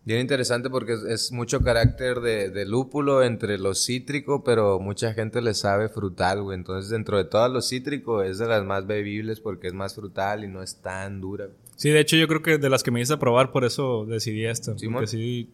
bien 0.05 0.21
interesante 0.21 0.69
porque 0.69 0.97
es, 1.09 1.33
mucho 1.33 1.61
carácter 1.61 2.21
de, 2.21 2.49
de, 2.49 2.65
lúpulo 2.65 3.23
entre 3.23 3.57
lo 3.57 3.75
cítrico, 3.75 4.43
pero 4.43 4.79
mucha 4.79 5.13
gente 5.13 5.41
le 5.41 5.53
sabe 5.53 5.89
frutal, 5.89 6.43
güey. 6.43 6.57
Entonces 6.57 6.89
dentro 6.89 7.17
de 7.17 7.25
todos 7.25 7.51
los 7.51 7.67
cítricos 7.67 8.25
es 8.25 8.37
de 8.37 8.47
las 8.47 8.63
más 8.63 8.87
bebibles 8.87 9.41
porque 9.41 9.67
es 9.67 9.73
más 9.73 9.95
frutal 9.95 10.45
y 10.45 10.47
no 10.47 10.63
es 10.63 10.77
tan 10.77 11.19
dura. 11.19 11.49
Sí, 11.81 11.89
de 11.89 11.99
hecho 11.99 12.15
yo 12.15 12.27
creo 12.27 12.43
que 12.43 12.59
de 12.59 12.69
las 12.69 12.83
que 12.83 12.91
me 12.91 13.01
hice 13.01 13.13
a 13.13 13.17
probar, 13.17 13.51
por 13.51 13.65
eso 13.65 14.05
decidí 14.05 14.45
esto. 14.45 14.77
Sí, 14.77 14.87
porque 14.87 15.07
sí, 15.07 15.49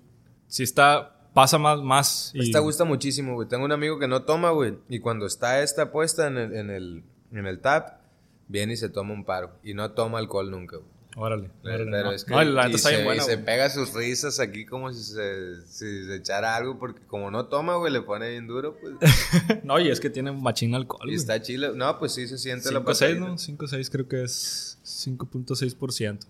sí 0.49 0.63
está, 0.63 1.31
pasa 1.33 1.57
más, 1.57 1.81
más. 1.81 2.31
Y... 2.33 2.41
Esta 2.41 2.59
gusta 2.59 2.83
muchísimo, 2.83 3.35
güey. 3.35 3.47
Tengo 3.47 3.63
un 3.63 3.71
amigo 3.71 3.97
que 3.97 4.09
no 4.09 4.23
toma, 4.23 4.49
güey. 4.49 4.73
Y 4.89 4.99
cuando 4.99 5.25
está 5.25 5.63
esta 5.63 5.89
puesta 5.89 6.27
en 6.27 6.37
el, 6.37 6.53
en 6.53 6.69
el, 6.69 7.03
en 7.31 7.47
el 7.47 7.61
tap, 7.61 8.01
viene 8.49 8.73
y 8.73 8.75
se 8.75 8.89
toma 8.89 9.13
un 9.13 9.23
paro. 9.23 9.53
Y 9.63 9.73
no 9.73 9.91
toma 9.91 10.19
alcohol 10.19 10.51
nunca, 10.51 10.75
güey. 10.75 10.89
Órale. 11.15 11.49
Pero, 11.63 12.11
es 12.11 12.25
que 12.25 12.31
no, 12.31 12.43
la 12.43 12.67
y, 12.67 12.77
se, 12.77 13.05
buena, 13.05 13.23
y 13.23 13.25
se 13.25 13.37
pega 13.37 13.69
sus 13.69 13.93
risas 13.93 14.41
aquí 14.41 14.65
como 14.65 14.91
si 14.91 15.01
se, 15.01 15.65
si 15.65 16.05
se 16.07 16.15
echara 16.17 16.57
algo, 16.57 16.77
porque 16.77 16.99
como 17.07 17.31
no 17.31 17.45
toma, 17.45 17.77
güey, 17.77 17.93
le 17.93 18.01
pone 18.01 18.29
bien 18.31 18.47
duro, 18.47 18.77
pues. 18.81 18.95
no, 19.63 19.79
y 19.79 19.87
es 19.87 20.01
que 20.01 20.09
tiene 20.09 20.33
machín 20.33 20.75
alcohol. 20.75 21.09
Y 21.09 21.15
está 21.15 21.41
chile. 21.41 21.71
No, 21.73 21.97
pues 21.97 22.13
sí 22.13 22.27
se 22.27 22.37
siente 22.37 22.69
la 22.69 22.81
5.6, 22.81 23.17
¿no? 23.17 23.35
5.6 23.35 23.89
creo 23.89 24.07
que 24.09 24.23
es 24.25 24.76
5.6%. 24.87 26.25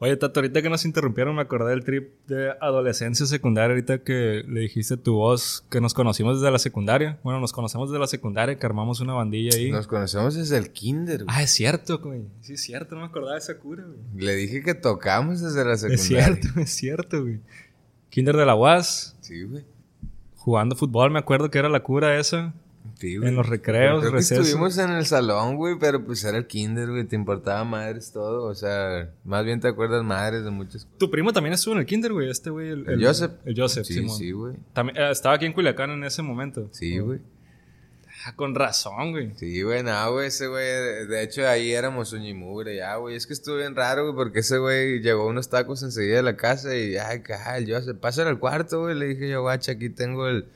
Oye, 0.00 0.16
Tato, 0.16 0.40
ahorita 0.40 0.60
que 0.60 0.68
nos 0.68 0.84
interrumpieron, 0.84 1.36
me 1.36 1.42
acordé 1.42 1.70
del 1.70 1.84
trip 1.84 2.10
de 2.26 2.50
adolescencia 2.60 3.26
secundaria, 3.26 3.70
ahorita 3.70 4.02
que 4.02 4.44
le 4.46 4.60
dijiste 4.60 4.94
a 4.94 4.96
tu 4.96 5.14
voz 5.14 5.64
que 5.70 5.80
nos 5.80 5.94
conocimos 5.94 6.40
desde 6.40 6.50
la 6.50 6.58
secundaria. 6.58 7.18
Bueno, 7.22 7.40
nos 7.40 7.52
conocemos 7.52 7.88
desde 7.88 8.00
la 8.00 8.08
secundaria, 8.08 8.58
que 8.58 8.66
armamos 8.66 9.00
una 9.00 9.14
bandilla 9.14 9.56
ahí. 9.56 9.70
Nos 9.70 9.86
conocemos 9.86 10.34
desde 10.34 10.58
el 10.58 10.72
kinder, 10.72 11.24
güey. 11.24 11.36
Ah, 11.36 11.42
es 11.44 11.50
cierto, 11.50 12.00
güey. 12.00 12.24
Sí, 12.40 12.54
es 12.54 12.60
cierto, 12.60 12.96
no 12.96 13.02
me 13.02 13.06
acordaba 13.06 13.34
de 13.34 13.38
esa 13.38 13.56
cura, 13.56 13.84
güey. 13.84 13.98
Le 14.16 14.34
dije 14.34 14.62
que 14.62 14.74
tocamos 14.74 15.40
desde 15.40 15.64
la 15.64 15.76
secundaria. 15.76 15.94
Es 15.94 16.02
cierto, 16.02 16.48
es 16.60 16.70
cierto, 16.70 17.22
güey. 17.22 17.40
Kinder 18.10 18.36
de 18.36 18.46
la 18.46 18.56
UAS. 18.56 19.16
Sí, 19.20 19.44
güey. 19.44 19.64
Jugando 20.36 20.74
fútbol, 20.76 21.12
me 21.12 21.20
acuerdo 21.20 21.50
que 21.50 21.58
era 21.58 21.68
la 21.68 21.82
cura 21.84 22.18
esa. 22.18 22.52
En 23.12 23.34
los 23.34 23.48
recreos, 23.48 24.04
creo 24.04 24.18
estuvimos 24.18 24.78
en 24.78 24.90
el 24.90 25.06
salón, 25.06 25.56
güey, 25.56 25.76
pero 25.78 26.04
pues 26.04 26.24
era 26.24 26.38
el 26.38 26.46
kinder, 26.46 26.90
güey. 26.90 27.04
Te 27.04 27.16
importaba 27.16 27.64
madres 27.64 28.12
todo. 28.12 28.44
O 28.46 28.54
sea, 28.54 29.12
más 29.24 29.44
bien 29.44 29.60
te 29.60 29.68
acuerdas 29.68 30.02
madres 30.04 30.44
de 30.44 30.50
muchas 30.50 30.84
cosas. 30.84 30.98
Tu 30.98 31.10
primo 31.10 31.32
también 31.32 31.54
estuvo 31.54 31.74
en 31.74 31.80
el 31.80 31.86
kinder, 31.86 32.12
güey. 32.12 32.30
Este, 32.30 32.50
güey. 32.50 32.70
El, 32.70 33.04
Joseph. 33.04 33.32
El 33.44 33.54
Joseph, 33.58 33.84
sí. 33.84 34.08
Sí, 34.08 34.32
güey. 34.32 34.54
Eh, 34.54 35.10
estaba 35.10 35.34
aquí 35.34 35.46
en 35.46 35.52
Culiacán 35.52 35.90
en 35.90 36.04
ese 36.04 36.22
momento. 36.22 36.68
Sí, 36.72 36.98
güey. 36.98 37.20
Ah, 38.26 38.34
con 38.36 38.54
razón, 38.54 39.12
güey. 39.12 39.32
Sí, 39.36 39.62
güey, 39.62 39.82
no, 39.82 40.12
güey, 40.12 40.28
ese 40.28 40.46
güey, 40.46 40.64
de 40.64 41.22
hecho 41.22 41.46
ahí 41.46 41.72
éramos 41.72 42.14
uñimugre, 42.14 42.76
ya, 42.76 42.96
güey, 42.96 43.16
es 43.16 43.26
que 43.26 43.34
estuvo 43.34 43.56
bien 43.56 43.74
raro, 43.74 44.04
güey, 44.04 44.14
porque 44.14 44.38
ese 44.38 44.56
güey 44.56 45.00
llegó 45.00 45.26
unos 45.26 45.50
tacos 45.50 45.82
enseguida 45.82 46.16
de 46.16 46.22
la 46.22 46.34
casa 46.34 46.74
y, 46.74 46.96
ay, 46.96 47.22
el 47.56 47.70
Joseph, 47.70 47.98
pasa 47.98 48.26
al 48.26 48.38
cuarto, 48.38 48.80
güey, 48.82 48.94
le 48.94 49.08
dije 49.08 49.28
yo, 49.28 49.42
guacha, 49.42 49.72
aquí 49.72 49.90
tengo 49.90 50.26
el, 50.26 50.46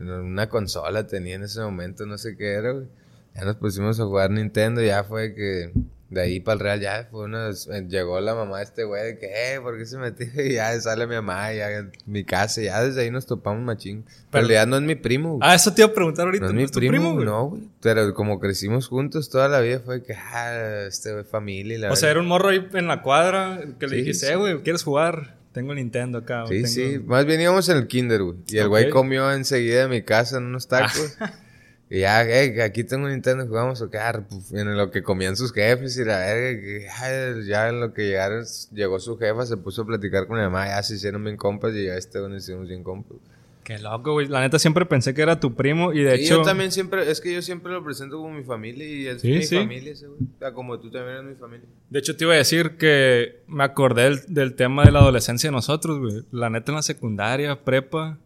una 0.00 0.48
consola 0.48 1.06
tenía 1.06 1.36
en 1.36 1.42
ese 1.42 1.60
momento, 1.60 2.06
no 2.06 2.18
sé 2.18 2.36
qué 2.36 2.52
era, 2.52 2.72
güey. 2.72 2.86
Ya 3.34 3.44
nos 3.44 3.56
pusimos 3.56 4.00
a 4.00 4.04
jugar 4.04 4.30
Nintendo, 4.30 4.82
ya 4.82 5.04
fue 5.04 5.34
que 5.34 5.72
de 6.10 6.20
ahí 6.20 6.40
para 6.40 6.54
el 6.54 6.60
Real 6.60 6.80
ya 6.80 7.08
fue 7.08 7.24
una, 7.24 7.50
llegó 7.88 8.20
la 8.20 8.34
mamá 8.34 8.58
de 8.58 8.64
este 8.64 8.82
güey 8.82 9.04
de 9.04 9.18
que, 9.18 9.26
eh, 9.26 9.60
¿por 9.60 9.78
qué 9.78 9.86
se 9.86 9.96
metió? 9.96 10.26
Y 10.44 10.54
ya 10.54 10.78
sale 10.80 11.06
mi 11.06 11.14
mamá, 11.14 11.52
ya 11.52 11.88
mi 12.04 12.24
casa, 12.24 12.60
ya 12.60 12.82
desde 12.82 13.02
ahí 13.02 13.10
nos 13.12 13.26
topamos 13.26 13.62
machín. 13.62 14.04
Pero 14.30 14.48
ya 14.48 14.66
no 14.66 14.76
es 14.76 14.82
mi 14.82 14.96
primo. 14.96 15.38
Ah, 15.40 15.54
eso 15.54 15.72
te 15.72 15.82
iba 15.82 15.90
a 15.90 15.94
preguntar 15.94 16.26
ahorita. 16.26 16.46
No 16.46 16.60
es 16.60 16.74
mi 16.74 16.88
primo, 16.88 17.14
güey? 17.14 17.24
no, 17.24 17.46
güey. 17.50 17.62
Pero 17.80 18.12
como 18.14 18.40
crecimos 18.40 18.88
juntos 18.88 19.30
toda 19.30 19.48
la 19.48 19.60
vida 19.60 19.78
fue 19.78 20.02
que, 20.02 20.14
ah, 20.14 20.86
este 20.88 21.12
güey, 21.12 21.24
familia. 21.24 21.78
La 21.78 21.92
o 21.92 21.96
sea, 21.96 22.10
era 22.10 22.18
un 22.18 22.26
morro 22.26 22.48
ahí 22.48 22.68
en 22.72 22.88
la 22.88 23.02
cuadra 23.02 23.60
que 23.78 23.86
le 23.86 23.98
dijiste, 23.98 24.32
eh, 24.32 24.36
güey, 24.36 24.58
¿quieres 24.62 24.82
jugar? 24.82 25.39
Tengo 25.52 25.74
Nintendo 25.74 26.18
acá. 26.18 26.46
Sí, 26.46 26.66
sí. 26.66 27.00
Más 27.04 27.26
bien 27.26 27.40
íbamos 27.40 27.68
en 27.68 27.78
el 27.78 27.88
kinder, 27.88 28.22
güey. 28.22 28.38
Y 28.48 28.58
el 28.58 28.68
güey 28.68 28.88
comió 28.90 29.32
enseguida 29.32 29.82
de 29.82 29.88
mi 29.88 30.02
casa 30.02 30.38
en 30.38 30.44
unos 30.44 30.68
tacos. 30.68 31.16
y 31.90 32.00
ya, 32.00 32.24
hey, 32.24 32.60
aquí 32.60 32.84
tengo 32.84 33.08
Nintendo, 33.08 33.46
jugamos 33.46 33.82
a 33.82 33.90
quedar 33.90 34.26
en 34.52 34.76
lo 34.76 34.92
que 34.92 35.02
comían 35.02 35.36
sus 35.36 35.52
jefes 35.52 35.96
y 35.98 36.04
la 36.04 36.18
verga. 36.18 37.42
Ya 37.44 37.68
en 37.68 37.80
lo 37.80 37.92
que 37.92 38.06
llegaron, 38.06 38.44
llegó 38.72 39.00
su 39.00 39.18
jefa, 39.18 39.44
se 39.44 39.56
puso 39.56 39.82
a 39.82 39.86
platicar 39.86 40.28
con 40.28 40.36
mi 40.36 40.42
mamá. 40.42 40.68
Ya 40.68 40.82
se 40.84 40.94
hicieron 40.94 41.24
bien 41.24 41.36
compas 41.36 41.74
y 41.74 41.86
ya 41.86 41.94
este 41.96 42.20
donde 42.20 42.38
hicimos 42.38 42.68
bien 42.68 42.84
compas. 42.84 43.18
Qué 43.64 43.78
loco, 43.78 44.12
güey. 44.14 44.26
La 44.26 44.40
neta 44.40 44.58
siempre 44.58 44.86
pensé 44.86 45.14
que 45.14 45.22
era 45.22 45.38
tu 45.38 45.54
primo 45.54 45.92
y 45.92 46.00
de 46.00 46.14
hecho... 46.14 46.36
Yo 46.38 46.42
también 46.42 46.72
siempre... 46.72 47.10
Es 47.10 47.20
que 47.20 47.32
yo 47.32 47.42
siempre 47.42 47.72
lo 47.72 47.84
presento 47.84 48.16
como 48.16 48.30
mi 48.30 48.42
familia 48.42 48.86
y 48.86 49.06
es 49.06 49.22
mi 49.22 49.44
familia 49.44 49.92
ese, 49.92 50.06
güey. 50.06 50.20
O 50.20 50.38
sea, 50.38 50.52
como 50.52 50.78
tú 50.80 50.90
también 50.90 51.18
eres 51.18 51.30
mi 51.30 51.34
familia. 51.34 51.66
De 51.88 51.98
hecho, 51.98 52.16
te 52.16 52.24
iba 52.24 52.34
a 52.34 52.36
decir 52.38 52.76
que 52.78 53.42
me 53.46 53.64
acordé 53.64 54.16
del, 54.28 54.54
tema 54.54 54.84
de 54.84 54.92
la 54.92 55.00
adolescencia 55.00 55.48
de 55.50 55.52
nosotros, 55.52 55.98
güey. 55.98 56.24
La 56.30 56.48
neta 56.48 56.72
en 56.72 56.76
la 56.76 56.82
secundaria, 56.82 57.62
prepa, 57.62 58.18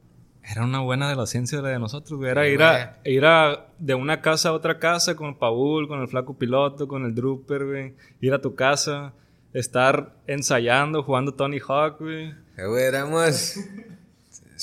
Era 0.43 0.65
una 0.65 0.81
buena 0.81 1.09
de 1.09 1.17
la 1.17 1.27
ciencia 1.27 1.61
de 1.63 1.79
nosotros, 1.79 2.19
güey. 2.19 2.31
Era 2.31 2.49
ir 2.49 2.63
a, 2.63 3.01
ir 3.05 3.25
a 3.25 3.67
de 3.79 3.95
una 3.95 4.21
casa 4.21 4.51
a 4.51 4.53
otra 4.53 4.79
casa 4.79 5.17
con 5.17 5.37
Paul, 5.37 5.89
con 5.89 6.01
el 6.01 6.09
flaco 6.09 6.39
piloto, 6.39 6.87
con 6.87 7.05
el 7.05 7.15
Drooper, 7.15 7.65
güey. 7.65 7.95
Ir 8.21 8.35
a 8.35 8.41
tu 8.41 8.55
casa, 8.55 9.13
estar 9.53 10.15
ensayando, 10.27 11.03
jugando 11.03 11.35
Tony 11.35 11.59
Hawk, 11.59 11.99
güey. 11.99 12.35
Eh, 12.57 12.67
güey, 12.67 12.85
éramos. 12.85 13.57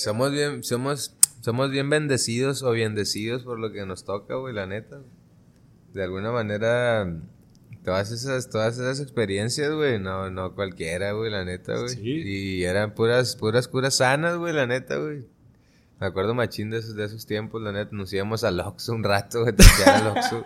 Somos 0.01 0.31
bien, 0.31 0.63
somos, 0.63 1.15
somos 1.41 1.71
bien 1.71 1.89
bendecidos 1.89 2.63
o 2.63 2.71
bendecidos 2.71 3.43
por 3.43 3.59
lo 3.59 3.71
que 3.71 3.85
nos 3.85 4.03
toca, 4.03 4.35
güey, 4.35 4.53
la 4.53 4.65
neta. 4.65 5.01
De 5.93 6.03
alguna 6.03 6.31
manera, 6.31 7.07
todas 7.83 8.11
esas, 8.11 8.49
todas 8.49 8.75
esas 8.75 8.99
experiencias, 8.99 9.71
güey, 9.71 9.99
no, 9.99 10.29
no 10.29 10.55
cualquiera, 10.55 11.11
güey, 11.13 11.31
la 11.31 11.43
neta, 11.45 11.77
güey. 11.77 11.89
Sí. 11.89 12.01
Y 12.03 12.63
eran 12.63 12.93
puras, 12.93 13.35
puras 13.35 13.67
curas 13.67 13.95
sanas, 13.95 14.37
güey, 14.37 14.53
la 14.53 14.67
neta, 14.67 14.97
güey. 14.97 15.25
Me 15.99 16.07
acuerdo 16.07 16.33
machín 16.33 16.71
de 16.71 16.79
esos, 16.79 16.95
de 16.95 17.05
esos 17.05 17.25
tiempos, 17.25 17.61
la 17.61 17.71
neta. 17.71 17.91
Nos 17.93 18.11
íbamos 18.11 18.43
al 18.43 18.59
Oxxo 18.59 18.93
un 18.93 19.03
rato, 19.03 19.41
güey, 19.41 19.53
al 19.85 20.07
Oxxo. 20.07 20.43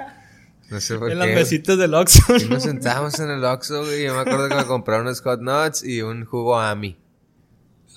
No 0.69 0.81
sé 0.81 0.97
por 0.97 1.11
en 1.11 1.19
las 1.19 1.27
mesitas 1.27 1.77
del 1.77 1.93
Oxxo. 1.93 2.37
Y 2.37 2.45
nos 2.45 2.63
sentábamos 2.63 3.19
en 3.19 3.29
el 3.29 3.43
Oxxo, 3.45 3.85
güey. 3.85 4.03
Yo 4.03 4.15
me 4.15 4.21
acuerdo 4.21 4.49
que 4.49 4.55
me 4.55 4.65
compraron 4.65 5.05
unos 5.05 5.21
hot 5.21 5.39
nuts 5.39 5.83
y 5.83 6.01
un 6.01 6.25
jugo 6.25 6.59
Ami. 6.59 6.97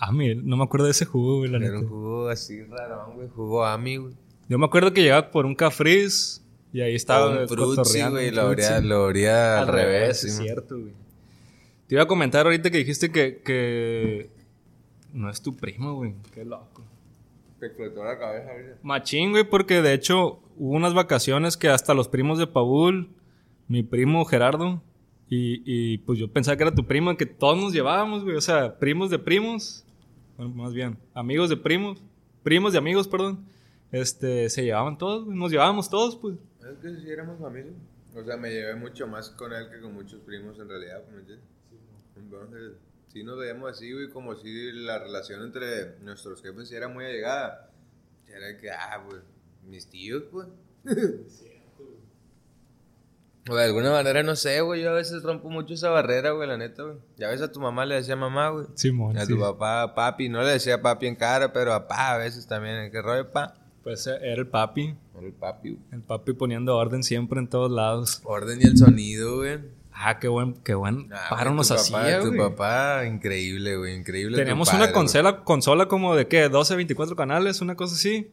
Ami, 0.00 0.34
no 0.34 0.56
me 0.56 0.64
acuerdo 0.64 0.86
de 0.86 0.92
ese 0.92 1.04
jugo, 1.04 1.38
güey, 1.38 1.50
la 1.50 1.58
neta. 1.58 1.72
Era 1.72 1.80
un 1.80 1.88
jugo 1.88 2.28
así 2.28 2.62
raro, 2.64 3.12
güey. 3.14 3.28
Jugo 3.28 3.64
Ami, 3.64 3.96
güey. 3.96 4.14
Yo 4.48 4.58
me 4.58 4.66
acuerdo 4.66 4.92
que 4.92 5.02
llegaba 5.02 5.30
por 5.30 5.44
un 5.44 5.54
cafriz 5.54 6.44
y 6.72 6.80
ahí 6.80 6.94
estaba. 6.94 7.42
Un 7.42 7.48
frutzi, 7.48 8.02
güey. 8.02 8.30
Lo 8.30 8.42
abría, 8.42 8.80
lo 8.80 9.04
abría 9.04 9.60
al, 9.60 9.68
revés. 9.68 10.24
Es 10.24 10.36
cierto, 10.36 10.78
güey. 10.78 10.92
Te 11.86 11.94
iba 11.94 12.02
a 12.02 12.06
comentar 12.06 12.46
ahorita 12.46 12.70
que 12.70 12.78
dijiste 12.78 13.10
que, 13.10 13.40
que 13.44 14.30
no 15.12 15.30
es 15.30 15.40
tu 15.40 15.56
primo, 15.56 15.94
güey. 15.94 16.14
Qué 16.34 16.44
loco. 16.44 16.84
Te 17.58 17.66
explotó 17.66 18.04
la 18.04 18.18
cabeza, 18.18 18.50
Machín, 18.82 19.32
güey, 19.32 19.42
porque 19.42 19.82
de 19.82 19.92
hecho 19.92 20.40
hubo 20.56 20.76
unas 20.76 20.94
vacaciones 20.94 21.56
que 21.56 21.68
hasta 21.68 21.92
los 21.92 22.06
primos 22.06 22.38
de 22.38 22.46
Paul, 22.46 23.08
mi 23.66 23.82
primo 23.82 24.24
Gerardo, 24.26 24.80
y, 25.28 25.62
y 25.64 25.98
pues 25.98 26.20
yo 26.20 26.28
pensaba 26.28 26.56
que 26.56 26.62
era 26.62 26.74
tu 26.74 26.86
primo, 26.86 27.16
que 27.16 27.26
todos 27.26 27.58
nos 27.58 27.72
llevábamos, 27.72 28.22
güey. 28.22 28.36
O 28.36 28.40
sea, 28.40 28.78
primos 28.78 29.10
de 29.10 29.18
primos, 29.18 29.84
bueno, 30.38 30.54
más 30.54 30.72
bien, 30.72 30.96
amigos 31.14 31.50
de 31.50 31.56
primos, 31.56 32.00
primos 32.44 32.72
de 32.72 32.78
amigos, 32.78 33.08
perdón. 33.08 33.44
Este, 33.90 34.48
se 34.50 34.64
llevaban 34.64 34.96
todos. 34.96 35.26
Nos 35.26 35.50
llevábamos 35.50 35.90
todos, 35.90 36.16
pues. 36.16 36.36
Es 36.60 36.78
que 36.78 36.94
sí 37.00 37.10
éramos 37.10 37.40
familia. 37.40 37.72
O 38.14 38.24
sea, 38.24 38.36
me 38.36 38.50
llevé 38.50 38.76
mucho 38.76 39.06
más 39.06 39.30
con 39.30 39.52
él 39.52 39.68
que 39.68 39.80
con 39.80 39.94
muchos 39.94 40.20
primos 40.20 40.58
en 40.58 40.68
realidad, 40.68 41.02
¿me 41.10 41.18
entiendes? 41.18 41.46
Entonces 42.16 42.72
sí 43.08 43.22
nos 43.24 43.38
veíamos 43.38 43.70
así, 43.70 43.92
güey, 43.92 44.10
como 44.10 44.36
si 44.36 44.72
la 44.72 44.98
relación 44.98 45.42
entre 45.42 45.98
nuestros 46.00 46.40
jefes 46.40 46.70
era 46.70 46.88
muy 46.88 47.04
allegada. 47.04 47.70
Era 48.28 48.56
que, 48.58 48.70
ah, 48.70 49.04
pues, 49.08 49.22
mis 49.66 49.88
tíos, 49.88 50.24
pues. 50.30 50.46
o 50.46 50.88
de 53.56 53.64
alguna 53.64 53.90
manera, 53.90 54.22
no 54.22 54.36
sé, 54.36 54.60
güey, 54.60 54.82
yo 54.82 54.90
a 54.90 54.94
veces 54.94 55.22
rompo 55.22 55.48
mucho 55.48 55.74
esa 55.74 55.90
barrera, 55.90 56.32
güey, 56.32 56.48
la 56.48 56.56
neta, 56.56 56.82
güey. 56.82 56.96
Ya 57.16 57.28
ves 57.28 57.42
a 57.42 57.50
tu 57.50 57.60
mamá 57.60 57.86
le 57.86 57.96
decía 57.96 58.16
mamá, 58.16 58.50
güey. 58.50 58.66
Simón, 58.74 59.16
A 59.18 59.26
tu 59.26 59.38
papá, 59.38 59.94
papi, 59.94 60.28
no 60.28 60.42
le 60.42 60.52
decía 60.52 60.82
papi 60.82 61.06
en 61.06 61.16
cara, 61.16 61.52
pero 61.52 61.72
a 61.72 61.86
pa 61.88 62.14
a 62.14 62.18
veces 62.18 62.46
también, 62.46 62.90
¿qué 62.90 63.02
rollo, 63.02 63.30
pa? 63.30 63.54
Pues 63.82 64.06
era 64.06 64.34
el 64.34 64.46
papi. 64.46 64.94
Era 65.16 65.26
el 65.26 65.32
papi, 65.32 65.70
güey. 65.70 65.82
El 65.92 66.02
papi 66.02 66.32
poniendo 66.32 66.76
orden 66.76 67.02
siempre 67.02 67.40
en 67.40 67.48
todos 67.48 67.70
lados. 67.70 68.20
Orden 68.24 68.60
y 68.60 68.64
el 68.64 68.76
sonido, 68.76 69.36
güey. 69.36 69.58
Ah, 70.00 70.18
qué 70.20 70.28
buen, 70.28 70.54
qué 70.62 70.74
buen 70.74 71.10
ah, 71.12 71.26
paro 71.28 71.52
nos 71.52 71.72
hacía, 71.72 72.20
Tu 72.20 72.36
papá, 72.36 73.04
increíble, 73.04 73.76
güey, 73.76 73.96
increíble. 73.96 74.36
Tenemos 74.36 74.72
una 74.72 74.92
consola, 74.92 75.42
consola 75.42 75.88
como 75.88 76.14
de 76.14 76.28
qué, 76.28 76.48
12, 76.48 76.76
24 76.76 77.16
canales, 77.16 77.60
una 77.60 77.74
cosa 77.74 77.96
así. 77.96 78.30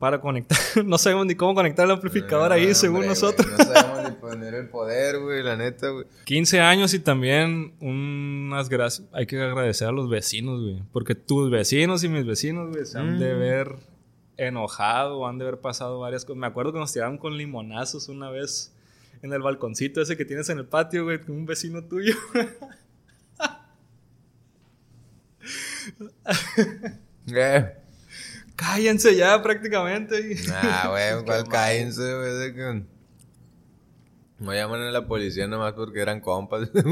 Para 0.00 0.18
conectar, 0.18 0.58
no 0.86 0.96
sabemos 0.96 1.26
ni 1.26 1.34
cómo 1.34 1.54
conectar 1.54 1.84
el 1.84 1.90
amplificador 1.90 2.50
ahí, 2.52 2.74
según 2.74 3.04
nosotros. 3.04 3.46
no 3.46 3.58
sabemos 3.58 4.08
ni 4.08 4.16
poner 4.16 4.54
el 4.54 4.66
poder, 4.70 5.20
güey, 5.20 5.42
la 5.42 5.58
neta, 5.58 5.90
güey. 5.90 6.06
15 6.24 6.58
años 6.58 6.94
y 6.94 7.00
también 7.00 7.74
unas 7.80 8.70
gracias. 8.70 9.06
Hay 9.12 9.26
que 9.26 9.38
agradecer 9.38 9.88
a 9.88 9.92
los 9.92 10.08
vecinos, 10.08 10.62
güey. 10.62 10.82
Porque 10.90 11.14
tus 11.14 11.50
vecinos 11.50 12.02
y 12.02 12.08
mis 12.08 12.24
vecinos, 12.24 12.70
güey, 12.70 12.86
se 12.86 12.98
han 12.98 13.18
de 13.18 13.34
mm. 13.34 13.38
ver 13.38 13.76
enojado, 14.38 15.26
han 15.26 15.36
de 15.36 15.44
haber 15.46 15.60
pasado 15.60 16.00
varias 16.00 16.24
cosas. 16.24 16.40
Me 16.40 16.46
acuerdo 16.46 16.72
que 16.72 16.78
nos 16.78 16.94
tiraron 16.94 17.18
con 17.18 17.36
limonazos 17.36 18.08
una 18.08 18.30
vez 18.30 18.74
en 19.20 19.34
el 19.34 19.42
balconcito 19.42 20.00
ese 20.00 20.16
que 20.16 20.24
tienes 20.24 20.48
en 20.48 20.60
el 20.60 20.64
patio, 20.64 21.04
güey, 21.04 21.20
con 21.20 21.36
un 21.36 21.44
vecino 21.44 21.84
tuyo. 21.84 22.14
¿Qué? 27.26 27.80
Cállense 28.60 29.16
ya 29.16 29.42
prácticamente. 29.42 30.36
Ah, 30.52 30.88
güey, 30.90 31.24
¿cuál 31.24 31.48
cállense, 31.48 32.14
güey? 32.14 32.84
No 34.38 34.52
llaman 34.52 34.82
a 34.82 34.90
la 34.90 35.06
policía 35.06 35.46
nomás 35.46 35.72
porque 35.72 36.00
eran 36.00 36.20
compas. 36.20 36.70
de 36.70 36.82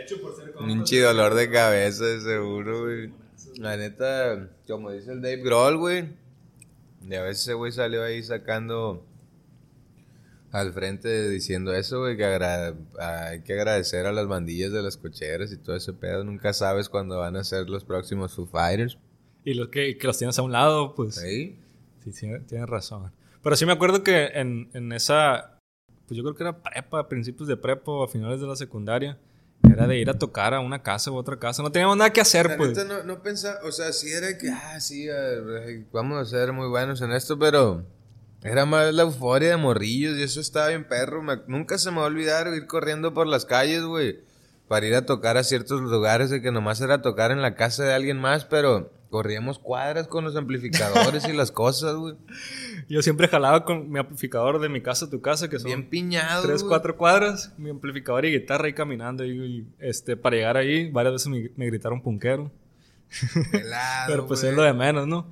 hecho, 0.00 0.20
por 0.22 0.36
ser 0.36 0.52
compas. 0.52 0.72
Un 0.72 0.84
chido 0.84 1.08
dolor 1.08 1.34
de 1.34 1.50
cabeza, 1.50 2.04
seguro, 2.20 2.84
güey. 2.84 3.12
La 3.56 3.76
neta, 3.76 4.48
como 4.68 4.92
dice 4.92 5.10
el 5.10 5.20
Dave 5.20 5.42
Grohl, 5.42 5.78
güey. 5.78 6.10
Y 7.08 7.14
a 7.16 7.22
veces 7.22 7.42
ese 7.42 7.54
güey 7.54 7.72
salió 7.72 8.04
ahí 8.04 8.22
sacando 8.22 9.04
al 10.52 10.72
frente 10.72 11.28
diciendo 11.28 11.74
eso, 11.74 11.98
güey, 12.00 12.16
que 12.16 12.24
hay 12.24 13.42
que 13.42 13.52
agradecer 13.54 14.06
a 14.06 14.12
las 14.12 14.28
bandillas 14.28 14.70
de 14.70 14.80
las 14.80 14.96
cocheras 14.96 15.50
y 15.50 15.56
todo 15.56 15.74
ese 15.74 15.92
pedo. 15.92 16.22
Nunca 16.22 16.52
sabes 16.52 16.88
cuándo 16.88 17.18
van 17.18 17.34
a 17.34 17.42
ser 17.42 17.68
los 17.68 17.84
próximos 17.84 18.36
Foo 18.36 18.46
Fighters. 18.46 18.96
Y 19.48 19.54
los 19.54 19.68
que, 19.68 19.96
que 19.96 20.06
los 20.06 20.18
tienes 20.18 20.38
a 20.38 20.42
un 20.42 20.52
lado, 20.52 20.94
pues. 20.94 21.14
Sí. 21.14 21.56
Sí, 22.12 22.28
tienes 22.46 22.68
razón. 22.68 23.10
Pero 23.42 23.56
sí 23.56 23.64
me 23.64 23.72
acuerdo 23.72 24.02
que 24.02 24.26
en, 24.34 24.68
en 24.74 24.92
esa. 24.92 25.58
Pues 26.06 26.18
yo 26.18 26.22
creo 26.22 26.34
que 26.34 26.42
era 26.42 26.62
prepa, 26.62 27.08
principios 27.08 27.48
de 27.48 27.56
prepa 27.56 27.90
o 27.90 28.04
a 28.04 28.08
finales 28.08 28.42
de 28.42 28.46
la 28.46 28.56
secundaria. 28.56 29.18
Era 29.72 29.86
de 29.86 29.98
ir 29.98 30.10
a 30.10 30.18
tocar 30.18 30.52
a 30.52 30.60
una 30.60 30.82
casa 30.82 31.10
u 31.10 31.16
otra 31.16 31.38
casa. 31.38 31.62
No 31.62 31.72
teníamos 31.72 31.96
nada 31.96 32.12
que 32.12 32.20
hacer, 32.20 32.58
pues. 32.58 32.76
no, 32.86 33.02
no 33.04 33.22
pensaba, 33.22 33.58
o 33.64 33.72
sea, 33.72 33.90
sí 33.94 34.10
era 34.10 34.36
que, 34.36 34.50
ah, 34.50 34.78
sí, 34.80 35.06
vamos 35.92 36.18
a 36.18 36.26
ser 36.26 36.52
muy 36.52 36.68
buenos 36.68 37.00
en 37.00 37.12
esto, 37.12 37.38
pero 37.38 37.86
era 38.42 38.66
más 38.66 38.92
la 38.92 39.04
euforia 39.04 39.48
de 39.48 39.56
morrillos 39.56 40.18
y 40.18 40.24
eso 40.24 40.40
estaba 40.40 40.68
bien 40.68 40.86
perro. 40.86 41.22
nunca 41.46 41.78
se 41.78 41.90
me 41.90 41.96
va 41.96 42.02
a 42.02 42.06
olvidar 42.06 42.48
ir 42.54 42.66
corriendo 42.66 43.14
por 43.14 43.26
las 43.26 43.46
calles, 43.46 43.82
güey. 43.82 44.20
Para 44.68 44.86
ir 44.86 44.94
a 44.94 45.06
tocar 45.06 45.38
a 45.38 45.42
ciertos 45.42 45.80
lugares 45.80 46.28
de 46.28 46.42
que 46.42 46.52
nomás 46.52 46.82
era 46.82 47.00
tocar 47.00 47.30
en 47.30 47.40
la 47.40 47.54
casa 47.54 47.84
de 47.84 47.94
alguien 47.94 48.20
más, 48.20 48.44
pero 48.44 48.92
corríamos 49.10 49.58
cuadras 49.58 50.06
con 50.06 50.24
los 50.24 50.36
amplificadores 50.36 51.26
y 51.28 51.32
las 51.32 51.50
cosas, 51.50 51.96
güey. 51.96 52.14
Yo 52.88 53.02
siempre 53.02 53.28
jalaba 53.28 53.64
con 53.64 53.90
mi 53.90 53.98
amplificador 53.98 54.60
de 54.60 54.68
mi 54.68 54.80
casa 54.80 55.06
a 55.06 55.10
tu 55.10 55.20
casa, 55.20 55.48
que 55.48 55.58
son 55.58 55.66
bien 55.66 55.88
piñado, 55.88 56.42
tres, 56.42 56.64
cuatro 56.64 56.96
cuadras, 56.96 57.52
mi 57.58 57.70
amplificador 57.70 58.24
y 58.24 58.32
guitarra 58.32 58.66
ahí 58.66 58.72
caminando 58.72 59.24
y, 59.24 59.66
este 59.78 60.16
para 60.16 60.36
llegar 60.36 60.56
ahí 60.56 60.90
varias 60.90 61.14
veces 61.14 61.28
me, 61.28 61.50
me 61.56 61.66
gritaron 61.66 62.02
punquero. 62.02 62.50
Pero 64.06 64.26
pues 64.26 64.42
es 64.42 64.54
lo 64.54 64.62
de 64.62 64.72
menos, 64.72 65.06
¿no? 65.06 65.26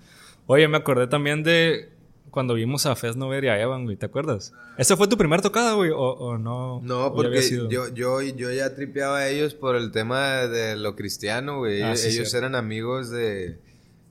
Oye, 0.47 0.67
me 0.69 0.77
acordé 0.77 1.07
también 1.07 1.43
de 1.43 1.91
cuando 2.37 2.53
vimos 2.53 2.85
a 2.85 2.95
Fez 2.97 3.17
Nover 3.17 3.45
y 3.45 3.49
a 3.49 3.59
Evan, 3.59 3.85
güey, 3.85 3.97
¿te 3.97 4.05
acuerdas? 4.05 4.53
¿Esa 4.77 4.95
fue 4.95 5.09
tu 5.09 5.17
primera 5.17 5.43
tocada, 5.43 5.73
güey? 5.73 5.91
O, 5.95 6.37
no? 6.37 6.83
No, 6.85 7.15
porque 7.15 7.41
yo, 7.71 7.89
yo, 7.89 8.21
yo 8.21 8.53
ya 8.53 8.75
tripeaba 8.75 9.21
a 9.21 9.29
ellos 9.29 9.55
por 9.55 9.75
el 9.75 9.91
tema 9.91 10.47
de 10.47 10.77
lo 10.77 10.95
cristiano, 10.97 11.61
güey. 11.61 11.81
Ah, 11.81 11.95
ellos, 11.95 12.35
eran 12.35 12.55
amigos 12.55 13.09
de, 13.09 13.59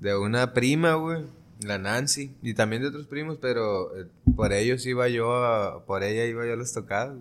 de 0.05 0.15
una 0.15 0.53
prima, 0.53 0.93
güey. 0.93 1.23
La 1.61 1.79
Nancy. 1.79 2.35
Y 2.43 2.53
también 2.53 2.83
de 2.83 2.89
otros 2.89 3.07
primos, 3.07 3.37
pero 3.41 3.97
eh, 3.97 4.05
por 4.35 4.53
ellos 4.53 4.85
iba 4.85 5.07
yo 5.09 5.33
a, 5.43 5.83
Por 5.85 6.03
ella 6.03 6.25
iba 6.25 6.45
yo 6.45 6.53
a 6.53 6.57
las 6.57 6.73
tocadas. 6.73 7.17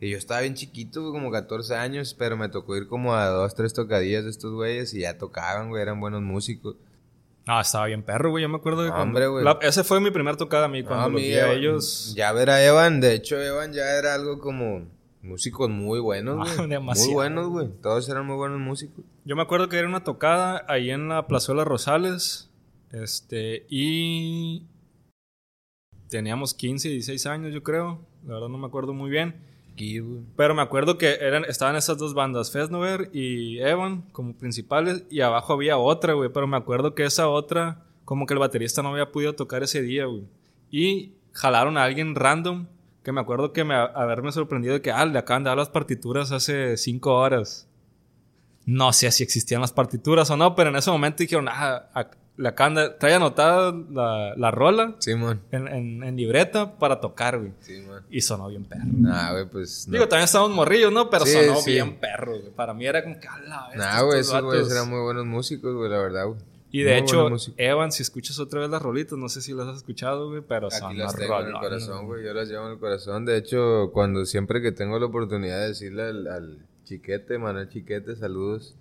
Y 0.00 0.10
yo 0.10 0.18
estaba 0.18 0.42
bien 0.42 0.54
chiquito, 0.54 1.10
como 1.10 1.30
14 1.30 1.74
años, 1.74 2.14
pero 2.16 2.36
me 2.36 2.48
tocó 2.48 2.76
ir 2.76 2.86
como 2.86 3.14
a 3.14 3.26
dos, 3.26 3.54
tres 3.54 3.74
tocadillas 3.74 4.24
de 4.24 4.30
estos 4.30 4.52
güeyes 4.52 4.92
y 4.94 5.00
ya 5.00 5.18
tocaban, 5.18 5.70
güey, 5.70 5.82
eran 5.82 5.98
buenos 5.98 6.22
músicos. 6.22 6.76
Ah, 7.46 7.62
estaba 7.62 7.86
bien 7.86 8.02
perro, 8.02 8.30
güey. 8.30 8.42
Yo 8.42 8.48
me 8.48 8.56
acuerdo 8.56 8.84
de 8.84 8.90
Hombre, 8.90 9.26
güey. 9.26 9.44
ese 9.62 9.82
fue 9.82 10.00
mi 10.00 10.10
primer 10.10 10.36
tocada 10.36 10.66
a 10.66 10.68
mí 10.68 10.84
cuando 10.84 11.18
vi 11.18 11.34
a 11.34 11.52
ellos. 11.52 12.14
Ya 12.16 12.32
ver 12.32 12.50
a 12.50 12.62
Evan, 12.64 13.00
de 13.00 13.14
hecho, 13.14 13.40
Evan 13.40 13.72
ya 13.72 13.98
era 13.98 14.14
algo 14.14 14.38
como 14.38 14.86
músicos 15.24 15.68
muy 15.70 16.00
buenos, 16.00 16.56
güey. 16.56 16.68
Demasiado. 16.68 17.08
Muy 17.08 17.14
buenos, 17.14 17.48
güey. 17.48 17.68
Todos 17.82 18.08
eran 18.08 18.26
muy 18.26 18.36
buenos 18.36 18.60
músicos. 18.60 19.04
Yo 19.24 19.36
me 19.36 19.42
acuerdo 19.42 19.68
que 19.68 19.78
era 19.78 19.88
una 19.88 20.04
tocada 20.04 20.64
ahí 20.68 20.90
en 20.90 21.08
la 21.08 21.26
Plazuela 21.26 21.64
Rosales. 21.64 22.50
Este, 22.92 23.66
y 23.68 24.66
teníamos 26.08 26.54
15, 26.54 26.90
16 26.90 27.26
años, 27.26 27.52
yo 27.52 27.62
creo. 27.62 28.00
La 28.26 28.34
verdad 28.34 28.48
no 28.48 28.58
me 28.58 28.66
acuerdo 28.66 28.92
muy 28.92 29.10
bien. 29.10 29.34
Pero 30.36 30.54
me 30.54 30.62
acuerdo 30.62 30.98
que 30.98 31.14
eran, 31.20 31.44
estaban 31.44 31.74
esas 31.76 31.98
dos 31.98 32.14
bandas, 32.14 32.52
Fesnover 32.52 33.10
y 33.12 33.58
Evan, 33.58 34.02
como 34.12 34.34
principales, 34.34 35.04
y 35.10 35.20
abajo 35.20 35.52
había 35.52 35.78
otra, 35.78 36.12
güey. 36.12 36.30
Pero 36.32 36.46
me 36.46 36.56
acuerdo 36.56 36.94
que 36.94 37.04
esa 37.04 37.28
otra, 37.28 37.84
como 38.04 38.26
que 38.26 38.34
el 38.34 38.40
baterista 38.40 38.82
no 38.82 38.90
había 38.90 39.10
podido 39.10 39.34
tocar 39.34 39.62
ese 39.62 39.82
día, 39.82 40.06
güey. 40.06 40.24
Y 40.70 41.14
jalaron 41.32 41.76
a 41.76 41.84
alguien 41.84 42.14
random, 42.14 42.66
que 43.04 43.12
me 43.12 43.20
acuerdo 43.20 43.52
que 43.52 43.64
me 43.64 43.74
haberme 43.74 44.32
sorprendido 44.32 44.74
de 44.74 44.82
que, 44.82 44.90
ah, 44.90 45.04
le 45.04 45.18
acaban 45.18 45.44
de 45.44 45.50
dar 45.50 45.58
las 45.58 45.68
partituras 45.68 46.32
hace 46.32 46.76
cinco 46.78 47.14
horas. 47.14 47.68
No 48.64 48.94
sé 48.94 49.10
si 49.12 49.22
existían 49.22 49.60
las 49.60 49.72
partituras 49.72 50.30
o 50.30 50.38
no, 50.38 50.54
pero 50.54 50.70
en 50.70 50.76
ese 50.76 50.90
momento 50.90 51.18
dijeron, 51.18 51.46
ah, 51.50 51.90
la 52.36 52.54
canda, 52.54 52.98
trae 52.98 53.14
anotada 53.14 53.72
la, 53.90 54.34
la 54.36 54.50
rola 54.50 54.96
en, 55.06 56.02
en, 56.02 56.16
libreta 56.16 56.78
para 56.78 56.98
tocar, 56.98 57.38
güey. 57.38 57.52
Y 58.10 58.22
sonó 58.22 58.48
bien 58.48 58.64
perro. 58.64 58.88
Ah, 59.06 59.32
güey, 59.32 59.44
pues. 59.50 59.86
Digo, 59.88 60.08
también 60.08 60.24
estábamos 60.24 60.56
morrillos, 60.56 60.90
¿no? 60.90 61.10
Pero 61.10 61.26
sonó 61.26 61.62
bien 61.62 62.00
perro, 62.00 62.38
güey. 62.40 62.50
Para 62.52 62.72
mí 62.72 62.86
era 62.86 63.02
como 63.04 63.20
que, 63.20 63.28
Nah, 63.76 64.02
güey, 64.02 64.20
esos 64.20 64.42
güeyes 64.42 64.70
eran 64.70 64.88
muy 64.88 65.00
buenos 65.00 65.26
músicos, 65.26 65.74
güey, 65.74 65.90
la 65.90 65.98
verdad, 65.98 66.26
güey. 66.26 66.53
Y 66.74 66.82
de 66.82 66.98
hecho, 66.98 67.28
Evan, 67.56 67.92
si 67.92 68.02
escuchas 68.02 68.40
otra 68.40 68.58
vez 68.58 68.68
las 68.68 68.82
rolitas, 68.82 69.16
no 69.16 69.28
sé 69.28 69.40
si 69.40 69.52
las 69.52 69.68
has 69.68 69.76
escuchado, 69.76 70.28
güey, 70.28 70.42
pero 70.42 70.66
Aquí 70.66 70.76
son 70.76 70.98
las 70.98 71.14
tengo 71.14 71.40
en 71.40 71.46
el 71.46 71.52
corazón, 71.52 72.06
güey. 72.06 72.24
Yo 72.24 72.34
las 72.34 72.48
llevo 72.48 72.66
en 72.66 72.72
el 72.72 72.78
corazón. 72.80 73.24
De 73.24 73.36
hecho, 73.36 73.92
cuando 73.92 74.26
siempre 74.26 74.60
que 74.60 74.72
tengo 74.72 74.98
la 74.98 75.06
oportunidad 75.06 75.60
de 75.60 75.68
decirle 75.68 76.02
al, 76.02 76.26
al 76.26 76.66
Chiquete, 76.82 77.38
Manuel 77.38 77.68
Chiquete, 77.68 78.16
saludos 78.16 78.74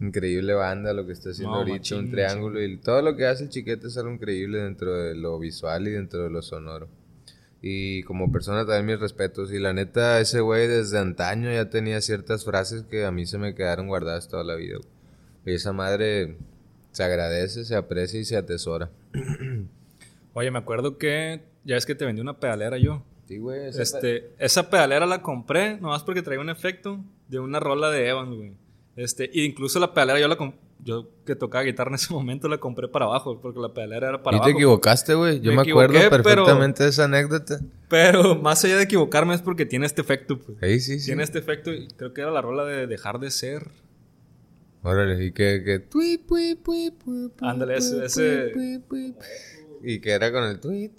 increíble 0.00 0.52
banda 0.52 0.92
lo 0.92 1.06
que 1.06 1.12
está 1.12 1.30
haciendo 1.30 1.54
ahorita, 1.54 1.96
un 1.96 2.10
triángulo 2.10 2.62
y 2.62 2.76
todo 2.76 3.00
lo 3.00 3.16
que 3.16 3.24
hace 3.24 3.44
el 3.44 3.48
chiquete 3.48 3.86
es 3.86 3.96
algo 3.96 4.12
increíble 4.12 4.58
dentro 4.58 4.94
de 4.94 5.14
lo 5.14 5.38
visual 5.38 5.88
y 5.88 5.92
dentro 5.92 6.24
de 6.24 6.28
lo 6.28 6.42
sonoro. 6.42 6.88
Y 7.62 8.02
como 8.02 8.30
persona 8.30 8.66
también 8.66 8.84
mis 8.84 9.00
respetos. 9.00 9.50
Y 9.50 9.58
la 9.58 9.72
neta, 9.72 10.20
ese 10.20 10.40
güey 10.40 10.68
desde 10.68 10.98
antaño 10.98 11.50
ya 11.50 11.70
tenía 11.70 12.02
ciertas 12.02 12.44
frases 12.44 12.82
que 12.82 13.06
a 13.06 13.10
mí 13.10 13.24
se 13.24 13.38
me 13.38 13.54
quedaron 13.54 13.86
guardadas 13.88 14.28
toda 14.28 14.44
la 14.44 14.56
vida. 14.56 14.76
Y 15.46 15.54
esa 15.54 15.72
madre 15.72 16.36
se 16.92 17.02
agradece, 17.02 17.64
se 17.64 17.76
aprecia 17.76 18.20
y 18.20 18.24
se 18.24 18.36
atesora. 18.36 18.90
Oye, 20.34 20.50
me 20.50 20.58
acuerdo 20.58 20.98
que 20.98 21.42
ya 21.64 21.76
es 21.76 21.86
que 21.86 21.94
te 21.94 22.04
vendí 22.04 22.20
una 22.20 22.38
pedalera 22.38 22.78
yo. 22.78 23.02
Sí, 23.28 23.38
güey. 23.38 23.68
Este, 23.68 24.32
esa 24.38 24.70
pedalera 24.70 25.06
la 25.06 25.22
compré 25.22 25.78
nomás 25.78 26.02
porque 26.02 26.22
traía 26.22 26.40
un 26.40 26.50
efecto 26.50 26.98
de 27.28 27.38
una 27.38 27.60
rola 27.60 27.90
de 27.90 28.08
Evan, 28.08 28.36
güey. 28.36 28.52
Este, 28.96 29.30
y 29.32 29.44
incluso 29.44 29.78
la 29.78 29.94
pedalera 29.94 30.18
yo 30.18 30.28
la 30.28 30.36
yo 30.82 31.08
que 31.26 31.36
tocaba 31.36 31.64
guitarra 31.64 31.90
en 31.90 31.94
ese 31.96 32.12
momento 32.14 32.48
la 32.48 32.58
compré 32.58 32.88
para 32.88 33.04
abajo, 33.04 33.40
porque 33.40 33.60
la 33.60 33.72
pedalera 33.72 34.08
era 34.08 34.22
para 34.22 34.36
abajo. 34.36 34.50
Y 34.50 34.52
te 34.52 34.58
equivocaste, 34.58 35.14
güey. 35.14 35.40
Yo 35.40 35.52
me, 35.52 35.62
acuerdo 35.62 35.98
perfectamente 36.10 36.84
de 36.84 36.90
esa 36.90 37.04
anécdota. 37.04 37.60
Pero 37.88 38.36
más 38.36 38.64
allá 38.64 38.76
de 38.76 38.84
equivocarme 38.84 39.34
es 39.34 39.42
porque 39.42 39.66
tiene 39.66 39.86
este 39.86 40.00
efecto, 40.00 40.38
pues. 40.38 40.58
Sí, 40.60 40.80
sí, 40.80 41.00
sí. 41.00 41.06
Tiene 41.06 41.22
este 41.22 41.38
efecto 41.38 41.72
y 41.72 41.88
creo 41.88 42.12
que 42.12 42.20
era 42.20 42.30
la 42.30 42.40
rola 42.40 42.64
de 42.64 42.86
dejar 42.86 43.18
de 43.18 43.30
ser. 43.30 43.68
Órale, 44.82 45.24
y 45.24 45.32
que... 45.32 45.62
que... 45.64 45.86
Ándale, 47.40 47.76
ese... 47.76 48.04
ese 48.04 48.52
y 49.82 50.00
que 50.00 50.10
era 50.10 50.30
con 50.30 50.44
el 50.44 50.60
tweet, 50.60 50.90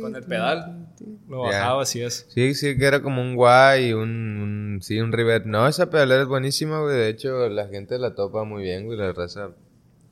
Con 0.00 0.16
el 0.16 0.22
pedal. 0.24 0.88
Lo 1.28 1.42
bajaba 1.42 1.82
así 1.82 2.02
es. 2.02 2.26
Sí, 2.28 2.54
sí, 2.54 2.76
que 2.76 2.84
era 2.84 3.00
como 3.00 3.22
un 3.22 3.34
guay, 3.34 3.94
un, 3.94 4.80
sí, 4.82 5.00
un 5.00 5.12
river. 5.12 5.46
No, 5.46 5.66
esa 5.66 5.88
pedalera 5.88 6.22
es 6.22 6.28
buenísima, 6.28 6.80
güey. 6.80 6.96
De 6.96 7.08
hecho, 7.08 7.48
la 7.48 7.68
gente 7.68 7.98
la 7.98 8.14
topa 8.14 8.44
muy 8.44 8.62
bien, 8.62 8.84
güey. 8.84 8.98
La 8.98 9.12
raza, 9.12 9.52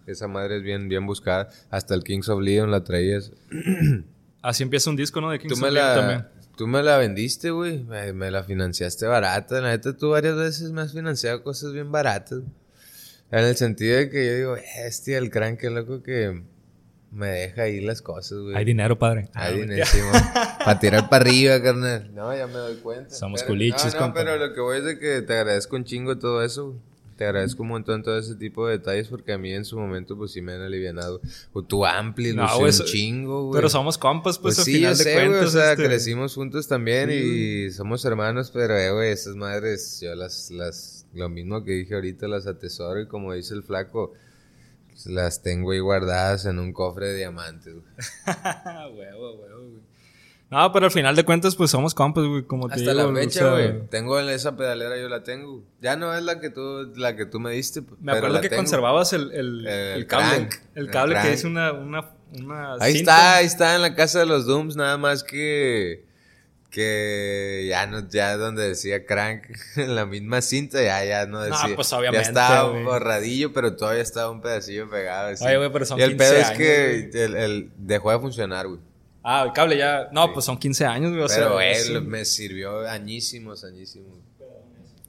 esa 0.06 0.28
madre 0.28 0.58
es 0.58 0.62
bien, 0.62 0.88
bien 0.88 1.06
buscada. 1.06 1.50
Hasta 1.70 1.94
el 1.94 2.04
Kings 2.04 2.28
of 2.30 2.40
Leon 2.40 2.70
la 2.70 2.84
traías. 2.84 3.32
así 4.42 4.62
empieza 4.62 4.88
un 4.88 4.96
disco, 4.96 5.20
¿no? 5.20 5.30
De 5.30 5.38
Kings 5.38 5.60
of 5.60 5.70
Leon 5.70 5.94
también. 5.94 6.26
Tú 6.56 6.66
me 6.66 6.82
la 6.82 6.96
vendiste, 6.96 7.50
güey. 7.50 7.84
Me, 7.84 8.30
la 8.30 8.44
financiaste 8.44 9.06
barata. 9.06 9.60
La 9.60 9.70
neta, 9.70 9.94
tú 9.94 10.10
varias 10.10 10.36
veces 10.36 10.70
me 10.70 10.80
has 10.80 10.92
financiado 10.92 11.42
cosas 11.42 11.72
bien 11.72 11.92
baratas. 11.92 12.40
En 13.30 13.44
el 13.44 13.56
sentido 13.56 13.96
de 13.98 14.10
que 14.10 14.26
yo 14.26 14.34
digo, 14.36 14.56
este, 14.56 15.16
el 15.16 15.30
crank, 15.30 15.58
qué 15.58 15.70
loco 15.70 16.02
que 16.02 16.42
me 17.14 17.28
deja 17.28 17.68
ir 17.68 17.84
las 17.84 18.02
cosas, 18.02 18.38
güey. 18.38 18.56
Hay 18.56 18.64
dinero, 18.64 18.98
padre. 18.98 19.28
Hay 19.34 19.54
ah, 19.54 19.56
dinero, 19.56 19.86
Para 20.64 20.78
tirar 20.78 21.08
para 21.08 21.24
arriba, 21.24 21.62
carnal. 21.62 22.10
No, 22.12 22.36
ya 22.36 22.46
me 22.46 22.54
doy 22.54 22.76
cuenta. 22.76 23.14
Somos 23.14 23.42
culiches, 23.44 23.94
no, 23.94 24.08
no, 24.08 24.14
pero 24.14 24.36
lo 24.36 24.52
que 24.52 24.60
voy 24.60 24.78
es 24.78 24.84
de 24.84 24.98
que 24.98 25.22
te 25.22 25.38
agradezco 25.38 25.76
un 25.76 25.84
chingo 25.84 26.18
todo 26.18 26.42
eso, 26.42 26.74
Te 27.16 27.24
agradezco 27.24 27.62
un 27.62 27.68
montón 27.68 28.02
todo 28.02 28.18
ese 28.18 28.34
tipo 28.34 28.66
de 28.66 28.78
detalles 28.78 29.06
porque 29.06 29.32
a 29.32 29.38
mí 29.38 29.52
en 29.52 29.64
su 29.64 29.78
momento 29.78 30.16
pues 30.16 30.32
sí 30.32 30.42
me 30.42 30.54
han 30.54 30.62
alivianado. 30.62 31.20
O 31.52 31.62
tu 31.62 31.86
ampli, 31.86 32.34
no, 32.34 32.58
un 32.58 32.70
chingo, 32.70 33.44
güey. 33.44 33.58
Pero 33.58 33.68
somos 33.68 33.96
compas, 33.96 34.38
pues, 34.38 34.56
pues 34.56 34.64
sí, 34.64 34.74
final 34.74 34.98
de 34.98 35.12
cuentas. 35.12 35.44
o 35.44 35.50
sea, 35.50 35.72
este 35.72 35.84
crecimos 35.84 36.34
juntos 36.34 36.66
también 36.66 37.10
y 37.12 37.70
somos 37.70 38.04
hermanos, 38.04 38.50
pero, 38.52 38.76
eh, 38.76 38.90
güey, 38.90 39.12
esas 39.12 39.36
madres, 39.36 40.00
yo 40.00 40.14
las, 40.16 40.50
las, 40.50 40.93
lo 41.14 41.28
mismo 41.28 41.64
que 41.64 41.72
dije 41.72 41.94
ahorita, 41.94 42.28
las 42.28 42.46
atesoro 42.46 43.00
y 43.00 43.06
como 43.06 43.32
dice 43.32 43.54
el 43.54 43.62
flaco, 43.62 44.12
las 45.06 45.42
tengo 45.42 45.72
ahí 45.72 45.80
guardadas 45.80 46.46
en 46.46 46.58
un 46.58 46.72
cofre 46.72 47.08
de 47.08 47.16
diamantes, 47.16 47.74
huevo, 48.94 49.34
huevo, 49.34 49.68
güey. 49.70 49.94
No, 50.50 50.70
pero 50.70 50.86
al 50.86 50.92
final 50.92 51.16
de 51.16 51.24
cuentas, 51.24 51.56
pues 51.56 51.70
somos 51.70 51.94
compas, 51.94 52.24
güey, 52.24 52.44
como 52.44 52.68
te 52.68 52.74
Hasta 52.74 52.94
la 52.94 53.12
fecha, 53.12 53.50
güey. 53.50 53.88
Tengo 53.88 54.20
esa 54.20 54.56
pedalera, 54.56 54.96
yo 54.96 55.08
la 55.08 55.24
tengo. 55.24 55.64
Ya 55.80 55.96
no 55.96 56.14
es 56.14 56.22
la 56.22 56.38
que 56.38 56.50
tú, 56.50 56.92
la 56.94 57.16
que 57.16 57.26
tú 57.26 57.40
me 57.40 57.50
diste. 57.50 57.82
Me 58.00 58.12
acuerdo 58.12 58.40
que 58.40 58.50
conservabas 58.50 59.12
el, 59.14 59.32
el, 59.32 59.66
el, 59.66 60.06
cable. 60.06 60.48
el 60.76 60.90
cable 60.90 61.16
que 61.22 61.32
es 61.32 61.42
una, 61.42 61.72
una, 61.72 62.10
una 62.38 62.74
Ahí 62.74 62.94
está, 62.94 63.38
ahí 63.38 63.46
está 63.46 63.74
en 63.74 63.82
la 63.82 63.96
casa 63.96 64.20
de 64.20 64.26
los 64.26 64.46
Dooms, 64.46 64.76
nada 64.76 64.96
más 64.96 65.24
que 65.24 66.04
que 66.74 67.66
ya 67.68 67.86
no, 67.86 68.08
ya 68.08 68.36
donde 68.36 68.66
decía 68.66 69.06
crank 69.06 69.44
en 69.76 69.94
la 69.94 70.06
misma 70.06 70.42
cinta, 70.42 70.82
ya, 70.82 71.04
ya 71.04 71.24
no 71.26 71.40
decía. 71.40 71.68
No, 71.68 71.76
pues 71.76 71.92
obviamente. 71.92 72.24
Ya 72.24 72.28
estaba 72.28 72.68
borradillo, 72.68 73.52
pero 73.52 73.76
todavía 73.76 74.02
estaba 74.02 74.32
un 74.32 74.40
pedacillo 74.40 74.90
pegado. 74.90 75.28
Así. 75.28 75.44
Oye, 75.44 75.56
güey, 75.56 75.72
pero 75.72 75.84
son 75.84 76.00
y 76.00 76.02
el 76.02 76.16
pedo 76.16 76.34
es 76.34 76.50
que 76.50 77.10
el, 77.14 77.36
el, 77.36 77.70
dejó 77.76 78.10
de 78.10 78.18
funcionar, 78.18 78.66
güey. 78.66 78.80
Ah, 79.22 79.44
el 79.46 79.52
cable 79.52 79.78
ya. 79.78 80.08
No, 80.10 80.32
pues 80.32 80.46
son 80.46 80.58
15 80.58 80.84
años, 80.84 81.16
güey. 81.16 81.28
Pero 81.28 81.60
él 81.60 82.02
me 82.02 82.24
sirvió 82.24 82.80
añísimos, 82.88 83.62
añísimos. 83.62 84.18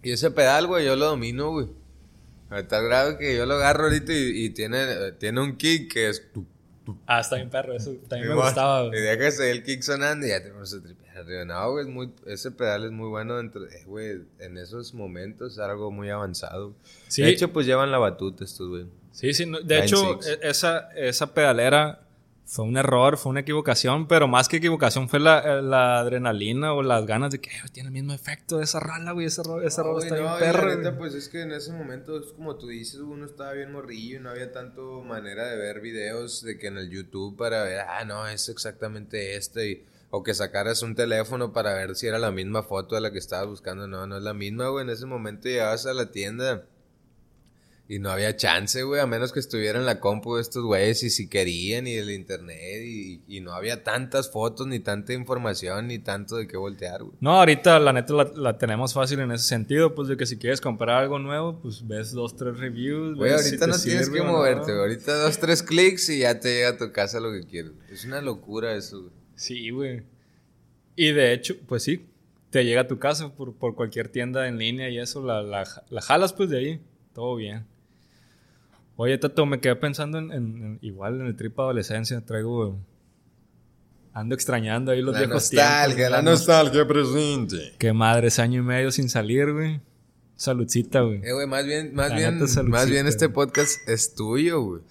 Y 0.03 0.11
ese 0.11 0.29
pedal, 0.29 0.67
güey, 0.67 0.85
yo 0.85 0.95
lo 0.95 1.07
domino, 1.07 1.49
güey. 1.49 1.67
A 2.51 2.61
tal 2.67 2.85
grado 2.85 3.17
que 3.17 3.35
yo 3.35 3.47
lo 3.47 3.55
agarro 3.55 3.85
ahorita 3.85 4.13
y, 4.13 4.45
y 4.45 4.49
tiene, 4.51 5.13
tiene 5.13 5.41
un 5.41 5.57
kick 5.57 5.91
que 5.91 6.09
es. 6.09 6.21
Ah, 7.07 7.21
está 7.21 7.37
bien 7.37 7.49
perro, 7.49 7.75
eso 7.75 7.91
también 8.07 8.29
me 8.29 8.35
gustaba, 8.35 8.87
güey. 8.87 8.99
Y 8.99 9.01
dejas 9.01 9.39
el 9.39 9.63
kick 9.63 9.81
sonando 9.81 10.27
y 10.27 10.29
ya 10.29 10.43
te 10.43 10.51
pones 10.51 10.71
a 10.71 11.04
No, 11.45 11.71
güey, 11.71 11.85
muy, 11.85 12.11
ese 12.25 12.51
pedal 12.51 12.85
es 12.85 12.91
muy 12.91 13.07
bueno 13.07 13.37
dentro, 13.37 13.65
eh, 13.65 13.83
güey, 13.85 14.21
en 14.39 14.57
esos 14.57 14.93
momentos 14.93 15.53
es 15.53 15.59
algo 15.59 15.89
muy 15.91 16.09
avanzado. 16.09 16.75
Sí. 17.07 17.21
De 17.21 17.29
hecho, 17.29 17.53
pues 17.53 17.65
llevan 17.65 17.91
la 17.91 17.97
batuta 17.97 18.43
estos, 18.43 18.67
güey. 18.67 18.85
Sí, 19.11 19.33
sí, 19.33 19.49
de 19.63 19.79
hecho, 19.79 20.19
e, 20.21 20.39
esa, 20.49 20.89
esa 20.93 21.33
pedalera 21.33 22.01
fue 22.45 22.65
un 22.65 22.77
error, 22.77 23.17
fue 23.17 23.29
una 23.31 23.39
equivocación, 23.39 24.07
pero 24.07 24.27
más 24.27 24.49
que 24.49 24.57
equivocación 24.57 25.09
fue 25.09 25.19
la, 25.19 25.61
la 25.61 25.99
adrenalina 25.99 26.73
o 26.73 26.83
las 26.83 27.05
ganas 27.05 27.31
de 27.31 27.39
que 27.39 27.49
tiene 27.71 27.87
el 27.87 27.93
mismo 27.93 28.13
efecto 28.13 28.57
de 28.57 28.65
esa 28.65 28.79
rala, 28.79 29.13
güey, 29.13 29.25
esa, 29.25 29.41
esa 29.63 29.83
no, 29.83 29.97
está 29.97 30.15
bien 30.15 30.27
perro. 30.37 30.97
pues 30.97 31.15
es 31.15 31.29
que 31.29 31.41
en 31.41 31.53
ese 31.53 31.71
momento, 31.71 32.19
es 32.19 32.33
como 32.33 32.57
tú 32.57 32.67
dices, 32.67 32.99
uno 32.99 33.25
estaba 33.25 33.53
bien 33.53 33.71
morrillo 33.71 34.17
y 34.17 34.19
no 34.19 34.29
había 34.29 34.51
tanto 34.51 35.01
manera 35.01 35.47
de 35.47 35.57
ver 35.57 35.79
videos 35.79 36.43
de 36.43 36.59
que 36.59 36.67
en 36.67 36.77
el 36.77 36.89
YouTube 36.89 37.35
para 37.35 37.63
ver, 37.63 37.79
ah, 37.79 38.03
no, 38.05 38.27
es 38.27 38.47
exactamente 38.49 39.37
este 39.37 39.69
y 39.71 39.85
o 40.09 40.23
que 40.23 40.33
sacaras 40.33 40.81
un 40.81 40.95
teléfono 40.95 41.53
para 41.53 41.73
ver 41.73 41.95
si 41.95 42.07
era 42.07 42.19
la 42.19 42.31
misma 42.31 42.63
foto 42.63 42.95
de 42.95 43.01
la 43.01 43.11
que 43.11 43.19
estabas 43.19 43.47
buscando. 43.47 43.87
No, 43.87 44.07
no 44.07 44.17
es 44.17 44.23
la 44.23 44.33
misma, 44.33 44.69
güey. 44.69 44.83
En 44.83 44.89
ese 44.89 45.05
momento 45.05 45.49
llegabas 45.49 45.85
a 45.85 45.93
la 45.93 46.11
tienda 46.11 46.65
y 47.87 47.99
no 47.99 48.09
había 48.09 48.35
chance, 48.35 48.81
güey, 48.81 48.99
a 48.99 49.05
menos 49.05 49.31
que 49.31 49.39
estuviera 49.39 49.77
en 49.77 49.85
la 49.85 49.99
compu 49.99 50.35
de 50.35 50.41
estos 50.41 50.63
güeyes 50.63 51.03
y 51.03 51.11
si 51.11 51.27
querían 51.29 51.85
y 51.85 51.95
el 51.95 52.09
internet 52.09 52.81
y, 52.83 53.21
y, 53.27 53.41
no 53.41 53.53
había 53.53 53.83
tantas 53.83 54.31
fotos 54.31 54.65
ni 54.65 54.79
tanta 54.79 55.13
información 55.13 55.87
ni 55.87 55.99
tanto 55.99 56.37
de 56.37 56.47
qué 56.47 56.57
voltear, 56.57 57.03
güey. 57.03 57.15
No, 57.19 57.37
ahorita 57.37 57.79
la 57.79 57.93
neta 57.93 58.13
la, 58.35 58.57
tenemos 58.57 58.93
fácil 58.93 59.19
en 59.19 59.31
ese 59.31 59.45
sentido, 59.45 59.93
pues 59.93 60.07
de 60.07 60.17
que 60.17 60.25
si 60.25 60.37
quieres 60.37 60.61
comprar 60.61 61.03
algo 61.03 61.19
nuevo, 61.19 61.59
pues 61.61 61.87
ves 61.87 62.11
dos, 62.11 62.35
tres 62.35 62.57
reviews. 62.57 63.17
Güey, 63.17 63.33
ahorita 63.33 63.67
no 63.67 63.77
tienes 63.77 64.09
que 64.09 64.21
moverte, 64.23 64.71
ahorita 64.71 65.19
dos, 65.19 65.37
tres 65.37 65.61
clics 65.61 66.09
y 66.09 66.19
ya 66.19 66.39
te 66.39 66.55
llega 66.55 66.69
a 66.69 66.77
tu 66.77 66.91
casa 66.91 67.19
lo 67.19 67.31
que 67.31 67.43
quieres. 67.43 67.73
Es 67.91 68.05
una 68.05 68.19
locura 68.19 68.75
eso, 68.75 69.01
güey. 69.01 69.24
Sí, 69.35 69.69
güey. 69.69 70.03
Y 70.95 71.11
de 71.11 71.33
hecho, 71.33 71.55
pues 71.67 71.83
sí, 71.83 72.05
te 72.49 72.63
llega 72.63 72.81
a 72.81 72.87
tu 72.87 72.99
casa 72.99 73.33
por, 73.33 73.53
por 73.53 73.75
cualquier 73.75 74.09
tienda 74.09 74.47
en 74.47 74.57
línea 74.57 74.89
y 74.89 74.99
eso, 74.99 75.25
la, 75.25 75.41
la, 75.41 75.65
la 75.89 76.01
jalas 76.01 76.33
pues 76.33 76.49
de 76.49 76.57
ahí, 76.57 76.81
todo 77.13 77.35
bien. 77.35 77.65
Oye, 78.97 79.17
Tato, 79.17 79.45
me 79.45 79.59
quedé 79.59 79.75
pensando 79.75 80.17
en, 80.19 80.79
igual 80.81 81.19
en 81.19 81.27
el 81.27 81.35
trip 81.35 81.59
adolescencia. 81.59 82.21
Traigo. 82.21 82.79
Ando 84.13 84.33
extrañando 84.33 84.93
ahí 84.93 85.01
los 85.01 85.13
la 85.13 85.19
viejos 85.19 85.35
nostalgia, 85.35 86.07
tiempos. 86.07 86.11
La 86.11 86.21
nostalgia 86.21 86.87
presente. 86.87 87.73
Qué 87.77 87.91
madre, 87.91 88.27
ese 88.27 88.41
año 88.41 88.61
y 88.61 88.63
medio 88.63 88.91
sin 88.91 89.09
salir, 89.09 89.51
güey. 89.51 89.81
Saludcita, 90.37 91.01
güey. 91.01 91.19
Eh, 91.23 91.33
güey, 91.33 91.47
más 91.47 91.65
bien, 91.65 91.93
más 91.93 92.15
bien, 92.15 92.39
más 92.69 92.89
bien 92.89 93.07
este 93.07 93.27
podcast 93.27 93.87
es 93.89 94.15
tuyo, 94.15 94.61
güey. 94.61 94.81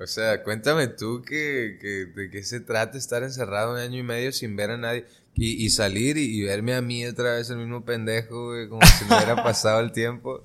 O 0.00 0.06
sea, 0.06 0.44
cuéntame 0.44 0.86
tú 0.86 1.22
que, 1.22 1.78
que, 1.80 2.06
de 2.06 2.30
qué 2.30 2.42
se 2.44 2.60
trata 2.60 2.96
estar 2.96 3.22
encerrado 3.24 3.72
un 3.72 3.78
año 3.78 3.98
y 3.98 4.02
medio 4.04 4.30
sin 4.30 4.54
ver 4.54 4.70
a 4.70 4.76
nadie 4.76 5.06
y, 5.40 5.70
salir 5.70 6.16
y, 6.16 6.42
verme 6.42 6.74
a 6.74 6.82
mí 6.82 7.06
otra 7.06 7.34
vez 7.34 7.48
el 7.50 7.58
mismo 7.58 7.84
pendejo, 7.84 8.48
güey, 8.48 8.68
como 8.68 8.84
si 8.86 9.04
me 9.04 9.16
hubiera 9.16 9.42
pasado 9.42 9.80
el 9.80 9.92
tiempo. 9.92 10.42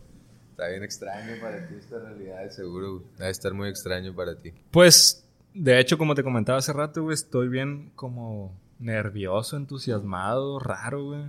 Está 0.52 0.68
bien 0.68 0.84
extraño 0.84 1.34
para 1.42 1.68
ti 1.68 1.74
esta 1.80 2.00
realidad, 2.00 2.48
seguro. 2.52 3.04
Debe 3.18 3.32
estar 3.32 3.54
muy 3.56 3.70
extraño 3.70 4.14
para 4.14 4.36
ti. 4.36 4.54
Pues, 4.70 5.28
de 5.56 5.80
hecho, 5.80 5.98
como 5.98 6.14
te 6.14 6.24
comentaba 6.24 6.60
hace 6.60 6.74
rato, 6.74 7.02
güey, 7.02 7.16
estoy 7.16 7.48
bien 7.48 7.92
como 7.96 8.56
nervioso, 8.78 9.58
entusiasmado, 9.58 10.60
raro, 10.60 11.06
güey. 11.06 11.24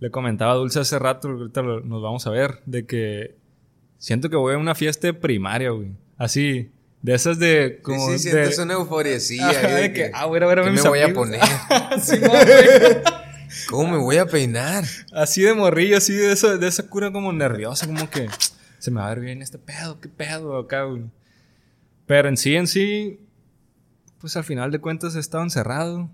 Le 0.00 0.10
comentaba 0.10 0.52
a 0.52 0.56
Dulce 0.56 0.80
hace 0.80 0.98
rato, 0.98 1.28
ahorita 1.28 1.62
nos 1.62 2.02
vamos 2.02 2.26
a 2.26 2.30
ver, 2.30 2.60
de 2.66 2.86
que 2.86 3.36
siento 3.98 4.28
que 4.30 4.36
voy 4.36 4.54
a 4.54 4.58
una 4.58 4.74
fiesta 4.74 5.06
de 5.06 5.14
primaria, 5.14 5.70
güey. 5.70 5.92
Así, 6.16 6.72
de 7.04 7.14
esas 7.14 7.38
de 7.38 7.80
como 7.82 8.08
sí, 8.12 8.18
sí, 8.18 8.30
sientes 8.30 8.58
una 8.58 8.72
euforiecilla. 8.72 9.52
de 9.52 9.92
que, 9.92 10.10
ah, 10.14 10.24
bueno, 10.24 10.48
ver, 10.48 10.62
¿qué 10.62 10.70
me 10.70 10.80
voy 10.80 11.00
a 11.00 11.12
poner? 11.12 11.38
¿Cómo 13.68 13.92
me 13.92 13.98
voy 13.98 14.16
a 14.16 14.24
peinar? 14.24 14.84
Así 15.12 15.42
de 15.42 15.52
morrillo, 15.52 15.98
así 15.98 16.14
de 16.14 16.32
esa, 16.32 16.56
de 16.56 16.66
esa 16.66 16.88
cura 16.88 17.12
como 17.12 17.30
nerviosa, 17.30 17.86
como 17.86 18.08
que 18.08 18.26
se 18.78 18.90
me 18.90 19.02
va 19.02 19.08
a 19.08 19.10
ver 19.10 19.20
bien 19.20 19.42
este 19.42 19.58
pedo, 19.58 20.00
qué 20.00 20.08
pedo 20.08 20.56
acá. 20.56 20.86
Pero 22.06 22.30
en 22.30 22.38
sí, 22.38 22.56
en 22.56 22.66
sí, 22.66 23.20
pues 24.18 24.34
al 24.38 24.44
final 24.44 24.70
de 24.70 24.78
cuentas 24.78 25.14
he 25.14 25.20
estado 25.20 25.44
encerrado. 25.44 26.08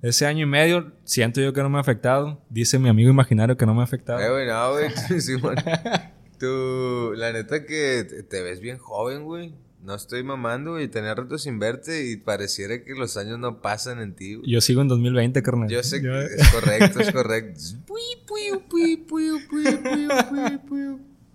Ese 0.00 0.24
año 0.24 0.44
y 0.44 0.48
medio 0.48 0.90
siento 1.04 1.42
yo 1.42 1.52
que 1.52 1.60
no 1.60 1.68
me 1.68 1.76
ha 1.76 1.82
afectado. 1.82 2.40
Dice 2.48 2.78
mi 2.78 2.88
amigo 2.88 3.10
imaginario 3.10 3.58
que 3.58 3.66
no 3.66 3.74
me 3.74 3.82
ha 3.82 3.84
afectado. 3.84 4.20
Eh, 4.20 4.30
güey, 4.30 4.46
no, 4.46 4.72
güey. 4.72 4.88
Tú, 6.38 7.12
la 7.14 7.30
neta 7.30 7.66
que 7.66 8.24
te 8.26 8.42
ves 8.42 8.60
bien 8.60 8.78
joven, 8.78 9.24
güey. 9.24 9.63
No 9.84 9.94
estoy 9.94 10.22
mamando, 10.22 10.72
güey. 10.72 10.88
Tenía 10.88 11.14
rato 11.14 11.36
sin 11.36 11.58
verte 11.58 12.10
y 12.10 12.16
pareciera 12.16 12.82
que 12.82 12.94
los 12.94 13.18
años 13.18 13.38
no 13.38 13.60
pasan 13.60 14.00
en 14.00 14.14
ti, 14.14 14.40
Yo 14.46 14.62
sigo 14.62 14.80
en 14.80 14.88
2020, 14.88 15.42
carnal. 15.42 15.68
Yo 15.68 15.82
sé 15.82 16.00
que 16.00 16.08
es 16.08 16.48
correcto, 16.48 17.00
es 17.00 17.12
correcto. 17.12 17.60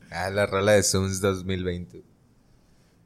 ah, 0.09 0.31
la 0.31 0.47
rola 0.47 0.71
de 0.71 0.81
Suns 0.81 1.21
2020. 1.21 2.01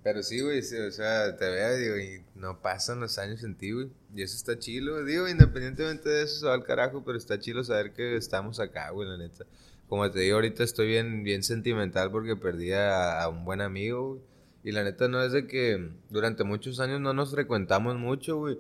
Pero 0.02 0.24
sí, 0.24 0.40
güey, 0.40 0.60
o 0.60 0.92
sea, 0.92 1.36
te 1.36 1.50
veo 1.50 1.78
digo, 1.78 1.98
y 1.98 2.24
no 2.36 2.62
pasan 2.62 3.02
los 3.02 3.18
años 3.18 3.44
en 3.44 3.56
ti, 3.56 3.72
güey. 3.72 3.90
Y 4.16 4.22
eso 4.22 4.38
está 4.38 4.58
chilo, 4.58 5.04
digo, 5.04 5.28
independientemente 5.28 6.08
de 6.08 6.24
eso 6.24 6.40
se 6.40 6.46
va 6.46 6.54
al 6.54 6.64
carajo, 6.64 7.04
pero 7.04 7.18
está 7.18 7.38
chilo 7.38 7.66
saber 7.66 7.92
que 7.92 8.16
estamos 8.16 8.62
acá, 8.62 8.92
güey, 8.92 9.10
la 9.10 9.18
neta. 9.18 9.44
Como 9.90 10.10
te 10.10 10.22
digo, 10.22 10.36
ahorita 10.36 10.64
estoy 10.64 10.88
bien, 10.88 11.24
bien 11.24 11.44
sentimental 11.44 12.12
porque 12.12 12.38
perdí 12.38 12.72
a, 12.72 13.28
un 13.30 13.44
buen 13.44 13.60
amigo, 13.60 14.14
güey. 14.14 14.33
Y 14.64 14.72
la 14.72 14.84
neta 14.84 15.08
no 15.08 15.22
es 15.22 15.32
de 15.32 15.46
que 15.48 15.90
durante 16.10 16.44
muchos 16.44 16.80
años 16.80 17.02
no 17.02 17.14
nos 17.14 17.32
frecuentamos 17.32 17.98
mucho, 17.98 18.38
güey. 18.38 18.60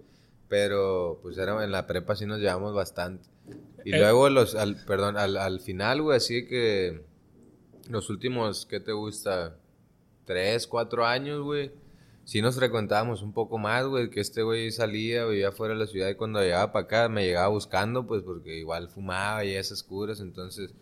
Pero 0.49 1.19
pues 1.21 1.37
era 1.37 1.63
en 1.63 1.71
la 1.71 1.87
prepa 1.87 2.15
sí 2.15 2.25
nos 2.25 2.39
llevamos 2.39 2.73
bastante. 2.73 3.27
Y 3.85 3.93
eh. 3.93 3.99
luego 3.99 4.29
los, 4.29 4.55
al, 4.55 4.75
perdón, 4.85 5.17
al, 5.17 5.37
al 5.37 5.59
final, 5.59 6.01
güey, 6.01 6.17
así 6.17 6.45
que 6.45 7.01
los 7.89 8.09
últimos, 8.09 8.65
¿qué 8.65 8.79
te 8.79 8.91
gusta? 8.91 9.57
tres, 10.25 10.67
cuatro 10.67 11.05
años, 11.05 11.41
güey, 11.41 11.71
sí 12.23 12.41
nos 12.41 12.55
frecuentábamos 12.55 13.21
un 13.21 13.33
poco 13.33 13.57
más, 13.57 13.85
güey, 13.85 14.09
que 14.09 14.21
este 14.21 14.43
güey 14.43 14.71
salía, 14.71 15.25
vivía 15.25 15.51
fuera 15.51 15.73
de 15.73 15.79
la 15.79 15.87
ciudad 15.87 16.09
y 16.09 16.15
cuando 16.15 16.41
llegaba 16.41 16.71
para 16.71 16.85
acá 16.85 17.09
me 17.09 17.25
llegaba 17.25 17.49
buscando, 17.49 18.05
pues 18.07 18.23
porque 18.23 18.57
igual 18.57 18.89
fumaba 18.89 19.43
y 19.45 19.53
esas 19.55 19.83
curas, 19.83 20.19
entonces 20.19 20.73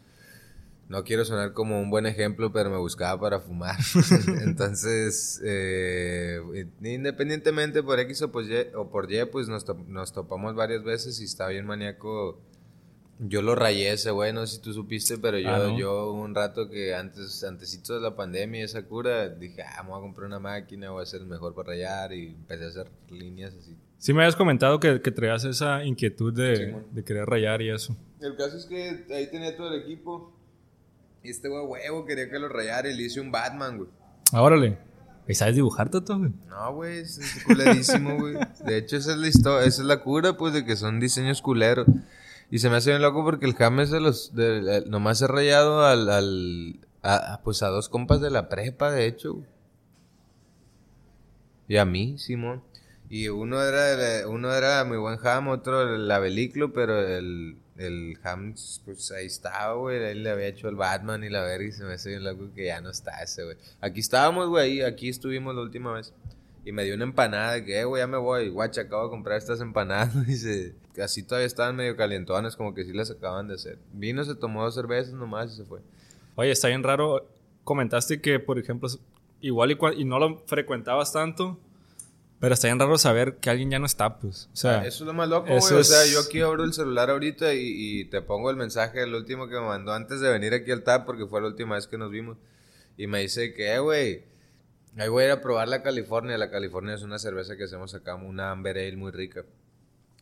no 0.92 1.06
quiero 1.06 1.24
sonar 1.24 1.54
como 1.54 1.80
un 1.80 1.90
buen 1.90 2.06
ejemplo, 2.06 2.52
pero 2.52 2.70
me 2.70 2.78
buscaba 2.78 3.18
para 3.20 3.40
fumar. 3.40 3.78
entonces, 4.44 5.42
eh, 5.44 6.42
independientemente 6.84 7.82
por 7.82 7.98
X 8.02 8.24
o 8.24 8.32
por 8.32 8.44
Y, 8.44 8.68
o 8.76 8.90
por 8.90 9.10
y 9.10 9.24
pues 9.26 9.48
nos, 9.48 9.66
nos 9.88 10.12
topamos 10.12 10.54
varias 10.54 10.84
veces 10.84 11.22
y 11.22 11.24
estaba 11.24 11.52
bien 11.52 11.66
maníaco 11.66 12.42
yo 13.24 13.44
lo 13.44 13.54
rayé 13.54 13.92
ese 13.92 14.10
güey, 14.10 14.34
no 14.34 14.46
sé 14.48 14.56
si 14.56 14.62
tú 14.62 14.74
supiste, 14.74 15.18
pero 15.20 15.38
yo, 15.38 15.50
ah, 15.50 15.76
yo 15.78 16.12
un 16.12 16.34
rato 16.34 16.70
que 16.70 16.96
antes, 16.96 17.44
antesito 17.44 17.94
de 17.94 18.02
la 18.02 18.16
pandemia 18.16 18.62
y 18.62 18.64
esa 18.64 18.84
cura, 18.84 19.30
dije, 19.30 19.62
ah, 19.62 19.84
me 19.84 19.90
voy 19.90 20.00
a 20.00 20.02
comprar 20.02 20.26
una 20.26 20.40
máquina, 20.40 20.90
voy 20.90 21.04
a 21.04 21.06
ser 21.06 21.22
mejor 21.22 21.54
para 21.54 21.70
rayar 21.70 22.14
y 22.14 22.30
empecé 22.30 22.66
a 22.66 22.68
hacer 22.68 22.88
líneas 23.12 23.54
así. 23.54 23.78
Sí 24.00 24.12
me 24.12 24.24
habías 24.24 24.36
comentado 24.36 24.80
que, 24.80 25.02
que 25.02 25.12
traías 25.12 25.46
esa 25.46 25.86
inquietud 25.86 26.34
de, 26.34 26.82
de, 26.92 27.04
querer 27.04 27.28
rayar 27.28 27.62
y 27.62 27.70
eso. 27.70 27.96
El 28.20 28.36
caso 28.36 28.58
es 28.58 28.66
que 28.66 29.06
ahí 29.14 29.30
tenía 29.30 29.56
todo 29.56 29.72
el 29.72 29.84
equipo 29.84 30.41
este 31.30 31.48
güey 31.48 31.66
huevo 31.66 32.06
quería 32.06 32.30
que 32.30 32.40
lo 32.40 32.50
rayara 32.50 32.90
y 32.90 32.96
le 32.96 33.04
hice 33.04 33.22
un 33.22 33.32
Batman, 33.32 33.78
güey. 33.78 33.90
Ah, 34.34 34.42
órale. 34.42 34.78
¿Y 35.28 35.36
sabes 35.36 35.56
dibujar, 35.56 35.90
Toto, 35.90 36.18
güey? 36.18 36.32
No, 36.50 36.74
güey, 36.74 37.00
es 37.00 37.44
culerísimo, 37.46 38.18
güey. 38.18 38.36
De 38.66 38.78
hecho, 38.78 38.98
esa 38.98 39.12
es 39.12 39.18
la 39.18 39.28
historia, 39.28 39.68
esa 39.68 39.82
es 39.82 39.88
la 39.88 40.02
cura, 40.02 40.36
pues, 40.36 40.54
de 40.54 40.66
que 40.66 40.76
son 40.76 41.00
diseños 41.00 41.42
culeros. 41.42 41.88
Y 42.50 42.60
se 42.60 42.70
me 42.70 42.78
hace 42.78 42.90
bien 42.90 43.02
loco 43.02 43.24
porque 43.24 43.46
el 43.46 43.56
James 43.56 43.92
de 43.92 44.02
los. 44.02 44.36
De, 44.36 44.84
nomás 44.88 45.22
he 45.22 45.28
rayado 45.28 45.86
al. 45.86 46.10
al 46.10 46.80
a, 47.04 47.42
pues 47.44 47.64
a 47.64 47.68
dos 47.68 47.90
compas 47.90 48.22
de 48.22 48.30
la 48.30 48.50
prepa, 48.50 48.92
de 48.92 49.06
hecho. 49.06 49.42
Y 51.68 51.78
a 51.78 51.86
mí, 51.86 52.18
Simón. 52.18 52.62
Y 53.10 53.30
uno 53.30 53.62
era, 53.62 54.28
uno 54.28 54.54
era 54.54 54.84
muy 54.84 54.98
buen 54.98 55.18
Ham, 55.26 55.48
otro 55.48 55.96
el 55.96 56.10
Abeliclo, 56.10 56.74
pero 56.74 57.00
el, 57.00 57.58
el 57.78 58.18
Hams, 58.24 58.82
pues 58.86 59.12
ahí 59.12 59.26
estaba, 59.26 59.74
güey. 59.76 60.04
Él 60.04 60.24
le 60.24 60.30
había 60.30 60.48
hecho 60.48 60.70
el 60.70 60.76
Batman 60.76 61.24
y 61.24 61.30
la 61.30 61.42
verga 61.42 61.68
y 61.68 61.72
se 61.72 61.84
me 61.84 61.94
hace 61.94 62.10
bien 62.10 62.24
loco 62.24 62.50
que 62.54 62.66
ya 62.66 62.82
no 62.82 62.90
está 62.90 63.22
ese, 63.22 63.44
güey. 63.44 63.58
Aquí 63.80 64.00
estábamos, 64.00 64.50
güey, 64.50 64.82
aquí 64.82 65.10
estuvimos 65.10 65.56
la 65.56 65.62
última 65.62 65.94
vez. 65.94 66.14
Y 66.64 66.72
me 66.72 66.84
dio 66.84 66.94
una 66.94 67.06
empanada 67.06 67.64
que, 67.66 67.80
eh, 67.80 67.86
güey, 67.86 68.02
ya 68.02 68.08
me 68.08 68.18
voy. 68.18 68.50
Guacha, 68.50 68.82
acabo 68.82 69.06
de 69.06 69.10
comprar 69.10 69.38
estas 69.38 69.62
empanadas. 69.62 70.16
Y 70.16 70.26
dice, 70.26 70.76
así 71.02 71.24
todavía 71.24 71.48
estaban 71.48 71.76
medio 71.76 71.96
calientones, 71.96 72.56
como 72.56 72.76
que 72.76 72.84
sí 72.86 72.94
las 72.94 73.10
acaban 73.10 73.48
de 73.48 73.56
hacer. 73.56 73.80
Vino, 73.94 74.24
se 74.24 74.36
tomó 74.36 74.64
dos 74.64 74.76
cervezas 74.76 75.14
nomás 75.14 75.54
y 75.54 75.56
se 75.58 75.66
fue. 75.66 75.80
Oye, 76.36 76.52
está 76.52 76.68
bien 76.68 76.84
raro. 76.84 77.28
Comentaste 77.64 78.22
que, 78.22 78.40
por 78.40 78.60
ejemplo, 78.60 78.90
igual 79.40 79.72
y, 79.72 79.78
y 80.02 80.06
no 80.06 80.20
lo 80.20 80.40
frecuentabas 80.46 81.14
tanto, 81.14 81.60
pero 82.42 82.56
está 82.56 82.68
bien 82.68 82.80
raro 82.80 82.98
saber 82.98 83.38
que 83.38 83.52
alguien 83.52 83.70
ya 83.70 83.78
no 83.78 83.86
está, 83.86 84.18
pues. 84.18 84.50
O 84.52 84.56
sea, 84.56 84.80
eso 84.80 85.04
es 85.04 85.08
lo 85.08 85.14
más 85.14 85.30
loco, 85.30 85.46
güey. 85.46 85.74
O 85.74 85.84
sea, 85.84 86.06
yo 86.08 86.22
aquí 86.22 86.42
abro 86.42 86.64
el 86.64 86.74
celular 86.74 87.12
ahorita 87.12 87.54
y, 87.54 87.60
y, 87.62 88.06
te 88.06 88.24
pongo 88.24 88.50
el 88.50 88.56
mensaje, 88.56 89.04
el 89.04 89.14
último 89.14 89.48
que 89.48 89.54
me 89.54 89.68
mandó 89.68 89.94
antes 89.94 90.22
de 90.22 90.32
venir 90.32 90.56
aquí 90.56 90.72
al 90.72 90.82
TAP, 90.82 91.06
porque 91.06 91.28
fue 91.28 91.40
la 91.40 91.48
última 91.48 91.76
vez 91.76 91.86
que 91.86 92.00
nos 92.00 92.10
vimos. 92.10 92.38
Y 92.98 93.06
me 93.06 93.20
dice 93.20 93.54
que, 93.54 93.76
eh, 93.76 93.80
güey, 93.80 94.24
ahí 94.98 95.08
voy 95.08 95.22
a 95.22 95.26
ir 95.28 95.32
a 95.34 95.42
probar 95.42 95.68
la 95.68 95.84
California. 95.84 96.36
La 96.40 96.50
California 96.50 96.96
es 96.96 97.04
una 97.04 97.20
cerveza 97.20 97.58
que 97.58 97.66
hacemos 97.66 97.94
acá, 97.94 98.16
una 98.16 98.50
Amber 98.50 98.76
Ale 98.80 98.98
muy 98.98 99.12
rica. 99.12 99.46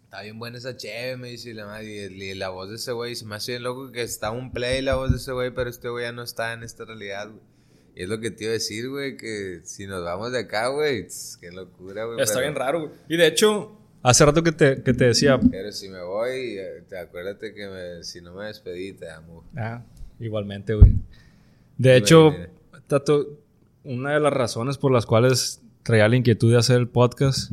Está 0.03 0.21
bien 0.23 0.39
buena 0.39 0.57
esa 0.57 0.75
cheve, 0.75 1.15
me 1.15 1.29
dice 1.29 1.53
la 1.53 1.67
madre. 1.67 2.07
Y, 2.11 2.33
la 2.33 2.49
voz 2.49 2.67
de 2.67 2.75
ese 2.75 2.91
güey, 2.91 3.15
se 3.15 3.25
me 3.25 3.35
hace 3.35 3.53
bien 3.53 3.63
loco 3.63 3.93
que 3.93 4.01
está 4.01 4.31
un 4.31 4.51
play 4.51 4.81
la 4.81 4.95
voz 4.95 5.11
de 5.11 5.17
ese 5.17 5.31
güey, 5.31 5.51
pero 5.51 5.69
este 5.69 5.87
güey 5.87 6.03
ya 6.03 6.11
no 6.11 6.23
está 6.23 6.51
en 6.51 6.63
esta 6.63 6.83
realidad, 6.83 7.29
güey. 7.29 7.58
Y 7.99 8.03
es 8.03 8.07
lo 8.07 8.21
que 8.21 8.31
te 8.31 8.45
iba 8.45 8.51
a 8.51 8.53
decir, 8.53 8.87
güey, 8.87 9.17
que 9.17 9.59
si 9.65 9.85
nos 9.85 10.01
vamos 10.05 10.31
de 10.31 10.39
acá, 10.39 10.69
güey, 10.69 11.05
qué 11.41 11.51
locura, 11.51 12.05
güey. 12.05 12.21
Está 12.21 12.39
bien 12.39 12.55
raro, 12.55 12.83
güey. 12.83 12.91
Y 13.09 13.17
de 13.17 13.27
hecho, 13.27 13.77
hace 14.01 14.25
rato 14.25 14.41
que 14.41 14.53
te, 14.53 14.81
que 14.81 14.93
te 14.93 15.03
decía. 15.03 15.37
Pero 15.37 15.69
si 15.73 15.89
me 15.89 16.01
voy, 16.01 16.59
te 16.87 16.97
acuérdate 16.97 17.53
que 17.53 17.99
si 18.03 18.21
no 18.21 18.35
me 18.35 18.45
despedí, 18.45 18.93
te 18.93 19.09
amo. 19.11 19.43
Ah, 19.57 19.83
igualmente, 20.17 20.75
güey. 20.75 20.93
De 21.77 21.97
hecho, 21.97 22.33
Tato, 22.87 23.37
una 23.83 24.13
de 24.13 24.21
las 24.21 24.31
razones 24.31 24.77
por 24.77 24.93
las 24.93 25.05
cuales 25.05 25.61
traía 25.83 26.07
la 26.07 26.15
inquietud 26.15 26.53
de 26.53 26.57
hacer 26.57 26.77
el 26.77 26.87
podcast 26.87 27.51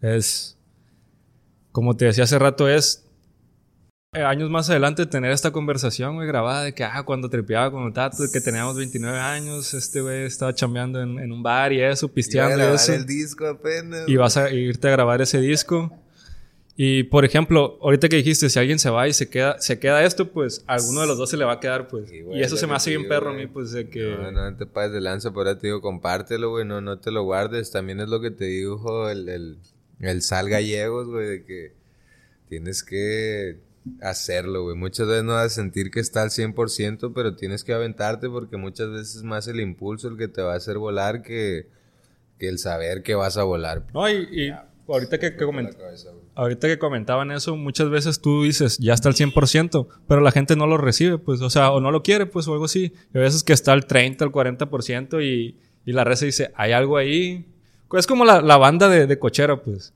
es 0.00 0.56
como 1.70 1.98
te 1.98 2.06
decía 2.06 2.24
hace 2.24 2.38
rato, 2.38 2.66
es 2.66 3.01
eh, 4.14 4.22
años 4.22 4.50
más 4.50 4.68
adelante 4.68 5.06
tener 5.06 5.32
esta 5.32 5.50
conversación, 5.50 6.16
güey, 6.16 6.26
grabada 6.28 6.64
de 6.64 6.74
que, 6.74 6.84
ah, 6.84 7.02
cuando 7.04 7.28
trepeaba 7.28 7.70
con 7.70 7.84
el 7.84 7.92
tato, 7.92 8.24
que 8.32 8.40
teníamos 8.40 8.76
29 8.76 9.18
años, 9.18 9.74
este 9.74 10.00
güey 10.00 10.24
estaba 10.24 10.54
chambeando 10.54 11.00
en, 11.00 11.32
un 11.32 11.42
bar 11.42 11.72
y 11.72 11.80
eso, 11.80 12.08
pisteando 12.08 12.58
y 12.58 12.74
eso. 12.74 12.92
el 12.92 13.06
disco 13.06 13.46
apenas. 13.46 14.08
Y 14.08 14.16
vas 14.16 14.36
a 14.36 14.50
irte 14.50 14.88
a 14.88 14.90
grabar 14.90 15.22
ese 15.22 15.40
disco. 15.40 15.90
Y, 16.74 17.02
por 17.04 17.24
ejemplo, 17.24 17.78
ahorita 17.82 18.08
que 18.08 18.16
dijiste, 18.16 18.48
si 18.48 18.58
alguien 18.58 18.78
se 18.78 18.88
va 18.88 19.06
y 19.06 19.12
se 19.12 19.28
queda, 19.28 19.60
se 19.60 19.78
queda 19.78 20.02
esto, 20.04 20.32
pues, 20.32 20.64
a 20.66 20.74
alguno 20.74 21.02
de 21.02 21.06
los 21.06 21.18
dos 21.18 21.28
se 21.28 21.36
le 21.36 21.44
va 21.44 21.52
a 21.54 21.60
quedar, 21.60 21.88
pues. 21.88 22.10
y 22.10 22.40
eso 22.40 22.56
se 22.56 22.66
me 22.66 22.74
hace 22.74 22.90
bien 22.90 23.08
perro 23.08 23.30
a 23.30 23.34
mí, 23.34 23.46
pues, 23.46 23.72
de 23.72 23.88
que... 23.90 24.16
No, 24.16 24.32
no 24.32 24.56
te 24.56 24.66
pases 24.66 24.92
de 24.92 25.00
lanza, 25.02 25.32
por 25.32 25.46
ahí 25.46 25.56
te 25.56 25.66
digo, 25.66 25.82
compártelo, 25.82 26.50
güey, 26.50 26.64
no, 26.64 26.80
no 26.80 26.98
te 26.98 27.10
lo 27.10 27.24
guardes. 27.24 27.70
También 27.70 28.00
es 28.00 28.08
lo 28.08 28.20
que 28.20 28.30
te 28.30 28.46
dijo 28.46 29.10
el, 29.10 29.28
el 29.28 29.58
el 30.02 30.22
sal 30.22 30.48
gallegos, 30.48 31.08
güey, 31.08 31.26
de 31.26 31.44
que 31.44 31.72
tienes 32.48 32.82
que 32.82 33.58
hacerlo, 34.00 34.64
güey. 34.64 34.76
Muchas 34.76 35.06
veces 35.06 35.24
no 35.24 35.34
vas 35.34 35.46
a 35.46 35.48
sentir 35.48 35.90
que 35.90 36.00
está 36.00 36.22
al 36.22 36.30
100%, 36.30 37.12
pero 37.14 37.36
tienes 37.36 37.64
que 37.64 37.72
aventarte 37.72 38.28
porque 38.28 38.56
muchas 38.56 38.90
veces 38.90 39.16
es 39.16 39.22
más 39.22 39.48
el 39.48 39.60
impulso 39.60 40.08
el 40.08 40.16
que 40.16 40.28
te 40.28 40.42
va 40.42 40.54
a 40.54 40.56
hacer 40.56 40.78
volar 40.78 41.22
que, 41.22 41.66
que 42.38 42.48
el 42.48 42.58
saber 42.58 43.02
que 43.02 43.14
vas 43.14 43.36
a 43.36 43.44
volar. 43.44 43.86
No, 43.92 44.08
y, 44.08 44.52
ahorita 44.88 45.18
que, 45.18 45.36
ahorita 46.34 46.68
que 46.68 46.78
comentaban 46.78 47.30
eso, 47.30 47.56
muchas 47.56 47.90
veces 47.90 48.20
tú 48.20 48.44
dices, 48.44 48.78
ya 48.78 48.94
está 48.94 49.08
al 49.08 49.14
100%, 49.14 49.86
pero 50.06 50.20
la 50.20 50.30
gente 50.30 50.56
no 50.56 50.66
lo 50.66 50.76
recibe, 50.76 51.18
pues, 51.18 51.40
o 51.40 51.50
sea, 51.50 51.70
o 51.72 51.80
no 51.80 51.90
lo 51.90 52.02
quiere, 52.02 52.26
pues, 52.26 52.46
o 52.48 52.52
algo 52.52 52.66
así. 52.66 52.92
Y 53.14 53.18
a 53.18 53.20
veces 53.20 53.42
que 53.42 53.52
está 53.52 53.72
al 53.72 53.86
30, 53.86 54.24
al 54.24 54.32
40% 54.32 55.24
y, 55.24 55.56
y 55.84 55.92
la 55.92 56.04
red 56.04 56.16
se 56.16 56.26
dice, 56.26 56.52
hay 56.54 56.72
algo 56.72 56.96
ahí, 56.96 57.46
es 57.98 58.06
como 58.06 58.24
la, 58.24 58.40
la 58.40 58.56
banda 58.56 58.88
de, 58.88 59.06
de, 59.06 59.18
cochero, 59.18 59.62
pues. 59.62 59.92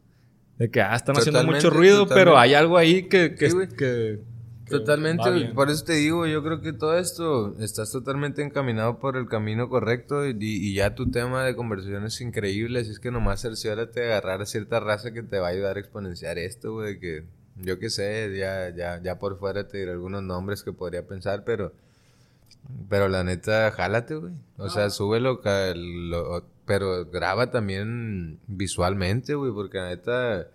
De 0.59 0.71
que, 0.71 0.81
ah, 0.81 0.95
están 0.97 1.17
haciendo 1.17 1.45
mucho 1.45 1.71
ruido, 1.71 2.07
pero 2.07 2.39
hay 2.39 2.55
algo 2.55 2.77
ahí 2.79 3.05
que... 3.09 3.35
que, 3.35 4.21
totalmente, 4.69 5.53
por 5.55 5.71
eso 5.71 5.85
te 5.85 5.93
digo, 5.93 6.27
yo 6.27 6.43
creo 6.43 6.61
que 6.61 6.73
todo 6.73 6.99
esto 6.99 7.55
estás 7.61 7.93
totalmente 7.93 8.43
encaminado 8.43 8.99
por 8.99 9.17
el 9.17 9.29
camino 9.29 9.69
correcto 9.69 10.27
y, 10.27 10.35
y 10.41 10.75
ya 10.75 10.95
tu 10.95 11.11
tema 11.11 11.45
de 11.45 11.55
conversación 11.55 12.05
es 12.05 12.21
increíble, 12.21 12.81
así 12.81 12.91
es 12.91 12.99
que 12.99 13.13
nomás 13.13 13.43
cerciórate 13.43 14.01
de 14.01 14.07
agarrar 14.07 14.43
a 14.43 14.47
cierta 14.47 14.81
raza 14.81 15.13
que 15.13 15.23
te 15.23 15.39
va 15.39 15.49
a 15.49 15.51
ayudar 15.51 15.77
a 15.77 15.81
exponenciar 15.81 16.39
esto, 16.39 16.73
güey, 16.73 16.99
que 16.99 17.25
yo 17.57 17.79
qué 17.79 17.91
sé, 17.91 18.37
ya, 18.37 18.71
ya, 18.75 19.01
ya 19.01 19.19
por 19.19 19.39
fuera 19.39 19.69
te 19.69 19.79
diré 19.79 19.93
algunos 19.93 20.23
nombres 20.23 20.63
que 20.63 20.73
podría 20.73 21.07
pensar, 21.07 21.45
pero 21.45 21.73
Pero 22.89 23.09
la 23.09 23.23
neta, 23.25 23.71
jálate, 23.71 24.17
güey. 24.17 24.33
O 24.57 24.69
sea, 24.69 24.91
súbelo, 24.91 25.41
lo, 25.75 26.45
pero 26.67 27.07
graba 27.07 27.51
también 27.51 28.41
visualmente, 28.47 29.35
güey, 29.35 29.53
porque 29.53 29.79
la 29.79 29.89
neta, 29.89 30.49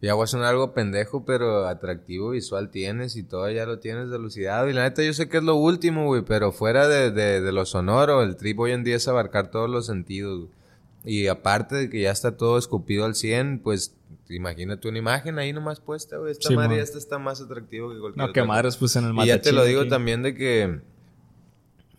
ya 0.00 0.14
voy 0.14 0.24
a 0.24 0.26
sonar 0.26 0.48
algo 0.48 0.72
pendejo, 0.72 1.24
pero 1.24 1.66
atractivo 1.66 2.30
visual 2.30 2.70
tienes 2.70 3.16
y 3.16 3.22
todo 3.22 3.50
ya 3.50 3.66
lo 3.66 3.78
tienes 3.78 4.10
delucidado. 4.10 4.68
Y 4.68 4.72
la 4.72 4.82
neta, 4.82 5.02
yo 5.02 5.12
sé 5.12 5.28
que 5.28 5.36
es 5.36 5.44
lo 5.44 5.56
último, 5.56 6.06
güey, 6.06 6.22
pero 6.22 6.50
fuera 6.50 6.88
de, 6.88 7.10
de, 7.10 7.40
de 7.40 7.52
lo 7.52 7.66
sonoro, 7.66 8.22
el 8.22 8.36
trip 8.36 8.58
hoy 8.58 8.72
en 8.72 8.82
día 8.82 8.96
es 8.96 9.06
abarcar 9.06 9.50
todos 9.50 9.70
los 9.70 9.86
sentidos, 9.86 10.38
güey. 10.40 10.58
Y 11.04 11.28
aparte 11.28 11.76
de 11.76 11.90
que 11.90 12.02
ya 12.02 12.10
está 12.10 12.36
todo 12.36 12.58
escupido 12.58 13.04
al 13.04 13.14
100, 13.14 13.60
pues 13.60 13.94
imagínate 14.28 14.88
una 14.88 14.98
imagen 14.98 15.38
ahí 15.38 15.52
nomás 15.52 15.80
puesta, 15.80 16.18
güey. 16.18 16.32
Esta 16.32 16.50
madre 16.50 16.76
ya 16.76 16.82
está, 16.82 17.18
más 17.18 17.40
atractivo 17.40 17.90
que 17.90 17.98
cualquier 17.98 18.26
No, 18.26 18.32
que 18.32 18.42
madres, 18.42 18.76
pues 18.76 18.96
en 18.96 19.06
el 19.06 19.14
Y 19.16 19.26
ya 19.26 19.40
te 19.40 19.52
lo 19.52 19.64
digo 19.64 19.86
también 19.86 20.22
de 20.22 20.34
que. 20.34 20.80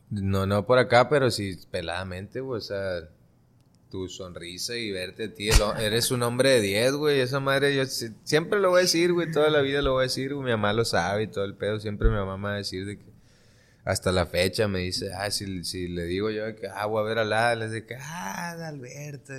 No, 0.10 0.46
no 0.46 0.66
por 0.66 0.80
acá, 0.80 1.08
pero 1.08 1.32
sí 1.32 1.58
peladamente, 1.72 2.40
güey. 2.40 2.58
O 2.58 2.62
sea, 2.62 3.10
tu 3.90 4.08
sonrisa 4.08 4.76
y 4.76 4.92
verte 4.92 5.26
a 5.26 5.34
ti. 5.34 5.50
eres 5.80 6.12
un 6.12 6.24
hombre 6.24 6.52
de 6.52 6.62
10, 6.62 6.94
güey. 6.94 7.20
Esa 7.20 7.40
madre, 7.40 7.76
yo 7.76 7.84
siempre 8.24 8.60
lo 8.60 8.70
voy 8.70 8.80
a 8.80 8.82
decir, 8.84 9.14
güey. 9.14 9.32
Toda 9.32 9.50
la 9.50 9.62
vida 9.62 9.82
lo 9.82 9.94
voy 9.94 10.02
a 10.02 10.04
decir. 10.04 10.34
Mi 10.36 10.52
mamá 10.52 10.74
lo 10.74 10.86
sabe 10.86 11.24
y 11.24 11.28
todo 11.28 11.46
el 11.46 11.56
pedo. 11.56 11.80
Siempre 11.80 12.10
mi 12.10 12.16
mamá 12.16 12.38
me 12.38 12.44
va 12.44 12.54
a 12.54 12.58
decir 12.58 12.86
de 12.86 12.98
que 12.98 13.10
hasta 13.86 14.12
la 14.12 14.28
fecha 14.28 14.68
me 14.68 14.80
dice, 14.80 15.12
ah, 15.14 15.32
si, 15.32 15.64
si 15.64 15.88
le 15.88 16.04
digo 16.04 16.30
yo 16.30 16.56
que, 16.56 16.68
ah, 16.68 16.86
voy 16.86 17.02
a 17.02 17.08
ver 17.08 17.18
a 17.18 17.26
la, 17.26 17.56
les 17.56 17.72
digo, 17.72 17.88
ah, 18.00 18.52
Alberto, 18.68 19.34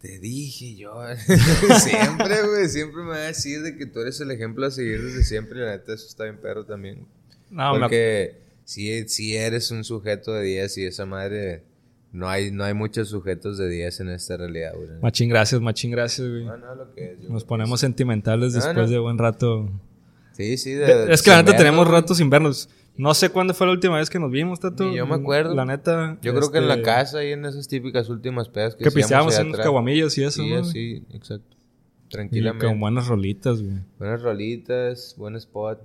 te 0.00 0.18
dije 0.18 0.76
yo. 0.76 0.94
siempre, 1.80 2.42
güey, 2.46 2.68
siempre 2.68 3.02
me 3.02 3.10
va 3.10 3.16
a 3.16 3.26
decir 3.26 3.62
de 3.62 3.76
que 3.76 3.84
tú 3.84 4.00
eres 4.00 4.18
el 4.20 4.30
ejemplo 4.30 4.66
a 4.66 4.70
seguir 4.70 5.02
desde 5.02 5.24
siempre. 5.24 5.58
Y 5.58 5.62
la 5.62 5.72
neta, 5.72 5.92
eso 5.92 6.06
está 6.06 6.24
bien 6.24 6.38
perro 6.38 6.64
también. 6.64 7.06
No, 7.50 7.78
Porque 7.78 8.38
si, 8.64 9.06
si 9.08 9.36
eres 9.36 9.70
un 9.70 9.84
sujeto 9.84 10.32
de 10.32 10.44
10 10.44 10.78
y 10.78 10.86
esa 10.86 11.04
madre... 11.04 11.62
No 12.16 12.30
hay, 12.30 12.50
no 12.50 12.64
hay 12.64 12.72
muchos 12.72 13.10
sujetos 13.10 13.58
de 13.58 13.68
10 13.68 14.00
en 14.00 14.08
esta 14.08 14.38
realidad, 14.38 14.72
güey. 14.74 14.88
Machín, 15.02 15.28
gracias, 15.28 15.60
machín, 15.60 15.90
gracias, 15.90 16.26
güey. 16.26 16.46
No, 16.46 16.56
no, 16.56 16.74
lo 16.74 16.94
que 16.94 17.12
es, 17.12 17.28
Nos 17.28 17.44
ponemos 17.44 17.78
sentimentales 17.78 18.54
después 18.54 18.88
de 18.88 18.98
buen 18.98 19.18
rato. 19.18 19.68
Sí, 20.32 20.56
sí. 20.56 20.72
es 20.72 21.22
que 21.22 21.30
la 21.30 21.42
neta 21.42 21.54
tenemos 21.54 21.86
ratos 21.86 22.16
sin 22.16 22.30
vernos. 22.30 22.70
No 22.96 23.12
sé 23.12 23.28
cuándo 23.28 23.52
fue 23.52 23.66
la 23.66 23.74
última 23.74 23.98
vez 23.98 24.08
que 24.08 24.18
nos 24.18 24.30
vimos, 24.30 24.60
Tato. 24.60 24.90
yo 24.90 25.06
me 25.06 25.14
acuerdo. 25.14 25.54
La 25.54 25.66
neta. 25.66 26.16
Yo 26.22 26.34
creo 26.34 26.50
que 26.50 26.56
en 26.56 26.68
la 26.68 26.76
este, 26.76 26.84
casa 26.86 27.22
y 27.22 27.32
en 27.32 27.44
esas 27.44 27.68
típicas 27.68 28.08
últimas 28.08 28.48
pedas 28.48 28.74
que 28.74 28.84
Que 28.84 28.90
pisteábamos 28.90 29.38
en 29.38 29.48
unos 29.48 29.60
caguamillos 29.60 30.16
y 30.16 30.24
eso, 30.24 30.42
sí, 30.42 30.72
Sí, 30.72 31.04
exacto. 31.12 31.54
Tranquilamente. 32.08 32.66
con 32.66 32.80
buenas 32.80 33.08
rolitas, 33.08 33.60
güey. 33.60 33.76
Buenas 33.98 34.22
rolitas, 34.22 35.14
buen 35.18 35.36
spot. 35.36 35.80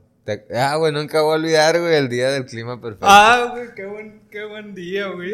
Ah, 0.55 0.76
güey, 0.78 0.93
nunca 0.93 1.22
voy 1.22 1.34
a 1.34 1.36
olvidar, 1.36 1.80
güey, 1.80 1.95
el 1.95 2.09
día 2.09 2.30
del 2.30 2.45
clima 2.45 2.80
perfecto. 2.80 3.05
Ah, 3.09 3.49
güey, 3.51 3.67
qué 3.76 3.86
buen, 3.86 4.22
qué 4.30 4.45
buen 4.45 4.76
día, 4.76 5.07
güey. 5.07 5.34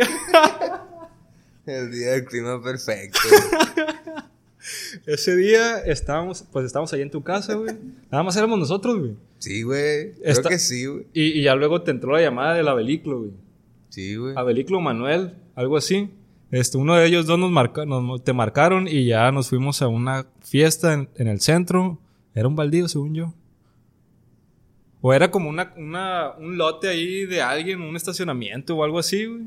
el 1.65 1.91
día 1.91 2.11
del 2.11 2.25
clima 2.25 2.61
perfecto. 2.63 3.19
Ese 5.05 5.35
día 5.35 5.79
estábamos, 5.79 6.43
pues 6.51 6.65
estábamos 6.65 6.91
ahí 6.93 7.01
en 7.01 7.11
tu 7.11 7.23
casa, 7.23 7.53
güey. 7.55 7.75
Nada 8.11 8.23
más 8.23 8.35
éramos 8.35 8.59
nosotros, 8.59 8.99
güey. 8.99 9.15
Sí, 9.39 9.63
güey. 9.63 10.13
Creo 10.13 10.43
que 10.43 10.59
sí, 10.59 10.85
güey. 10.85 11.05
Y, 11.13 11.41
ya 11.41 11.55
luego 11.55 11.81
te 11.81 11.91
entró 11.91 12.13
la 12.13 12.21
llamada 12.21 12.55
del 12.55 12.67
Abeliclo, 12.67 13.19
güey. 13.19 13.31
Sí, 13.89 14.15
güey. 14.15 14.33
Abeliclo 14.35 14.81
Manuel, 14.81 15.35
algo 15.55 15.77
así. 15.77 16.09
Este, 16.51 16.77
uno 16.77 16.95
de 16.95 17.05
ellos 17.05 17.25
dos 17.25 17.37
nos, 17.37 17.51
marca, 17.51 17.85
nos 17.85 18.23
te 18.23 18.31
marcaron 18.31 18.87
y 18.87 19.05
ya 19.05 19.31
nos 19.31 19.49
fuimos 19.49 19.81
a 19.81 19.87
una 19.87 20.27
fiesta 20.41 20.93
en, 20.93 21.27
el 21.27 21.41
centro. 21.41 21.99
Era 22.33 22.47
un 22.47 22.55
baldío, 22.55 22.87
según 22.87 23.13
yo. 23.13 23.33
O 25.01 25.13
era 25.13 25.29
como 25.29 25.49
una, 25.49 25.73
una, 25.77 26.31
un 26.37 26.57
lote 26.57 26.87
ahí 26.87 27.25
de 27.25 27.41
alguien, 27.41 27.81
un 27.81 27.95
estacionamiento 27.95 28.75
o 28.75 28.83
algo 28.83 28.99
así, 28.99 29.25
güey. 29.25 29.45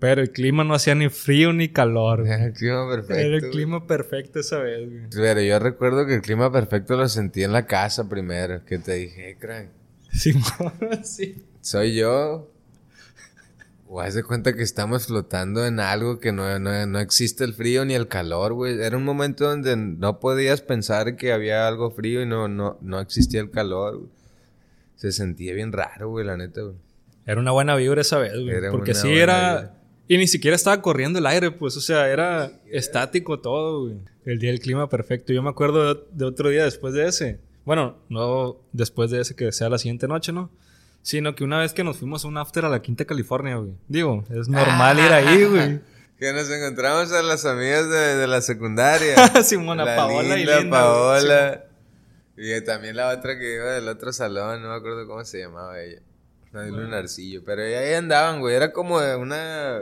Pero 0.00 0.22
el 0.22 0.30
clima 0.30 0.64
no 0.64 0.72
hacía 0.74 0.94
ni 0.94 1.10
frío 1.10 1.52
ni 1.52 1.68
calor. 1.68 2.20
Era 2.26 2.46
el 2.46 2.52
clima 2.54 2.88
perfecto. 2.90 3.14
Era 3.22 3.36
el 3.36 3.50
clima 3.50 3.86
perfecto 3.86 4.40
esa 4.40 4.58
vez, 4.58 4.88
güey. 4.88 5.02
Pero 5.10 5.42
yo 5.42 5.58
recuerdo 5.58 6.06
que 6.06 6.14
el 6.14 6.22
clima 6.22 6.50
perfecto 6.50 6.96
lo 6.96 7.06
sentí 7.06 7.42
en 7.42 7.52
la 7.52 7.66
casa 7.66 8.08
primero. 8.08 8.64
Que 8.64 8.78
te 8.78 8.94
dije, 8.94 9.36
crank. 9.38 9.68
Sí, 10.10 10.32
sí. 11.04 11.44
Soy 11.60 11.94
yo. 11.94 12.49
O 13.92 14.00
haz 14.00 14.14
de 14.14 14.22
cuenta 14.22 14.54
que 14.54 14.62
estamos 14.62 15.08
flotando 15.08 15.66
en 15.66 15.80
algo 15.80 16.20
que 16.20 16.30
no, 16.30 16.60
no, 16.60 17.00
existe 17.00 17.42
el 17.42 17.54
frío 17.54 17.84
ni 17.84 17.94
el 17.94 18.06
calor, 18.06 18.52
güey. 18.52 18.80
Era 18.80 18.96
un 18.96 19.02
momento 19.02 19.48
donde 19.48 19.74
no 19.74 20.20
podías 20.20 20.62
pensar 20.62 21.16
que 21.16 21.32
había 21.32 21.66
algo 21.66 21.90
frío 21.90 22.22
y 22.22 22.26
no, 22.26 22.46
no, 22.46 22.78
no 22.82 23.00
existía 23.00 23.40
el 23.40 23.50
calor. 23.50 24.06
Se 24.94 25.10
sentía 25.10 25.54
bien 25.54 25.72
raro, 25.72 26.08
güey, 26.08 26.24
la 26.24 26.36
neta, 26.36 26.60
güey. 26.60 26.76
Era 27.26 27.40
una 27.40 27.50
buena 27.50 27.74
vibra 27.74 28.00
esa 28.02 28.18
vez, 28.18 28.34
güey. 28.38 28.70
porque 28.70 28.94
sí 28.94 29.08
era... 29.08 29.74
Y 30.06 30.18
ni 30.18 30.28
siquiera 30.28 30.54
estaba 30.54 30.80
corriendo 30.82 31.18
el 31.18 31.26
aire, 31.26 31.50
pues, 31.50 31.76
o 31.76 31.80
sea, 31.80 32.08
era 32.08 32.52
estático 32.70 33.40
todo, 33.40 33.86
güey. 33.86 33.96
El 34.24 34.38
día 34.38 34.50
del 34.50 34.60
clima 34.60 34.88
perfecto. 34.88 35.32
Yo 35.32 35.42
me 35.42 35.50
acuerdo 35.50 36.06
de, 36.12 36.24
otro 36.24 36.48
día 36.48 36.62
después 36.62 36.94
de 36.94 37.08
ese. 37.08 37.40
Bueno, 37.64 37.96
no 38.08 38.56
después 38.72 39.10
de 39.10 39.20
ese 39.20 39.34
que 39.34 39.50
sea 39.50 39.68
la 39.68 39.78
siguiente 39.78 40.06
noche, 40.06 40.30
¿no? 40.30 40.48
Sino 41.02 41.34
que 41.34 41.44
una 41.44 41.58
vez 41.58 41.72
que 41.72 41.82
nos 41.82 41.96
fuimos 41.96 42.24
a 42.24 42.28
un 42.28 42.36
after 42.36 42.64
a 42.64 42.68
la 42.68 42.82
Quinta 42.82 43.04
California, 43.04 43.56
güey. 43.56 43.72
Digo, 43.88 44.24
es 44.30 44.48
normal 44.48 44.98
ir 44.98 45.12
ahí, 45.12 45.44
güey. 45.44 45.80
Que 46.18 46.34
nos 46.34 46.50
encontramos 46.50 47.10
a 47.12 47.22
las 47.22 47.46
amigas 47.46 47.88
de, 47.88 48.26
la 48.26 48.42
secundaria. 48.42 49.16
Simona 49.42 49.84
Paola 49.84 50.38
y 50.38 50.44
Linda. 50.44 50.70
Paola. 50.70 51.64
Y 52.36 52.60
también 52.62 52.96
la 52.96 53.08
otra 53.08 53.38
que 53.38 53.54
iba 53.54 53.72
del 53.72 53.88
otro 53.88 54.12
salón, 54.12 54.62
no 54.62 54.68
me 54.68 54.74
acuerdo 54.74 55.06
cómo 55.06 55.24
se 55.24 55.38
llamaba 55.38 55.80
ella. 55.80 56.02
No, 56.52 56.60
un 56.60 56.82
Lunarcillo. 56.82 57.42
Pero 57.44 57.62
ahí 57.62 57.94
andaban, 57.94 58.40
güey. 58.40 58.54
Era 58.54 58.72
como 58.72 58.96
una 58.96 59.80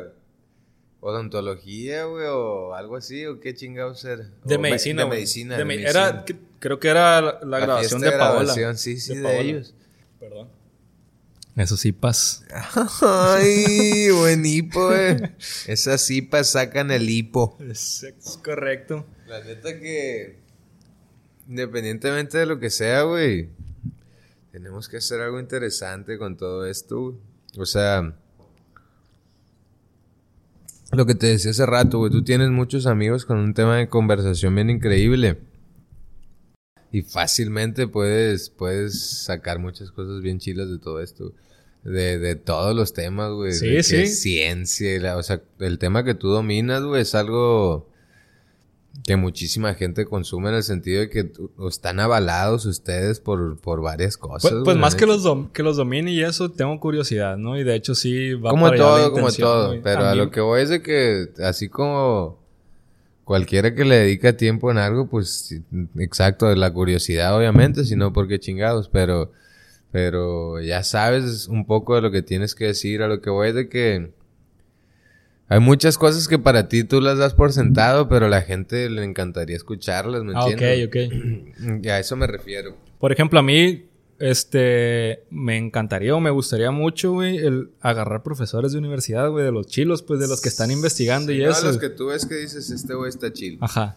odontología, 1.00 2.04
güey, 2.04 2.26
o 2.28 2.74
algo 2.74 2.96
así, 2.96 3.26
o 3.26 3.40
qué 3.40 3.54
chingados 3.54 4.04
era. 4.04 4.28
De 4.44 4.58
medicina. 4.58 5.04
de 5.04 5.08
medicina. 5.08 5.56
De 5.56 5.64
medicina. 5.64 5.90
Era, 5.90 6.24
creo 6.58 6.78
que 6.78 6.88
era 6.88 7.20
la, 7.20 7.58
grabación 7.58 8.00
de, 8.00 8.12
Paola. 8.12 8.76
Sí, 8.76 9.00
sí, 9.00 9.16
de, 9.16 9.40
ellos. 9.40 9.74
Perdón. 10.20 10.48
Esos 11.58 11.84
hipas. 11.84 12.44
Ay, 13.02 14.10
buen 14.16 14.46
hipo, 14.46 14.86
güey. 14.86 15.16
Esas 15.66 16.08
hipas 16.08 16.50
sacan 16.50 16.92
el 16.92 17.10
hipo. 17.10 17.58
Es, 17.68 18.06
correcto. 18.44 19.04
La 19.26 19.42
neta 19.42 19.76
que, 19.80 20.38
independientemente 21.48 22.38
de 22.38 22.46
lo 22.46 22.60
que 22.60 22.70
sea, 22.70 23.02
güey, 23.02 23.48
tenemos 24.52 24.88
que 24.88 24.98
hacer 24.98 25.20
algo 25.20 25.40
interesante 25.40 26.16
con 26.16 26.36
todo 26.36 26.64
esto. 26.64 27.18
O 27.56 27.66
sea, 27.66 28.16
lo 30.92 31.06
que 31.06 31.16
te 31.16 31.26
decía 31.26 31.50
hace 31.50 31.66
rato, 31.66 31.98
güey, 31.98 32.12
tú 32.12 32.22
tienes 32.22 32.50
muchos 32.50 32.86
amigos 32.86 33.24
con 33.24 33.36
un 33.36 33.52
tema 33.52 33.78
de 33.78 33.88
conversación 33.88 34.54
bien 34.54 34.70
increíble. 34.70 35.40
Y 36.92 37.02
fácilmente 37.02 37.88
puedes, 37.88 38.48
puedes 38.48 39.24
sacar 39.24 39.58
muchas 39.58 39.90
cosas 39.90 40.22
bien 40.22 40.38
chilas 40.38 40.70
de 40.70 40.78
todo 40.78 41.02
esto. 41.02 41.34
De, 41.88 42.18
de 42.18 42.36
todos 42.36 42.74
los 42.74 42.92
temas, 42.92 43.32
güey. 43.32 43.52
Sí, 43.52 43.68
de 43.68 43.82
sí. 43.82 44.06
Ciencia, 44.06 45.16
o 45.16 45.22
sea, 45.22 45.40
el 45.58 45.78
tema 45.78 46.04
que 46.04 46.14
tú 46.14 46.28
dominas, 46.28 46.82
güey, 46.82 47.02
es 47.02 47.14
algo 47.14 47.88
que 49.06 49.16
muchísima 49.16 49.74
gente 49.74 50.04
consume 50.04 50.50
en 50.50 50.56
el 50.56 50.62
sentido 50.62 51.00
de 51.00 51.08
que 51.08 51.30
están 51.68 52.00
avalados 52.00 52.66
ustedes 52.66 53.20
por, 53.20 53.58
por 53.58 53.80
varias 53.80 54.16
cosas. 54.16 54.50
Pues, 54.50 54.64
pues 54.64 54.76
más 54.76 54.94
que 54.94 55.06
los, 55.06 55.24
que 55.52 55.62
los 55.62 55.76
domine 55.76 56.10
y 56.10 56.22
eso, 56.22 56.50
tengo 56.50 56.78
curiosidad, 56.80 57.36
¿no? 57.36 57.58
Y 57.58 57.64
de 57.64 57.74
hecho 57.74 57.94
sí 57.94 58.34
va 58.34 58.50
Como 58.50 58.70
todo, 58.72 59.12
como 59.12 59.30
todo. 59.32 59.80
Pero 59.82 60.06
a, 60.06 60.14
lo 60.14 60.30
que 60.30 60.40
voy 60.40 60.62
es 60.62 60.68
de 60.68 60.82
que 60.82 61.28
así 61.42 61.68
como 61.68 62.38
cualquiera 63.24 63.74
que 63.74 63.84
le 63.84 63.96
dedica 63.96 64.36
tiempo 64.36 64.70
en 64.70 64.78
algo, 64.78 65.06
pues 65.06 65.54
exacto, 65.98 66.54
la 66.54 66.72
curiosidad 66.72 67.36
obviamente, 67.36 67.84
sino 67.84 68.12
porque 68.12 68.38
chingados, 68.38 68.88
pero, 68.88 69.32
pero 69.90 70.60
ya 70.60 70.82
sabes 70.82 71.48
un 71.48 71.66
poco 71.66 71.94
de 71.94 72.02
lo 72.02 72.10
que 72.10 72.22
tienes 72.22 72.54
que 72.54 72.66
decir. 72.66 73.02
A 73.02 73.08
lo 73.08 73.20
que 73.20 73.30
voy 73.30 73.52
de 73.52 73.68
que 73.68 74.12
hay 75.48 75.60
muchas 75.60 75.96
cosas 75.96 76.28
que 76.28 76.38
para 76.38 76.68
ti 76.68 76.84
tú 76.84 77.00
las 77.00 77.16
das 77.16 77.32
por 77.32 77.52
sentado, 77.52 78.08
pero 78.08 78.26
a 78.26 78.28
la 78.28 78.42
gente 78.42 78.90
le 78.90 79.02
encantaría 79.02 79.56
escucharlas, 79.56 80.22
¿me 80.22 80.34
ah, 80.36 80.46
entiendes? 80.46 80.88
ok, 80.88 81.78
ok. 81.78 81.86
a 81.86 81.98
eso 81.98 82.16
me 82.16 82.26
refiero. 82.26 82.76
Por 82.98 83.12
ejemplo, 83.12 83.38
a 83.38 83.42
mí, 83.42 83.86
este, 84.18 85.24
me 85.30 85.56
encantaría 85.56 86.14
o 86.14 86.20
me 86.20 86.30
gustaría 86.30 86.70
mucho, 86.70 87.12
güey, 87.12 87.38
el 87.38 87.70
agarrar 87.80 88.22
profesores 88.22 88.72
de 88.72 88.78
universidad, 88.78 89.30
güey, 89.30 89.42
de 89.42 89.52
los 89.52 89.66
chilos, 89.66 90.02
pues, 90.02 90.20
de 90.20 90.28
los 90.28 90.42
que 90.42 90.50
están 90.50 90.70
investigando 90.70 91.32
y 91.32 91.42
eso. 91.42 91.62
De 91.62 91.68
los 91.68 91.78
que 91.78 91.88
tú 91.88 92.08
ves 92.08 92.26
que 92.26 92.34
dices, 92.34 92.68
este 92.70 92.94
güey 92.94 93.08
está 93.08 93.32
chill. 93.32 93.56
Ajá. 93.62 93.96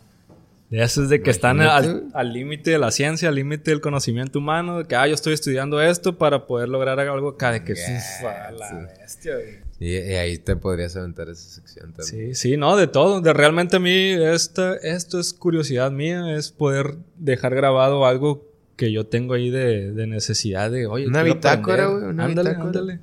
De 0.72 0.82
esos 0.82 1.10
de 1.10 1.22
que 1.22 1.30
están 1.30 1.60
al 1.60 2.34
límite 2.34 2.72
de 2.72 2.78
la 2.80 2.92
ciencia, 2.92 3.28
al 3.28 3.36
límite 3.36 3.72
del 3.72 3.82
conocimiento 3.82 4.40
humano, 4.40 4.80
de 4.80 4.86
que, 4.86 4.96
ah, 4.96 5.06
yo 5.06 5.14
estoy 5.14 5.34
estudiando 5.34 5.82
esto 5.82 6.18
para 6.18 6.48
poder 6.48 6.70
lograr 6.70 6.98
algo 6.98 7.28
acá, 7.28 7.52
de 7.52 7.66
que, 7.66 7.74
la 7.74 8.90
bestia, 8.98 9.36
güey. 9.36 9.72
Y, 9.82 9.96
ahí 10.14 10.38
te 10.38 10.56
podrías 10.56 10.96
aventar 10.96 11.28
esa 11.28 11.50
sección 11.50 11.92
también. 11.92 12.36
Sí, 12.36 12.52
sí, 12.52 12.56
no, 12.56 12.78
de 12.78 12.88
todo. 12.88 13.20
De 13.20 13.34
realmente 13.34 13.76
a 13.76 13.80
mí 13.80 14.12
esta, 14.12 14.76
esto 14.76 15.20
es 15.20 15.34
curiosidad 15.34 15.92
mía, 15.92 16.38
es 16.38 16.52
poder 16.52 16.96
dejar 17.18 17.54
grabado 17.54 18.06
algo 18.06 18.48
que 18.78 18.94
yo 18.94 19.08
tengo 19.08 19.34
ahí 19.34 19.50
de, 19.50 19.92
necesidad 20.08 20.72
de, 20.72 20.88
oye, 20.88 21.06
una 21.06 21.24
bitácora, 21.24 21.88
güey. 21.88 22.06
Ándale, 22.18 22.52
ándale. 22.52 23.00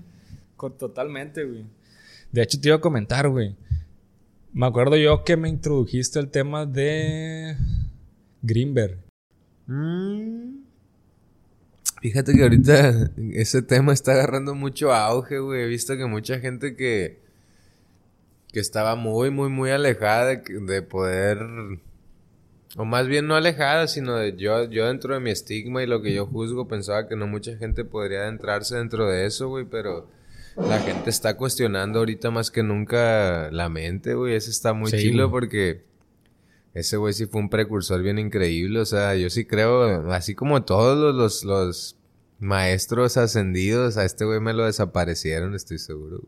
Totalmente, 0.79 1.45
güey. 1.45 1.67
De 2.33 2.43
hecho, 2.43 2.59
te 2.59 2.69
iba 2.69 2.77
a 2.77 2.81
comentar, 2.81 3.29
güey. 3.29 3.55
Me 4.53 4.67
acuerdo 4.67 4.97
yo 4.97 5.25
que 5.25 5.37
me 5.37 5.49
introdujiste 5.49 6.19
el 6.19 6.31
tema 6.31 6.67
de 6.67 7.57
Greenberg. 8.43 8.99
Mm. 9.67 10.65
Fíjate 12.01 12.33
que 12.33 12.43
ahorita 12.43 13.11
ese 13.33 13.63
tema 13.63 13.93
está 13.93 14.13
agarrando 14.13 14.55
mucho 14.55 14.93
auge, 14.93 15.39
güey. 15.39 15.63
He 15.63 15.67
visto 15.67 15.97
que 15.97 16.07
mucha 16.07 16.39
gente 16.39 16.77
que, 16.77 17.19
que 18.53 18.61
estaba 18.61 18.95
muy, 18.95 19.31
muy, 19.31 19.49
muy 19.49 19.71
alejada 19.71 20.27
de, 20.27 20.43
de 20.61 20.83
poder 20.83 21.39
o 22.77 22.85
más 22.85 23.09
bien 23.09 23.27
no 23.27 23.35
alejada, 23.35 23.89
sino 23.89 24.17
de 24.17 24.37
yo, 24.37 24.65
yo 24.65 24.87
dentro 24.87 25.15
de 25.15 25.21
mi 25.21 25.31
estigma 25.31 25.83
y 25.83 25.87
lo 25.87 26.03
que 26.03 26.13
yo 26.13 26.27
juzgo, 26.27 26.69
pensaba 26.69 27.09
que 27.09 27.17
no 27.17 27.27
mucha 27.27 27.57
gente 27.57 27.85
podría 27.85 28.21
adentrarse 28.21 28.77
dentro 28.77 29.09
de 29.09 29.27
eso, 29.27 29.49
güey, 29.49 29.65
pero 29.65 30.09
la 30.61 30.81
gente 30.81 31.11
está 31.11 31.37
cuestionando 31.37 32.01
ahorita 32.01 32.31
más 32.31 32.51
que 32.51 32.63
nunca 32.63 33.51
la 33.51 33.69
mente, 33.69 34.15
güey. 34.15 34.35
Ese 34.35 34.51
está 34.51 34.73
muy 34.73 34.91
chilo 34.91 35.31
porque 35.31 35.83
ese 36.75 36.97
güey 36.97 37.13
sí 37.13 37.27
fue 37.27 37.41
un 37.41 37.49
precursor 37.49 38.03
bien 38.03 38.19
increíble. 38.19 38.81
O 38.81 38.87
sea, 38.87 39.15
yo 39.15 39.31
sí 39.31 39.45
creo, 39.45 40.11
así 40.13 40.35
como 40.35 40.63
todos 40.63 41.15
los, 41.15 41.45
los, 41.45 41.99
maestros 42.39 43.17
ascendidos, 43.17 43.97
a 43.97 44.05
este 44.05 44.25
güey 44.25 44.41
me 44.41 44.53
lo 44.53 44.65
desaparecieron, 44.65 45.55
estoy 45.55 45.79
seguro. 45.79 46.23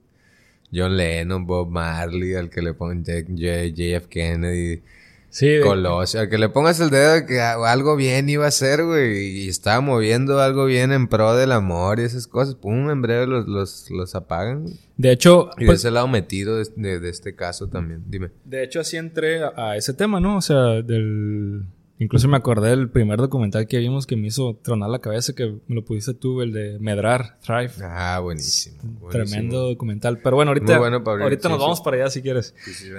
John 0.72 0.96
Lennon, 0.96 1.46
Bob 1.46 1.68
Marley, 1.68 2.34
al 2.34 2.50
que 2.50 2.62
le 2.62 2.74
ponen 2.74 3.04
JF 3.04 4.06
Kennedy. 4.06 4.82
Sí. 5.30 5.60
Colosio. 5.62 6.20
Al 6.20 6.28
que 6.28 6.38
le 6.38 6.48
pongas 6.48 6.80
el 6.80 6.90
dedo 6.90 7.14
de 7.14 7.26
que 7.26 7.40
algo 7.40 7.96
bien 7.96 8.28
iba 8.28 8.44
a 8.44 8.48
hacer, 8.48 8.84
güey. 8.84 9.44
Y 9.44 9.48
estaba 9.48 9.80
moviendo 9.80 10.40
algo 10.40 10.66
bien 10.66 10.92
en 10.92 11.06
pro 11.06 11.34
del 11.36 11.52
amor 11.52 12.00
y 12.00 12.02
esas 12.02 12.26
cosas. 12.26 12.56
Pum, 12.56 12.90
en 12.90 13.00
breve 13.00 13.26
los, 13.26 13.46
los, 13.46 13.90
los 13.90 14.14
apagan. 14.14 14.66
De 14.96 15.12
hecho. 15.12 15.50
Y 15.56 15.60
de 15.60 15.66
pues 15.66 15.78
ese 15.80 15.92
lado 15.92 16.08
metido 16.08 16.56
de, 16.56 17.00
de, 17.00 17.08
este 17.08 17.34
caso 17.36 17.68
también. 17.68 18.02
Dime. 18.08 18.30
De 18.44 18.64
hecho, 18.64 18.80
así 18.80 18.96
entré 18.96 19.40
a, 19.56 19.76
ese 19.76 19.94
tema, 19.94 20.20
¿no? 20.20 20.36
O 20.36 20.42
sea, 20.42 20.82
del. 20.82 21.64
Incluso 22.00 22.28
me 22.28 22.38
acordé 22.38 22.70
del 22.70 22.88
primer 22.88 23.18
documental 23.18 23.66
que 23.66 23.76
vimos 23.76 24.06
que 24.06 24.16
me 24.16 24.28
hizo 24.28 24.58
tronar 24.62 24.88
la 24.88 25.00
cabeza, 25.00 25.34
que 25.34 25.58
me 25.66 25.74
lo 25.74 25.84
pudiste 25.84 26.14
tú, 26.14 26.40
el 26.40 26.50
de 26.50 26.78
Medrar, 26.78 27.38
Thrive. 27.44 27.72
Ah, 27.82 28.20
buenísimo. 28.22 28.78
Tremendo 29.10 29.68
documental. 29.68 30.18
Pero 30.18 30.36
bueno, 30.36 30.52
ahorita, 30.52 30.76
ahorita 30.76 31.50
nos 31.50 31.58
vamos 31.58 31.82
para 31.82 31.98
allá 31.98 32.10
si 32.10 32.22
quieres. 32.22 32.54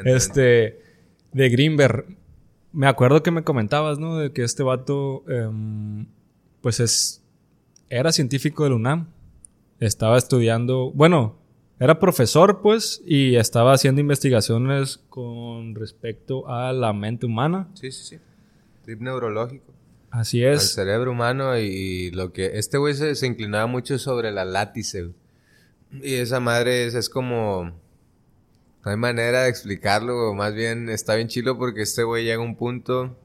este, 0.06 0.80
de 1.34 1.50
Greenberg 1.50 2.06
me 2.74 2.88
acuerdo 2.88 3.24
que 3.24 3.32
me 3.32 3.44
comentabas, 3.44 4.00
¿no? 4.00 4.18
De 4.18 4.32
que 4.32 4.44
este 4.44 4.64
vato, 4.64 5.24
em, 5.28 6.08
pues 6.62 6.80
es, 6.80 7.24
era 7.90 8.12
científico 8.12 8.64
del 8.64 8.74
UNAM. 8.74 9.08
Estaba 9.80 10.18
estudiando, 10.18 10.92
bueno, 10.92 11.38
era 11.80 12.00
profesor, 12.00 12.62
pues, 12.62 13.02
y 13.06 13.36
estaba 13.36 13.74
haciendo 13.74 14.02
investigaciones 14.02 15.00
con 15.10 15.74
respecto 15.74 16.48
a 16.48 16.72
la 16.74 16.94
mente 16.94 17.26
humana. 17.26 17.68
Sí, 17.74 17.92
sí, 17.92 18.04
sí. 18.04 18.20
Trip 18.84 19.02
neurológico. 19.02 19.74
Así 20.12 20.44
es. 20.44 20.62
El 20.62 20.68
cerebro 20.68 21.12
humano 21.12 21.58
y 21.58 22.12
lo 22.12 22.34
que... 22.34 22.60
Este 22.60 22.78
güey 22.78 22.94
se, 22.94 23.16
se 23.16 23.26
inclinaba 23.26 23.66
mucho 23.66 23.98
sobre 23.98 24.32
la 24.32 24.46
látice. 24.46 25.10
Y 26.04 26.16
esa 26.16 26.40
madre 26.40 26.86
es, 26.86 26.94
es 26.94 27.10
como 27.10 27.72
no 28.84 28.92
hay 28.92 28.98
manera 28.98 29.44
de 29.44 29.50
explicarlo, 29.50 30.34
más 30.34 30.54
bien 30.54 30.90
está 30.90 31.16
bien 31.16 31.28
chilo 31.28 31.58
porque 31.58 31.84
este 31.84 32.04
güey 32.04 32.24
llega 32.24 32.42
a 32.42 32.46
un 32.46 32.56
punto 32.56 33.16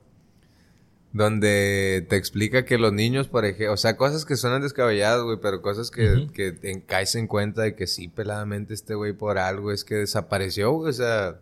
donde 1.16 2.06
te 2.10 2.16
explica 2.16 2.66
que 2.66 2.76
los 2.76 2.92
niños, 2.92 3.26
por 3.26 3.46
ejemplo, 3.46 3.72
o 3.72 3.76
sea, 3.78 3.96
cosas 3.96 4.26
que 4.26 4.36
suenan 4.36 4.60
descabelladas, 4.60 5.22
güey, 5.22 5.38
pero 5.40 5.62
cosas 5.62 5.90
que, 5.90 6.28
que 6.34 6.82
caes 6.86 7.14
en 7.14 7.26
cuenta 7.26 7.62
de 7.62 7.74
que 7.74 7.86
sí, 7.86 8.08
peladamente 8.08 8.74
este 8.74 8.94
güey 8.94 9.14
por 9.14 9.38
algo 9.38 9.72
es 9.72 9.82
que 9.82 9.94
desapareció, 9.94 10.72
güey, 10.72 10.90
o 10.90 10.92
sea, 10.92 11.40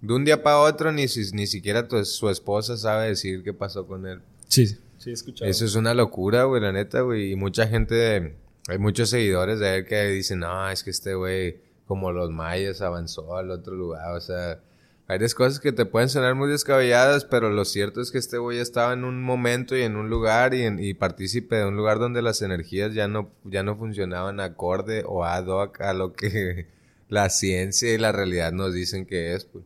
de 0.00 0.14
un 0.14 0.24
día 0.24 0.42
para 0.42 0.60
otro 0.60 0.90
ni, 0.90 1.04
ni 1.32 1.46
siquiera 1.46 1.86
su 2.04 2.30
esposa 2.30 2.78
sabe 2.78 3.08
decir 3.08 3.42
qué 3.42 3.52
pasó 3.52 3.86
con 3.86 4.06
él. 4.06 4.22
Sí, 4.48 4.66
sí, 4.96 5.10
he 5.10 5.12
escuchado. 5.12 5.50
Eso 5.50 5.66
es 5.66 5.74
una 5.74 5.92
locura, 5.92 6.44
güey, 6.44 6.62
la 6.62 6.72
neta, 6.72 7.02
güey, 7.02 7.32
y 7.32 7.36
mucha 7.36 7.66
gente, 7.66 8.36
hay 8.68 8.78
muchos 8.78 9.10
seguidores 9.10 9.58
de 9.58 9.76
él 9.76 9.84
que 9.84 10.02
dicen, 10.06 10.38
no, 10.38 10.70
es 10.70 10.82
que 10.82 10.90
este 10.90 11.14
güey 11.14 11.58
como 11.90 12.12
los 12.12 12.30
mayas 12.30 12.82
avanzó 12.82 13.36
al 13.36 13.50
otro 13.50 13.74
lugar, 13.74 14.14
o 14.14 14.20
sea, 14.20 14.60
hay 15.08 15.18
cosas 15.30 15.58
que 15.58 15.72
te 15.72 15.86
pueden 15.86 16.08
sonar 16.08 16.36
muy 16.36 16.48
descabelladas, 16.48 17.24
pero 17.24 17.50
lo 17.50 17.64
cierto 17.64 18.00
es 18.00 18.12
que 18.12 18.18
este 18.18 18.38
güey 18.38 18.60
estaba 18.60 18.92
en 18.92 19.02
un 19.02 19.20
momento 19.20 19.76
y 19.76 19.82
en 19.82 19.96
un 19.96 20.08
lugar 20.08 20.54
y, 20.54 20.62
en, 20.62 20.78
partícipe 20.96 21.56
de 21.56 21.66
un 21.66 21.76
lugar 21.76 21.98
donde 21.98 22.22
las 22.22 22.42
energías 22.42 22.94
ya 22.94 23.08
no, 23.08 23.32
ya 23.42 23.64
no 23.64 23.74
funcionaban 23.76 24.38
acorde 24.38 25.02
o 25.04 25.24
ad 25.24 25.48
hoc 25.48 25.80
a 25.80 25.92
lo 25.94 26.12
que 26.12 26.68
la 27.08 27.28
ciencia 27.28 27.92
y 27.92 27.98
la 27.98 28.12
realidad 28.12 28.52
nos 28.52 28.72
dicen 28.72 29.04
que 29.04 29.34
es. 29.34 29.46
Pues. 29.46 29.64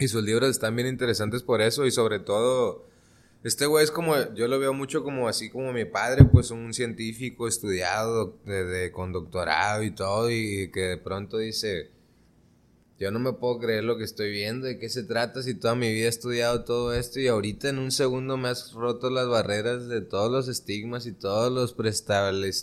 Y 0.00 0.08
sus 0.08 0.24
libros 0.24 0.50
están 0.50 0.74
bien 0.74 0.88
interesantes 0.88 1.44
por 1.44 1.62
eso 1.62 1.86
y 1.86 1.92
sobre 1.92 2.18
todo 2.18 2.85
este 3.48 3.66
güey 3.66 3.84
es 3.84 3.92
como, 3.92 4.14
yo 4.34 4.48
lo 4.48 4.58
veo 4.58 4.72
mucho 4.72 5.04
como 5.04 5.28
así 5.28 5.50
como 5.50 5.72
mi 5.72 5.84
padre, 5.84 6.24
pues 6.24 6.50
un 6.50 6.74
científico 6.74 7.46
estudiado 7.46 8.36
de, 8.44 8.90
con 8.90 9.12
doctorado 9.12 9.84
y 9.84 9.92
todo, 9.92 10.30
y 10.30 10.70
que 10.72 10.80
de 10.80 10.96
pronto 10.96 11.38
dice, 11.38 11.90
yo 12.98 13.12
no 13.12 13.20
me 13.20 13.34
puedo 13.34 13.60
creer 13.60 13.84
lo 13.84 13.98
que 13.98 14.04
estoy 14.04 14.30
viendo, 14.30 14.66
de 14.66 14.78
qué 14.80 14.88
se 14.88 15.04
trata 15.04 15.42
si 15.42 15.54
toda 15.54 15.76
mi 15.76 15.92
vida 15.92 16.06
he 16.06 16.08
estudiado 16.08 16.64
todo 16.64 16.92
esto 16.92 17.20
y 17.20 17.28
ahorita 17.28 17.68
en 17.68 17.78
un 17.78 17.92
segundo 17.92 18.36
me 18.36 18.48
has 18.48 18.72
roto 18.72 19.10
las 19.10 19.28
barreras 19.28 19.86
de 19.86 20.00
todos 20.00 20.32
los 20.32 20.48
estigmas 20.48 21.06
y 21.06 21.12
todos 21.12 21.52
los 21.52 21.76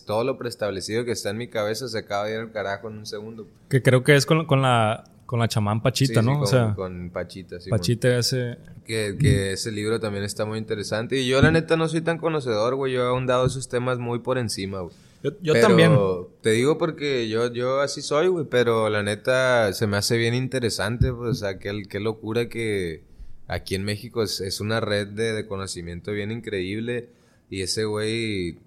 todo 0.06 0.24
lo 0.26 0.38
preestablecido 0.38 1.06
que 1.06 1.12
está 1.12 1.30
en 1.30 1.38
mi 1.38 1.48
cabeza 1.48 1.88
se 1.88 2.00
acaba 2.00 2.26
de 2.26 2.34
ir 2.34 2.40
al 2.40 2.52
carajo 2.52 2.90
en 2.90 2.98
un 2.98 3.06
segundo. 3.06 3.48
Que 3.70 3.82
creo 3.82 4.04
que 4.04 4.16
es 4.16 4.26
con, 4.26 4.48
con 4.48 4.62
la 4.62 5.13
con 5.26 5.40
la 5.40 5.48
chamán 5.48 5.82
Pachita, 5.82 6.22
¿no? 6.22 6.42
o 6.42 6.46
sea, 6.46 6.74
con 6.76 7.10
Pachita, 7.10 7.60
sí. 7.60 7.70
Pachita 7.70 8.18
ese... 8.18 8.58
Que, 8.86 9.16
que, 9.20 9.54
ese 9.54 9.72
libro 9.72 10.00
también 10.00 10.24
está 10.26 10.46
muy 10.46 10.58
interesante. 10.60 11.18
Y 11.20 11.28
yo 11.28 11.42
la 11.42 11.52
neta 11.52 11.78
no 11.78 11.88
soy 11.88 12.02
tan 12.02 12.18
conocedor, 12.18 12.76
güey. 12.76 12.94
Yo 12.94 13.02
he 13.02 13.08
ahondado 13.08 13.46
esos 13.46 13.70
temas 13.70 13.98
muy 13.98 14.20
por 14.20 14.38
encima, 14.38 14.82
güey. 14.82 14.94
Yo, 15.24 15.32
yo 15.42 15.54
también. 15.60 15.98
Te 16.42 16.52
digo 16.52 16.78
porque 16.78 17.30
yo, 17.30 17.52
yo 17.54 17.80
así 17.80 18.02
soy, 18.02 18.28
güey. 18.28 18.46
Pero 18.50 18.90
la 18.90 19.02
neta 19.02 19.72
se 19.72 19.88
me 19.88 19.96
hace 19.96 20.18
bien 20.18 20.34
interesante, 20.34 21.14
pues, 21.14 21.30
o 21.30 21.34
sea, 21.34 21.60
qué, 21.60 21.84
qué 21.90 22.02
locura 22.02 22.50
que 22.50 23.04
aquí 23.48 23.76
en 23.76 23.86
México 23.86 24.22
es, 24.22 24.42
es 24.42 24.60
una 24.60 24.82
red 24.82 25.08
de, 25.08 25.32
de 25.32 25.48
conocimiento 25.48 26.12
bien 26.12 26.32
increíble. 26.32 27.08
Y 27.50 27.62
ese 27.62 27.86
güey 27.86 28.58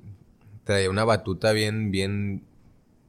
traía 0.64 0.88
una 0.88 1.04
batuta 1.04 1.52
bien, 1.52 1.90
bien 1.90 2.42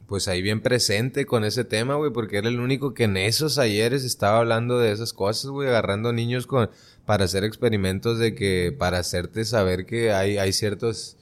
pues 0.08 0.28
ahí 0.28 0.42
bien 0.42 0.62
presente 0.62 1.26
con 1.26 1.44
ese 1.44 1.66
tema, 1.66 1.96
güey, 1.96 2.12
porque 2.12 2.38
era 2.38 2.48
el 2.48 2.60
único 2.60 2.94
que 2.94 3.04
en 3.04 3.18
esos 3.18 3.58
ayeres 3.58 4.04
estaba 4.04 4.40
hablando 4.40 4.80
de 4.80 4.92
esas 4.92 5.14
cosas, 5.14 5.52
güey, 5.52 5.68
agarrando 5.68 6.14
niños 6.14 6.48
con, 6.48 6.70
para 7.06 7.26
hacer 7.26 7.44
experimentos 7.44 8.18
de 8.18 8.34
que, 8.34 8.74
para 8.78 9.00
hacerte 9.00 9.44
saber 9.44 9.86
que 9.86 10.14
hay, 10.14 10.38
hay 10.38 10.54
ciertos, 10.54 11.18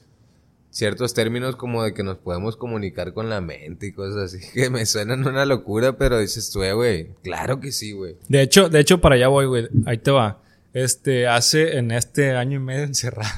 ciertos 0.70 1.14
términos 1.14 1.56
como 1.56 1.82
de 1.82 1.94
que 1.94 2.04
nos 2.04 2.18
podemos 2.18 2.56
comunicar 2.56 3.12
con 3.12 3.28
la 3.28 3.40
mente 3.40 3.88
y 3.88 3.92
cosas 3.92 4.34
así, 4.34 4.46
que 4.54 4.70
me 4.70 4.86
suenan 4.86 5.26
una 5.26 5.44
locura, 5.44 5.98
pero 5.98 6.18
dices 6.20 6.50
tú, 6.50 6.62
eh, 6.62 6.72
güey, 6.72 7.08
claro 7.24 7.58
que 7.58 7.72
sí, 7.72 7.92
güey. 7.92 8.16
De 8.28 8.42
hecho, 8.42 8.68
de 8.68 8.78
hecho, 8.78 9.00
para 9.00 9.16
allá 9.16 9.28
voy, 9.28 9.46
güey, 9.46 9.68
ahí 9.84 9.98
te 9.98 10.12
va. 10.12 10.42
Este, 10.76 11.26
hace 11.26 11.78
en 11.78 11.90
este 11.90 12.36
año 12.36 12.56
y 12.56 12.58
medio 12.58 12.84
encerrado. 12.84 13.32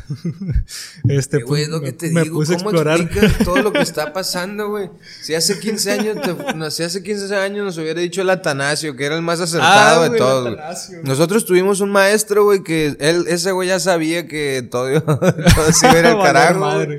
este, 1.08 1.40
güey, 1.40 1.62
es 1.62 1.68
lo 1.68 1.80
que 1.80 1.92
te 1.92 2.10
me, 2.10 2.24
digo, 2.24 2.34
puse 2.34 2.56
¿cómo 2.56 2.70
a 2.70 2.96
explicas 2.96 3.38
todo 3.44 3.58
lo 3.58 3.72
que 3.72 3.78
está 3.80 4.12
pasando, 4.12 4.70
güey? 4.70 4.90
Si 5.22 5.36
hace 5.36 5.60
15 5.60 5.92
años, 5.92 6.16
no, 6.56 6.68
si 6.72 6.82
hace 6.82 7.00
15 7.00 7.36
años 7.36 7.64
nos 7.64 7.78
hubiera 7.78 8.00
dicho 8.00 8.22
el 8.22 8.30
Atanasio, 8.30 8.96
que 8.96 9.04
era 9.04 9.14
el 9.14 9.22
más 9.22 9.38
acertado 9.38 10.02
ah, 10.02 10.08
de 10.08 10.18
todos. 10.18 10.58
Nosotros 11.04 11.44
tuvimos 11.44 11.80
un 11.80 11.92
maestro, 11.92 12.42
güey, 12.42 12.64
que 12.64 12.96
él, 12.98 13.26
ese 13.28 13.52
güey 13.52 13.68
ya 13.68 13.78
sabía 13.78 14.26
que 14.26 14.66
todo, 14.68 15.00
todo 15.04 15.72
se 15.72 15.86
iba 15.86 15.94
a 15.94 15.98
ir 16.00 16.06
al 16.06 16.20
carajo. 16.20 16.92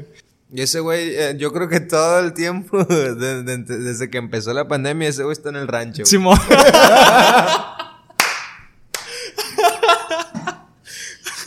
Y 0.53 0.61
ese 0.61 0.79
güey, 0.79 1.17
eh, 1.17 1.35
yo 1.37 1.51
creo 1.51 1.67
que 1.67 1.81
todo 1.81 2.17
el 2.19 2.31
tiempo, 2.31 2.85
desde 2.85 4.09
que 4.09 4.17
empezó 4.17 4.53
la 4.53 4.69
pandemia, 4.69 5.09
ese 5.09 5.23
güey 5.23 5.33
está 5.33 5.49
en 5.49 5.57
el 5.57 5.67
rancho. 5.67 6.05
Simón. 6.05 6.39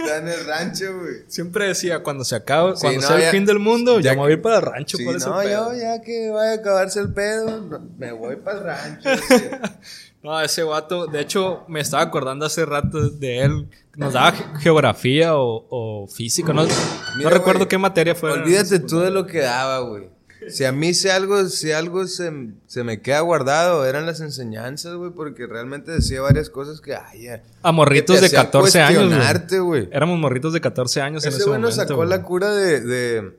Está 0.03 0.19
en 0.19 0.29
el 0.29 0.45
rancho, 0.47 0.99
güey. 0.99 1.15
Siempre 1.29 1.69
decía, 1.69 2.03
cuando 2.03 2.25
se 2.25 2.37
acabe, 2.37 2.75
cuando 2.81 3.01
sea 3.01 3.17
el 3.17 3.31
fin 3.31 3.45
del 3.47 3.59
mundo, 3.59 4.01
ya, 4.01 4.13
me 4.13 4.19
voy 4.19 4.37
para 4.37 4.57
el 4.57 4.63
rancho 4.63 4.97
sí, 4.97 5.05
no, 5.05 5.43
yo 5.43 5.75
ya 5.75 6.01
que 6.03 6.31
vaya 6.31 6.53
a 6.53 6.55
acabarse 6.55 7.01
el 7.01 7.13
pedo, 7.13 7.81
me 7.99 8.13
voy 8.13 8.37
para 8.37 8.59
el 8.59 8.65
rancho. 8.65 9.09
no, 10.23 10.41
ese 10.41 10.63
vato, 10.63 11.07
de 11.07 11.21
hecho, 11.21 11.65
me 11.69 11.81
estaba 11.81 12.03
acordando 12.03 12.47
hace 12.47 12.65
rato 12.65 13.11
de 13.11 13.41
él. 13.41 13.69
Nos 13.97 14.15
daba 14.15 14.33
geografía 14.61 15.33
o, 15.35 16.07
física, 16.09 16.53
no, 16.53 16.67
no 16.67 17.31
recuerdo 17.31 17.69
qué 17.69 17.79
materia 17.79 18.15
fue. 18.15 18.33
Olvídate 18.33 18.79
tú 18.81 19.01
de 19.01 19.11
lo 19.11 19.27
que 19.27 19.41
daba, 19.41 19.81
güey. 19.81 20.09
Si 20.51 20.65
a 20.65 20.73
mí 20.73 20.95
si 20.95 21.09
algo, 21.09 21.49
si 21.49 21.73
algo 21.73 22.07
se, 22.07 22.33
se 22.67 22.85
me 22.85 23.01
queda 23.01 23.21
guardado, 23.21 23.85
eran 23.87 24.07
las 24.07 24.21
enseñanzas, 24.21 24.95
güey, 24.97 25.11
porque 25.13 25.47
realmente 25.47 25.93
decía 25.93 26.21
varias 26.21 26.51
cosas 26.51 26.81
que, 26.81 26.95
ay, 26.95 27.29
A 27.63 27.73
morritos 27.73 28.21
de 28.21 28.31
14 28.31 28.81
años. 28.81 29.59
güey. 29.59 29.89
Éramos 29.93 30.19
morritos 30.19 30.53
de 30.53 30.61
14 30.61 31.01
años 31.01 31.25
ese 31.25 31.29
en 31.37 31.41
ese 31.41 31.47
momento. 31.49 31.69
Ese 31.69 31.77
sacó 31.79 32.05
la 32.05 32.23
cura 32.23 32.51
de, 32.55 32.81
de, 32.81 33.33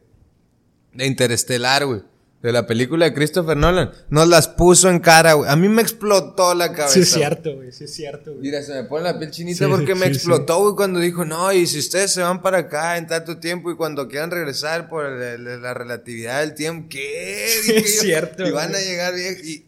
de 0.94 1.06
Interestelar, 1.06 1.86
güey. 1.86 2.02
De 2.44 2.52
la 2.52 2.68
película 2.68 3.06
de 3.06 3.14
Christopher 3.14 3.56
Nolan, 3.56 3.92
nos 4.10 4.28
las 4.28 4.50
puso 4.50 4.90
en 4.90 5.00
cara, 5.00 5.34
güey. 5.34 5.50
A 5.50 5.56
mí 5.56 5.70
me 5.70 5.82
explotó 5.82 6.54
la 6.54 6.74
cabeza. 6.74 6.96
Sí, 6.96 7.00
es 7.00 7.12
cierto, 7.12 7.56
güey. 7.56 7.72
Sí, 7.72 7.86
es 7.86 7.94
cierto, 7.96 8.32
güey. 8.32 8.42
Mira, 8.42 8.62
se 8.62 8.74
me 8.74 8.84
pone 8.84 9.06
la 9.06 9.18
piel 9.18 9.32
chinita 9.32 9.70
porque 9.70 9.96
me 9.96 10.08
explotó, 10.08 10.60
güey, 10.60 10.76
cuando 10.76 11.00
dijo, 11.00 11.24
no, 11.24 11.54
y 11.54 11.66
si 11.66 11.80
ustedes 11.80 12.12
se 12.12 12.22
van 12.22 12.42
para 12.42 12.58
acá 12.60 12.98
en 12.98 13.08
tanto 13.08 13.38
tiempo 13.38 13.72
y 13.72 13.78
cuando 13.78 14.10
quieran 14.10 14.30
regresar 14.30 14.90
por 14.90 15.10
la 15.10 15.74
relatividad 15.74 16.42
del 16.42 16.54
tiempo, 16.54 16.90
¿qué? 16.90 17.48
Sí, 17.64 17.72
es 17.78 18.02
cierto. 18.02 18.46
Y 18.46 18.52
van 18.52 18.76
a 18.76 18.80
llegar 18.80 19.16
bien 19.16 19.38
y. 19.42 19.66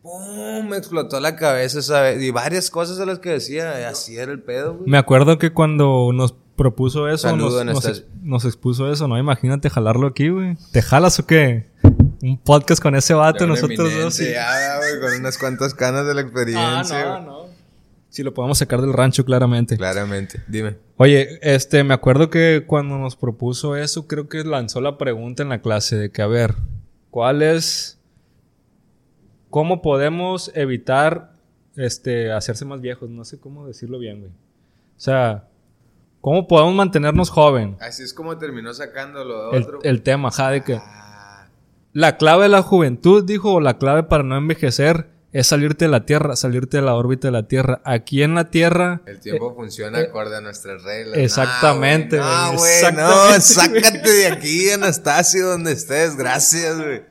¡Pum! 0.00 0.68
Me 0.68 0.76
explotó 0.78 1.20
la 1.20 1.36
cabeza, 1.36 1.82
¿sabes? 1.82 2.22
Y 2.22 2.30
varias 2.30 2.70
cosas 2.70 2.96
de 2.96 3.06
las 3.06 3.18
que 3.18 3.30
decía, 3.30 3.88
así 3.88 4.16
era 4.16 4.32
el 4.32 4.42
pedo, 4.42 4.76
güey. 4.76 4.90
Me 4.90 4.98
acuerdo 4.98 5.38
que 5.38 5.52
cuando 5.52 6.10
nos 6.12 6.34
propuso 6.56 7.08
eso, 7.08 7.36
nos, 7.36 7.64
nos, 8.22 8.44
expuso 8.44 8.90
eso, 8.90 9.08
¿no? 9.08 9.18
Imagínate 9.18 9.70
jalarlo 9.70 10.06
aquí, 10.06 10.28
güey. 10.28 10.56
¿Te 10.72 10.82
jalas 10.82 11.18
o 11.18 11.26
qué? 11.26 11.66
Un 12.24 12.38
podcast 12.38 12.82
con 12.82 12.94
ese 12.94 13.12
vato, 13.12 13.46
nosotros 13.46 13.94
dos. 13.94 14.14
Sí, 14.14 14.24
güey, 14.24 14.98
con 14.98 15.20
unas 15.20 15.36
cuantas 15.36 15.74
canas 15.74 16.06
de 16.06 16.14
la 16.14 16.22
experiencia. 16.22 17.16
Ah, 17.16 17.20
no, 17.20 17.44
no. 17.44 17.46
Si 18.08 18.22
lo 18.22 18.32
podemos 18.32 18.56
sacar 18.56 18.80
del 18.80 18.94
rancho, 18.94 19.26
claramente. 19.26 19.76
Claramente, 19.76 20.42
dime. 20.48 20.78
Oye, 20.96 21.38
este, 21.42 21.84
me 21.84 21.92
acuerdo 21.92 22.30
que 22.30 22.64
cuando 22.66 22.96
nos 22.96 23.14
propuso 23.14 23.76
eso, 23.76 24.06
creo 24.06 24.26
que 24.30 24.42
lanzó 24.42 24.80
la 24.80 24.96
pregunta 24.96 25.42
en 25.42 25.50
la 25.50 25.60
clase 25.60 25.96
de 25.96 26.10
que, 26.10 26.22
a 26.22 26.26
ver, 26.26 26.54
¿cuál 27.10 27.42
es. 27.42 28.00
¿Cómo 29.50 29.82
podemos 29.82 30.50
evitar 30.54 31.34
este, 31.76 32.32
hacerse 32.32 32.64
más 32.64 32.80
viejos? 32.80 33.10
No 33.10 33.26
sé 33.26 33.38
cómo 33.38 33.66
decirlo 33.66 33.98
bien, 33.98 34.20
güey. 34.20 34.32
O 34.32 35.00
sea, 35.00 35.48
¿Cómo 36.22 36.48
podemos 36.48 36.74
mantenernos 36.74 37.28
joven? 37.28 37.76
Así 37.80 38.02
es 38.02 38.14
como 38.14 38.38
terminó 38.38 38.72
sacándolo 38.72 39.52
el, 39.52 39.62
otro. 39.62 39.78
El 39.82 40.00
tema, 40.00 40.30
ja, 40.30 40.48
de 40.48 40.62
que 40.62 40.76
ah. 40.76 41.04
La 41.94 42.16
clave 42.16 42.42
de 42.44 42.48
la 42.50 42.62
juventud, 42.62 43.24
dijo, 43.24 43.54
o 43.54 43.60
la 43.60 43.78
clave 43.78 44.02
para 44.02 44.24
no 44.24 44.36
envejecer 44.36 45.08
es 45.32 45.46
salirte 45.46 45.86
de 45.86 45.90
la 45.90 46.06
Tierra, 46.06 46.36
salirte 46.36 46.76
de 46.76 46.82
la 46.82 46.94
órbita 46.94 47.28
de 47.28 47.32
la 47.32 47.48
Tierra. 47.48 47.80
Aquí 47.84 48.22
en 48.22 48.34
la 48.34 48.50
Tierra... 48.50 49.02
El 49.06 49.20
tiempo 49.20 49.52
eh, 49.52 49.54
funciona 49.56 50.00
eh, 50.00 50.04
acorde 50.04 50.36
a 50.36 50.40
nuestras 50.40 50.82
reglas. 50.82 51.18
Exactamente. 51.18 52.16
No, 52.18 52.56
güey. 52.56 52.82
No, 52.92 53.40
sácate 53.40 54.10
de 54.10 54.26
aquí, 54.26 54.70
Anastasio, 54.74 55.46
donde 55.46 55.72
estés. 55.72 56.16
Gracias, 56.16 56.76
güey. 56.76 57.02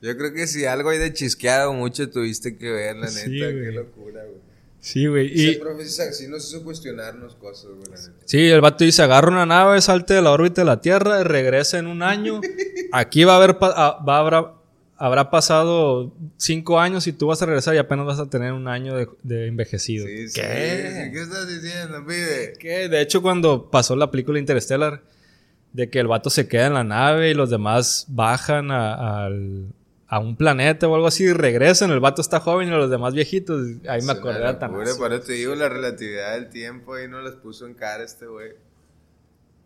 Yo 0.00 0.16
creo 0.16 0.32
que 0.32 0.46
si 0.46 0.64
algo 0.64 0.90
hay 0.90 0.98
de 0.98 1.12
chisqueado 1.12 1.72
mucho 1.74 2.10
tuviste 2.10 2.56
que 2.56 2.70
ver, 2.70 2.96
la 2.96 3.10
neta. 3.10 3.28
Qué 3.28 3.72
locura, 3.72 4.24
güey. 4.24 4.40
Sí, 4.80 5.06
güey. 5.06 5.28
Y... 5.28 5.60
sí 6.12 6.26
nos 6.26 6.48
hizo 6.48 6.64
cuestionarnos 6.64 7.36
cosas, 7.36 7.70
güey. 7.70 7.98
Sí, 8.24 8.48
el 8.48 8.60
vato 8.60 8.82
dice, 8.82 9.02
agarra 9.02 9.28
una 9.28 9.46
nave, 9.46 9.80
salte 9.80 10.14
de 10.14 10.22
la 10.22 10.32
órbita 10.32 10.62
de 10.62 10.64
la 10.66 10.80
Tierra, 10.80 11.22
regresa 11.22 11.78
en 11.78 11.86
un 11.86 12.02
año. 12.02 12.40
Aquí 12.92 13.24
va 13.24 13.34
a 13.34 13.36
haber, 13.36 13.62
va, 13.62 14.18
habrá, 14.18 14.52
habrá 14.96 15.30
pasado 15.30 16.12
cinco 16.36 16.78
años 16.78 17.06
y 17.06 17.12
tú 17.12 17.26
vas 17.26 17.42
a 17.42 17.46
regresar 17.46 17.74
y 17.74 17.78
apenas 17.78 18.06
vas 18.06 18.18
a 18.18 18.28
tener 18.28 18.52
un 18.52 18.68
año 18.68 18.94
de, 19.22 19.46
envejecido. 19.48 20.06
Sí, 20.06 20.26
¿Qué? 20.34 21.10
¿Qué 21.12 21.22
estás 21.22 21.48
diciendo, 21.48 22.04
pide? 22.06 22.54
¿Qué? 22.58 22.88
De 22.88 23.00
hecho, 23.00 23.22
cuando 23.22 23.70
pasó 23.70 23.96
la 23.96 24.10
película 24.10 24.38
Interstellar, 24.38 25.02
de 25.72 25.88
que 25.88 26.00
el 26.00 26.06
vato 26.06 26.30
se 26.30 26.46
queda 26.48 26.66
en 26.66 26.74
la 26.74 26.84
nave 26.84 27.30
y 27.30 27.34
los 27.34 27.50
demás 27.50 28.04
bajan 28.08 28.70
al 28.70 29.72
a 30.12 30.18
un 30.18 30.36
planeta 30.36 30.86
o 30.88 30.94
algo 30.94 31.06
así 31.06 31.24
y 31.24 31.32
regresan, 31.32 31.90
el 31.90 31.98
vato 31.98 32.20
está 32.20 32.38
joven 32.38 32.68
y 32.68 32.70
los 32.70 32.90
demás 32.90 33.14
viejitos. 33.14 33.66
Ahí 33.88 34.02
me 34.02 34.12
acordé 34.12 34.52
tan 34.56 34.70
Por 34.70 35.20
te 35.20 35.32
digo, 35.32 35.54
la 35.54 35.70
relatividad 35.70 36.34
del 36.34 36.50
tiempo 36.50 36.92
ahí 36.92 37.08
no 37.08 37.22
las 37.22 37.36
puso 37.36 37.66
en 37.66 37.72
cara 37.72 38.04
este 38.04 38.26
güey. 38.26 38.50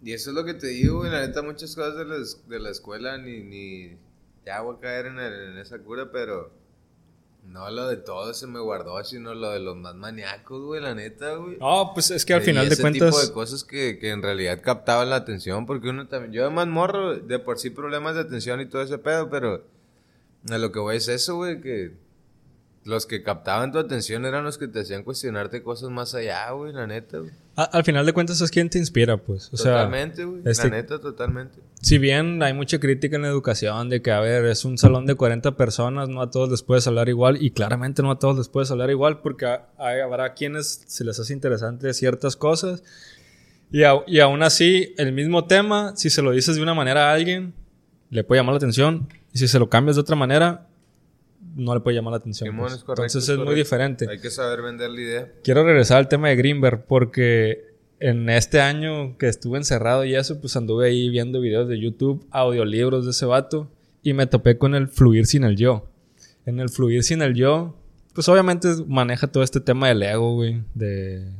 Y 0.02 0.12
eso 0.12 0.30
es 0.30 0.36
lo 0.36 0.44
que 0.44 0.54
te 0.54 0.68
digo, 0.68 0.98
güey. 0.98 1.10
La 1.10 1.26
neta, 1.26 1.42
muchas 1.42 1.74
cosas 1.74 1.96
de 1.96 2.04
la, 2.04 2.16
de 2.16 2.60
la 2.60 2.70
escuela 2.70 3.18
ni, 3.18 3.40
ni. 3.40 3.96
Ya 4.44 4.60
voy 4.60 4.76
a 4.76 4.80
caer 4.80 5.06
en, 5.06 5.18
en 5.18 5.58
esa 5.58 5.78
cura, 5.78 6.10
pero. 6.12 6.50
No 7.44 7.70
lo 7.70 7.86
de 7.86 7.96
todo 7.96 8.34
se 8.34 8.48
me 8.48 8.58
guardó, 8.58 9.02
sino 9.04 9.32
lo 9.32 9.50
de 9.52 9.60
los 9.60 9.76
más 9.76 9.94
maníacos, 9.94 10.64
güey, 10.64 10.82
la 10.82 10.96
neta, 10.96 11.36
güey. 11.36 11.58
No, 11.58 11.92
pues 11.94 12.10
es 12.10 12.24
que 12.26 12.34
al 12.34 12.42
final 12.42 12.68
de 12.68 12.76
cuentas. 12.76 13.10
tipo 13.10 13.20
de 13.24 13.32
cosas 13.32 13.62
que, 13.62 13.98
que 14.00 14.10
en 14.10 14.20
realidad 14.20 14.60
captaban 14.62 15.10
la 15.10 15.16
atención, 15.16 15.64
porque 15.64 15.90
uno 15.90 16.08
también. 16.08 16.32
Yo 16.32 16.42
además 16.42 16.66
morro, 16.66 17.16
de 17.16 17.38
por 17.38 17.60
sí 17.60 17.70
problemas 17.70 18.16
de 18.16 18.22
atención 18.22 18.60
y 18.60 18.66
todo 18.66 18.82
ese 18.82 18.98
pedo, 18.98 19.30
pero 19.30 19.64
a 20.50 20.58
lo 20.58 20.72
que 20.72 20.80
voy 20.80 20.96
es 20.96 21.06
eso, 21.06 21.36
güey, 21.36 21.60
que 21.60 21.92
los 22.86 23.04
que 23.04 23.22
captaban 23.22 23.72
tu 23.72 23.78
atención 23.78 24.24
eran 24.24 24.44
los 24.44 24.58
que 24.58 24.68
te 24.68 24.80
hacían 24.80 25.02
cuestionarte 25.02 25.62
cosas 25.62 25.90
más 25.90 26.14
allá, 26.14 26.50
güey, 26.52 26.72
la 26.72 26.86
neta, 26.86 27.18
güey. 27.18 27.32
al 27.56 27.84
final 27.84 28.06
de 28.06 28.12
cuentas 28.12 28.40
es 28.40 28.50
quien 28.50 28.70
te 28.70 28.78
inspira, 28.78 29.16
pues. 29.16 29.52
O 29.52 29.56
totalmente, 29.56 30.24
güey. 30.24 30.42
la 30.44 30.50
este 30.52 30.70
neta, 30.70 31.00
totalmente. 31.00 31.58
Si 31.80 31.98
bien 31.98 32.42
hay 32.42 32.54
mucha 32.54 32.78
crítica 32.78 33.16
en 33.16 33.22
la 33.22 33.28
educación 33.28 33.88
de 33.88 34.02
que, 34.02 34.12
a 34.12 34.20
ver, 34.20 34.44
es 34.44 34.64
un 34.64 34.78
salón 34.78 35.04
de 35.04 35.16
40 35.16 35.56
personas, 35.56 36.08
no 36.08 36.22
a 36.22 36.30
todos 36.30 36.48
les 36.48 36.62
puedes 36.62 36.86
hablar 36.86 37.08
igual, 37.08 37.42
y 37.42 37.50
claramente 37.50 38.02
no 38.02 38.10
a 38.12 38.18
todos 38.18 38.38
les 38.38 38.48
puedes 38.48 38.70
hablar 38.70 38.90
igual, 38.90 39.20
porque 39.20 39.46
habrá 39.76 40.34
quienes 40.34 40.84
se 40.86 41.04
les 41.04 41.18
hace 41.18 41.32
interesante 41.32 41.92
ciertas 41.92 42.36
cosas, 42.36 42.84
y, 43.72 43.80
y 44.06 44.20
aún 44.20 44.42
así, 44.44 44.94
el 44.96 45.12
mismo 45.12 45.46
tema, 45.46 45.96
si 45.96 46.08
se 46.08 46.22
lo 46.22 46.30
dices 46.30 46.54
de 46.54 46.62
una 46.62 46.74
manera 46.74 47.10
a 47.10 47.14
alguien, 47.14 47.52
le 48.10 48.22
puede 48.22 48.40
llamar 48.40 48.52
la 48.52 48.58
atención, 48.58 49.08
y 49.32 49.38
si 49.38 49.48
se 49.48 49.58
lo 49.58 49.68
cambias 49.68 49.96
de 49.96 50.02
otra 50.02 50.14
manera, 50.14 50.68
no 51.56 51.74
le 51.74 51.80
puede 51.80 51.96
llamar 51.96 52.12
la 52.12 52.18
atención. 52.18 52.54
Pues. 52.56 52.84
Entonces 52.86 53.28
es, 53.28 53.38
muy 53.38 53.54
diferente. 53.54 54.06
Hay 54.08 54.20
que 54.20 54.30
saber 54.30 54.62
vender 54.62 54.90
la 54.90 55.00
idea. 55.00 55.32
Quiero 55.42 55.64
regresar 55.64 55.98
al 55.98 56.08
tema 56.08 56.28
de 56.28 56.36
Greenberg 56.36 56.84
porque 56.86 57.64
en 57.98 58.28
este 58.28 58.60
año 58.60 59.16
que 59.16 59.26
estuve 59.28 59.56
encerrado 59.56 60.04
y 60.04 60.14
eso, 60.14 60.38
pues 60.40 60.54
anduve 60.56 60.88
ahí 60.88 61.08
viendo 61.08 61.40
videos 61.40 61.66
de 61.68 61.80
YouTube, 61.80 62.26
audiolibros 62.30 63.06
de 63.06 63.12
ese 63.12 63.24
vato 63.24 63.70
y 64.02 64.12
me 64.12 64.26
topé 64.26 64.58
con 64.58 64.74
el 64.74 64.88
fluir 64.88 65.26
sin 65.26 65.44
el 65.44 65.56
yo. 65.56 65.88
En 66.44 66.60
el 66.60 66.68
fluir 66.68 67.02
sin 67.02 67.22
el 67.22 67.34
yo, 67.34 67.74
pues 68.12 68.28
obviamente 68.28 68.68
maneja 68.86 69.26
todo 69.26 69.42
este 69.42 69.60
tema 69.60 69.88
del 69.88 70.02
ego, 70.02 70.34
güey, 70.34 70.62
de... 70.74 71.32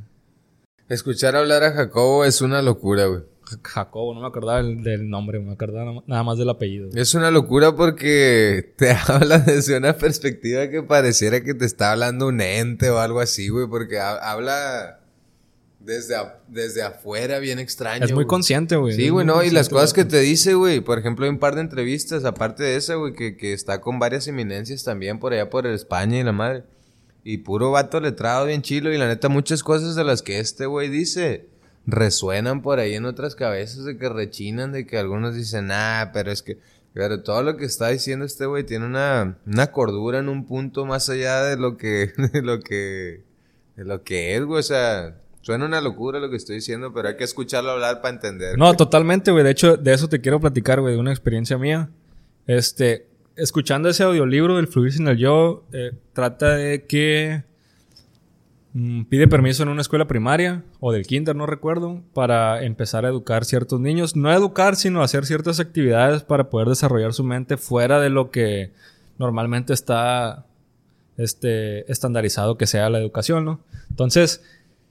Escuchar 0.88 1.36
hablar 1.36 1.62
a 1.62 1.72
Jacobo 1.72 2.24
es 2.24 2.40
una 2.40 2.62
locura, 2.62 3.06
güey. 3.06 3.22
Jacobo, 3.62 4.14
no 4.14 4.20
me 4.20 4.26
acordaba 4.26 4.62
del, 4.62 5.08
nombre, 5.08 5.38
me 5.38 5.52
acordaba 5.52 6.02
nada 6.06 6.22
más 6.22 6.38
del 6.38 6.48
apellido. 6.48 6.90
Es 6.94 7.14
una 7.14 7.30
locura 7.30 7.76
porque 7.76 8.72
te 8.76 8.90
habla 9.06 9.38
desde 9.38 9.76
una 9.76 9.96
perspectiva 9.96 10.68
que 10.68 10.82
pareciera 10.82 11.42
que 11.42 11.54
te 11.54 11.64
está 11.64 11.92
hablando 11.92 12.28
un 12.28 12.40
ente 12.40 12.90
o 12.90 12.98
algo 12.98 13.20
así, 13.20 13.48
güey, 13.48 13.66
porque 13.68 13.98
habla 14.00 15.00
desde, 15.78 16.16
desde 16.48 16.82
afuera 16.82 17.38
bien 17.38 17.58
extraño. 17.58 18.04
Es 18.04 18.12
muy 18.12 18.26
consciente, 18.26 18.76
güey. 18.76 18.94
Sí, 18.94 19.08
güey, 19.08 19.24
no, 19.24 19.42
y 19.42 19.50
las 19.50 19.68
cosas 19.68 19.92
que 19.92 20.04
te 20.04 20.20
dice, 20.20 20.54
güey, 20.54 20.80
por 20.80 20.98
ejemplo, 20.98 21.24
hay 21.24 21.30
un 21.30 21.38
par 21.38 21.54
de 21.54 21.60
entrevistas, 21.60 22.24
aparte 22.24 22.64
de 22.64 22.76
esa, 22.76 22.96
güey, 22.96 23.12
que, 23.12 23.36
que 23.36 23.52
está 23.52 23.80
con 23.80 23.98
varias 23.98 24.26
eminencias 24.26 24.82
también 24.82 25.20
por 25.20 25.32
allá 25.32 25.48
por 25.48 25.66
España 25.66 26.18
y 26.18 26.24
la 26.24 26.32
madre. 26.32 26.64
Y 27.22 27.38
puro 27.38 27.72
vato 27.72 27.98
letrado 28.00 28.46
bien 28.46 28.62
chilo 28.62 28.92
y 28.92 28.98
la 28.98 29.08
neta 29.08 29.28
muchas 29.28 29.64
cosas 29.64 29.96
de 29.96 30.04
las 30.04 30.22
que 30.22 30.38
este 30.38 30.66
güey 30.66 30.88
dice 30.88 31.48
resuenan 31.86 32.62
por 32.62 32.78
ahí 32.78 32.94
en 32.94 33.04
otras 33.04 33.34
cabezas 33.34 33.84
de 33.84 33.96
que 33.96 34.08
rechinan, 34.08 34.72
de 34.72 34.86
que 34.86 34.98
algunos 34.98 35.34
dicen, 35.34 35.70
ah, 35.70 36.10
pero 36.12 36.30
es 36.30 36.42
que, 36.42 36.58
pero 36.92 37.22
todo 37.22 37.42
lo 37.42 37.56
que 37.56 37.64
está 37.64 37.88
diciendo 37.88 38.24
este 38.24 38.46
güey 38.46 38.64
tiene 38.64 38.86
una, 38.86 39.38
una 39.46 39.72
cordura 39.72 40.18
en 40.18 40.28
un 40.28 40.46
punto 40.46 40.84
más 40.84 41.08
allá 41.08 41.42
de 41.42 41.56
lo 41.56 41.76
que, 41.76 42.12
de 42.32 42.42
lo 42.42 42.60
que, 42.60 43.22
de 43.76 43.84
lo 43.84 44.02
que 44.02 44.36
es, 44.36 44.44
güey, 44.44 44.60
o 44.60 44.62
sea, 44.62 45.16
Suena 45.46 45.64
una 45.64 45.80
locura 45.80 46.18
lo 46.18 46.28
que 46.28 46.34
estoy 46.34 46.56
diciendo, 46.56 46.92
pero 46.92 47.06
hay 47.06 47.16
que 47.16 47.22
escucharlo 47.22 47.70
hablar 47.70 48.00
para 48.00 48.14
entender. 48.14 48.58
No, 48.58 48.74
totalmente, 48.74 49.30
güey. 49.30 49.44
De 49.44 49.52
hecho, 49.52 49.76
de 49.76 49.94
eso 49.94 50.08
te 50.08 50.20
quiero 50.20 50.40
platicar, 50.40 50.80
güey, 50.80 50.94
de 50.94 50.98
una 50.98 51.12
experiencia 51.12 51.56
mía. 51.56 51.88
Este, 52.48 53.06
escuchando 53.36 53.88
ese 53.88 54.02
audiolibro 54.02 54.56
del 54.56 54.66
Fluir 54.66 54.92
sin 54.92 55.06
el 55.06 55.18
Yo, 55.18 55.64
eh, 55.72 55.92
trata 56.14 56.56
de 56.56 56.84
que 56.86 57.44
pide 59.08 59.28
permiso 59.28 59.62
en 59.62 59.70
una 59.70 59.80
escuela 59.80 60.06
primaria 60.06 60.62
o 60.80 60.92
del 60.92 61.06
kinder, 61.06 61.34
no 61.34 61.46
recuerdo, 61.46 62.02
para 62.12 62.62
empezar 62.62 63.04
a 63.04 63.08
educar 63.08 63.44
ciertos 63.44 63.80
niños. 63.80 64.16
No 64.16 64.32
educar, 64.32 64.76
sino 64.76 65.02
hacer 65.02 65.24
ciertas 65.24 65.60
actividades 65.60 66.22
para 66.22 66.50
poder 66.50 66.68
desarrollar 66.68 67.12
su 67.12 67.24
mente 67.24 67.56
fuera 67.56 68.00
de 68.00 68.10
lo 68.10 68.30
que 68.30 68.72
normalmente 69.18 69.72
está 69.72 70.46
este, 71.16 71.90
estandarizado 71.90 72.58
que 72.58 72.66
sea 72.66 72.90
la 72.90 72.98
educación, 72.98 73.44
¿no? 73.44 73.60
Entonces, 73.88 74.42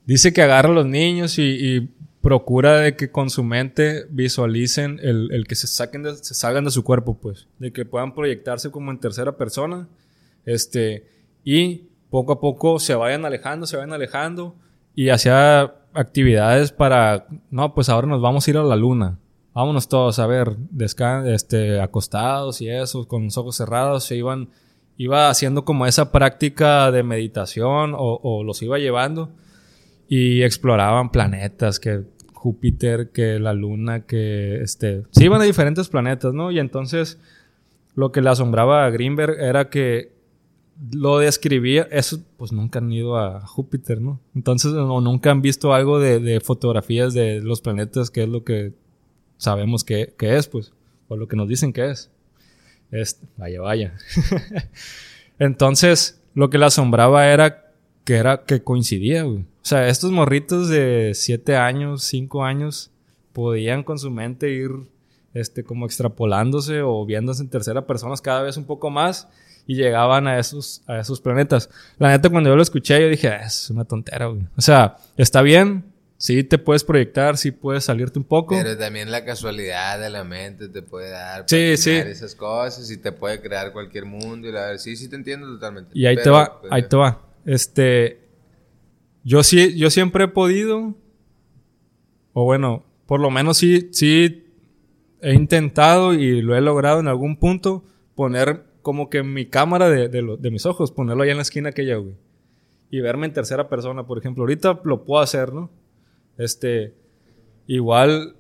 dice 0.06 0.34
que 0.34 0.42
agarra 0.42 0.70
a 0.70 0.74
los 0.74 0.86
niños 0.86 1.38
y, 1.38 1.92
procura 2.22 2.80
de 2.80 2.96
que 2.96 3.12
con 3.12 3.30
su 3.30 3.44
mente 3.44 4.08
visualicen 4.10 5.00
el, 5.04 5.46
que 5.48 5.54
se 5.54 5.68
saquen 5.68 6.02
de, 6.02 6.16
se 6.16 6.34
salgan 6.34 6.66
de 6.66 6.72
su 6.72 6.84
cuerpo, 6.84 7.20
pues, 7.22 7.46
de 7.60 7.72
que 7.72 7.86
puedan 7.86 8.16
proyectarse 8.16 8.72
como 8.72 8.90
en 8.90 9.00
tercera 9.00 9.38
persona, 9.38 9.88
este, 10.44 11.06
y 11.44 11.84
poco 12.10 12.34
a 12.34 12.40
poco 12.40 12.80
se 12.80 12.96
vayan 12.96 13.26
alejando, 13.26 13.66
se 13.66 13.78
vayan 13.78 13.94
alejando 13.94 14.56
y 14.94 15.10
hacía 15.10 15.76
actividades 15.94 16.72
para, 16.72 17.28
no, 17.52 17.74
pues 17.74 17.90
ahora 17.90 18.08
nos 18.08 18.22
vamos 18.22 18.48
a 18.48 18.52
ir 18.52 18.58
a 18.58 18.64
la 18.64 18.76
luna. 18.76 19.20
Vámonos 19.54 19.88
todos 19.88 20.20
a 20.20 20.28
ver, 20.28 20.58
este, 21.26 21.80
acostados 21.80 22.62
y 22.62 22.70
eso, 22.70 23.08
con 23.08 23.26
los 23.26 23.38
ojos 23.38 23.56
cerrados, 23.56 24.04
se 24.04 24.18
iban, 24.18 24.50
iba 24.98 25.30
haciendo 25.30 25.64
como 25.64 25.86
esa 25.86 26.12
práctica 26.12 26.92
de 26.92 27.04
meditación 27.04 27.94
o, 27.94 28.20
o 28.22 28.44
los 28.44 28.62
iba 28.62 28.78
llevando 28.80 29.32
y 30.08 30.44
exploraban 30.44 31.10
planetas 31.10 31.80
que 31.80 32.04
Júpiter, 32.46 33.10
que 33.12 33.40
la 33.40 33.54
luna, 33.54 34.06
que 34.06 34.62
este, 34.62 35.04
se 35.10 35.26
iban 35.26 35.42
a 35.42 35.46
diferentes 35.46 35.90
planetas, 35.90 36.32
¿no? 36.32 36.52
Y 36.52 36.60
entonces 36.60 37.20
lo 37.96 38.12
que 38.12 38.22
le 38.22 38.30
asombraba 38.30 38.86
a 38.86 38.90
Greenberg 38.92 39.40
era 39.40 39.70
que 39.70 40.15
lo 40.92 41.20
describía, 41.20 41.88
eso 41.92 42.22
pues 42.38 42.52
nunca 42.52 42.80
han 42.80 42.92
ido 42.92 43.18
a 43.18 43.46
Júpiter, 43.46 44.02
¿no? 44.02 44.20
Entonces, 44.36 44.74
o 44.74 45.02
nunca 45.02 45.32
han 45.32 45.42
visto 45.42 45.74
algo 45.74 46.00
de, 46.00 46.40
fotografías 46.42 47.14
de 47.14 47.42
los 47.42 47.62
planetas, 47.62 48.12
que 48.12 48.24
es 48.24 48.30
lo 48.30 48.44
que 48.44 48.74
sabemos 49.38 49.84
que, 49.84 50.14
es, 50.20 50.48
pues, 50.48 50.74
o 51.08 51.16
lo 51.16 51.28
que 51.28 51.36
nos 51.36 51.48
dicen 51.48 51.72
que 51.72 51.90
es. 51.90 52.12
es 52.92 53.22
vaya, 53.38 53.62
vaya. 53.62 53.94
Entonces, 55.40 56.22
lo 56.34 56.50
que 56.50 56.58
le 56.58 56.66
asombraba 56.66 57.28
era 57.28 57.72
que 58.04 58.16
era 58.16 58.44
que 58.44 58.62
coincidía, 58.62 59.24
güey. 59.24 59.40
O 59.40 59.68
sea, 59.68 59.88
estos 59.88 60.12
morritos 60.12 60.70
de 60.70 61.12
7 61.16 61.56
años, 61.56 62.04
5 62.04 62.44
años, 62.44 62.92
podían 63.34 63.84
con 63.84 63.98
su 63.98 64.12
mente 64.12 64.52
ir 64.52 64.72
este, 65.34 65.64
como 65.64 65.86
extrapolándose 65.86 66.82
o 66.82 67.06
viéndose 67.06 67.42
en 67.42 67.50
tercera 67.50 67.88
persona 67.88 68.16
cada 68.22 68.44
vez 68.44 68.58
un 68.58 68.66
poco 68.66 68.90
más 68.90 69.28
y 69.68 69.76
llegaban 69.76 70.28
a 70.28 70.40
esos, 70.40 70.84
a 70.88 71.00
esos 71.00 71.20
planetas. 71.20 71.70
La 71.98 72.10
neta, 72.10 72.30
cuando 72.30 72.50
yo 72.50 72.56
lo 72.56 72.62
escuché, 72.62 73.02
yo 73.02 73.10
dije, 73.10 73.30
ah, 73.30 73.46
es 73.46 73.70
una 73.70 73.86
tontera, 73.86 74.28
güey. 74.28 74.44
O 74.56 74.62
sea, 74.62 74.98
está 75.18 75.42
bien, 75.42 75.86
sí 76.18 76.44
te 76.44 76.58
puedes 76.58 76.84
proyectar, 76.84 77.38
sí 77.38 77.52
puedes 77.52 77.86
salirte 77.86 78.20
un 78.20 78.26
poco. 78.26 78.56
Pero 78.56 78.78
también 78.78 79.12
la 79.12 79.26
casualidad 79.26 80.00
de 80.00 80.10
la 80.10 80.24
mente 80.24 80.70
te 80.70 80.82
puede 80.82 81.10
dar 81.10 81.46
sí, 81.48 81.78
sí. 81.78 81.92
esas 81.92 82.36
cosas 82.36 82.90
y 82.92 82.98
te 82.98 83.12
puede 83.12 83.42
crear 83.42 83.74
cualquier 83.74 84.06
mundo. 84.06 84.48
Y 84.48 84.52
la... 84.52 84.78
Sí, 84.78 84.96
sí 84.96 85.10
te 85.10 85.16
entiendo 85.16 85.48
totalmente. 85.48 85.92
Y 85.94 86.06
ahí 86.06 86.16
te 86.16 86.30
va, 86.30 86.62
pues, 86.62 86.72
ahí 86.72 86.88
te 86.88 86.96
va. 86.96 87.22
Este, 87.46 88.20
yo 89.24 89.44
sí, 89.44 89.76
yo 89.78 89.90
siempre 89.90 90.26
he 90.26 90.28
podido, 90.28 90.96
o 92.34 92.44
bueno, 92.44 92.86
por 93.06 93.20
lo 93.20 93.30
menos 93.30 93.58
sí, 93.58 93.90
sí 93.92 94.46
he 95.22 95.34
intentado 95.34 96.14
y 96.14 96.42
lo 96.42 96.56
he 96.56 96.62
logrado 96.62 97.00
en 97.00 97.08
algún 97.08 97.38
punto 97.38 97.84
poner 98.16 98.64
como 98.86 99.10
que 99.10 99.24
mi 99.24 99.48
cámara 99.48 99.90
de, 99.90 100.10
de, 100.10 100.52
mis 100.52 100.68
ojos, 100.68 100.92
ponerlo 100.92 101.24
allá 101.24 101.32
en 101.32 101.40
la 101.40 101.42
esquina 101.42 101.70
aquella, 101.70 101.96
güey. 101.96 102.14
Y 102.92 103.00
verme 103.00 103.26
en 103.26 103.34
tercera 103.34 103.68
persona, 103.68 104.06
por 104.06 104.20
ejemplo. 104.20 104.44
Ahorita 104.44 104.80
lo 104.84 105.06
puedo 105.06 105.24
hacer, 105.24 105.54
¿no? 105.54 105.72
Este, 106.38 106.94
igual, 107.66 108.36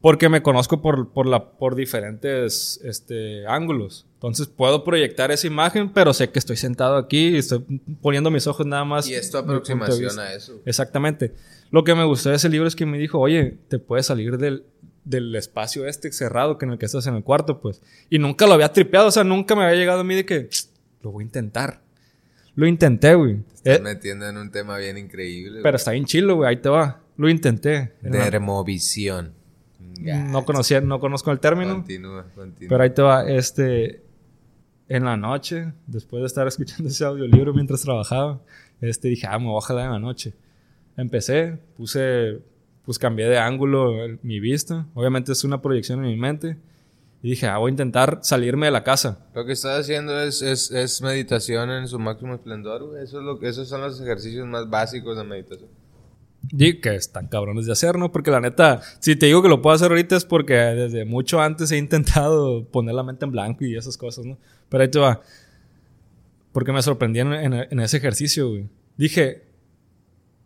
porque 0.00 0.28
me 0.28 0.44
conozco 0.44 0.80
por, 0.80 1.12
por, 1.12 1.26
la, 1.26 1.50
por 1.58 1.74
diferentes 1.74 2.80
este, 2.84 3.48
ángulos. 3.48 4.06
Entonces 4.14 4.46
puedo 4.46 4.84
proyectar 4.84 5.32
esa 5.32 5.48
imagen, 5.48 5.92
pero 5.92 6.14
sé 6.14 6.30
que 6.30 6.38
estoy 6.38 6.56
sentado 6.56 6.96
aquí 6.96 7.30
y 7.30 7.38
estoy 7.38 7.64
poniendo 8.00 8.30
mis 8.30 8.46
ojos 8.46 8.64
nada 8.64 8.84
más. 8.84 9.08
Y 9.08 9.14
es 9.14 9.28
tu 9.28 9.38
aproximación 9.38 10.20
a 10.20 10.34
eso. 10.34 10.62
Exactamente. 10.66 11.34
Lo 11.72 11.82
que 11.82 11.96
me 11.96 12.04
gustó 12.04 12.30
de 12.30 12.36
ese 12.36 12.48
libro 12.48 12.68
es 12.68 12.76
que 12.76 12.86
me 12.86 12.96
dijo, 12.96 13.18
oye, 13.18 13.58
te 13.66 13.80
puedes 13.80 14.06
salir 14.06 14.38
del, 14.38 14.62
del 15.08 15.34
espacio 15.34 15.86
este 15.86 16.12
cerrado 16.12 16.58
que 16.58 16.66
en 16.66 16.72
el 16.72 16.78
que 16.78 16.86
estás 16.86 17.06
en 17.06 17.14
el 17.14 17.24
cuarto, 17.24 17.60
pues. 17.60 17.80
Y 18.10 18.18
nunca 18.18 18.46
lo 18.46 18.52
había 18.52 18.72
tripeado, 18.72 19.08
o 19.08 19.10
sea, 19.10 19.24
nunca 19.24 19.56
me 19.56 19.64
había 19.64 19.76
llegado 19.76 20.00
a 20.00 20.04
mí 20.04 20.14
de 20.14 20.26
que 20.26 20.48
lo 21.02 21.12
voy 21.12 21.22
a 21.22 21.26
intentar. 21.26 21.80
Lo 22.54 22.66
intenté, 22.66 23.14
güey. 23.14 23.36
Te 23.36 23.72
estás 23.72 23.78
eh, 23.78 23.82
metiendo 23.82 24.28
en 24.28 24.36
un 24.36 24.50
tema 24.50 24.76
bien 24.78 24.98
increíble. 24.98 25.60
Pero 25.62 25.76
está 25.76 25.92
bien 25.92 26.04
chilo, 26.04 26.36
güey, 26.36 26.50
ahí 26.50 26.56
te 26.56 26.68
va. 26.68 27.00
Lo 27.16 27.28
intenté. 27.28 27.94
Dermovisión. 28.02 29.34
No 30.00 30.44
conocía, 30.44 30.80
no 30.80 31.00
conozco 31.00 31.30
el 31.32 31.40
término. 31.40 31.74
Continúa, 31.76 32.26
continúa. 32.34 32.68
Pero 32.68 32.82
ahí 32.82 32.90
te 32.90 33.02
va, 33.02 33.28
este, 33.28 34.02
en 34.88 35.04
la 35.04 35.16
noche, 35.16 35.72
después 35.86 36.20
de 36.20 36.26
estar 36.26 36.46
escuchando 36.46 36.88
ese 36.88 37.04
audiolibro 37.04 37.54
mientras 37.54 37.82
trabajaba, 37.82 38.40
este, 38.80 39.08
dije, 39.08 39.26
ah, 39.28 39.38
me 39.38 39.46
voy 39.46 39.58
a 39.58 39.66
jalar 39.66 39.86
en 39.86 39.92
la 39.92 39.98
noche. 39.98 40.34
Empecé, 40.96 41.58
puse 41.76 42.40
pues 42.88 42.98
cambié 42.98 43.28
de 43.28 43.36
ángulo 43.36 43.92
mi 44.22 44.40
vista. 44.40 44.86
Obviamente 44.94 45.32
es 45.32 45.44
una 45.44 45.60
proyección 45.60 46.02
en 46.02 46.10
mi 46.10 46.16
mente. 46.16 46.56
Y 47.22 47.28
dije, 47.28 47.46
ah, 47.46 47.58
voy 47.58 47.68
a 47.68 47.72
intentar 47.72 48.20
salirme 48.22 48.64
de 48.64 48.72
la 48.72 48.82
casa. 48.82 49.26
Lo 49.34 49.44
que 49.44 49.52
estás 49.52 49.80
haciendo 49.80 50.18
es, 50.18 50.40
es, 50.40 50.70
es 50.70 51.02
meditación 51.02 51.70
en 51.70 51.86
su 51.86 51.98
máximo 51.98 52.32
esplendor, 52.32 52.98
Eso 52.98 53.18
es 53.18 53.24
lo, 53.26 53.42
esos 53.42 53.68
son 53.68 53.82
los 53.82 54.00
ejercicios 54.00 54.46
más 54.46 54.70
básicos 54.70 55.18
de 55.18 55.24
meditación. 55.24 55.68
Y 56.50 56.80
que 56.80 56.94
están 56.94 57.28
cabrones 57.28 57.66
de 57.66 57.72
hacer, 57.72 57.98
¿no? 57.98 58.10
Porque 58.10 58.30
la 58.30 58.40
neta, 58.40 58.80
si 59.00 59.16
te 59.16 59.26
digo 59.26 59.42
que 59.42 59.50
lo 59.50 59.60
puedo 59.60 59.76
hacer 59.76 59.90
ahorita 59.90 60.16
es 60.16 60.24
porque 60.24 60.54
desde 60.54 61.04
mucho 61.04 61.42
antes 61.42 61.70
he 61.70 61.76
intentado 61.76 62.64
poner 62.70 62.94
la 62.94 63.02
mente 63.02 63.26
en 63.26 63.32
blanco 63.32 63.66
y 63.66 63.76
esas 63.76 63.98
cosas, 63.98 64.24
¿no? 64.24 64.38
Pero 64.70 64.82
ahí 64.82 64.88
te 64.88 64.98
va. 64.98 65.20
Porque 66.52 66.72
me 66.72 66.80
sorprendí 66.80 67.20
en, 67.20 67.34
en 67.34 67.80
ese 67.80 67.98
ejercicio, 67.98 68.48
güey. 68.48 68.70
Dije, 68.96 69.44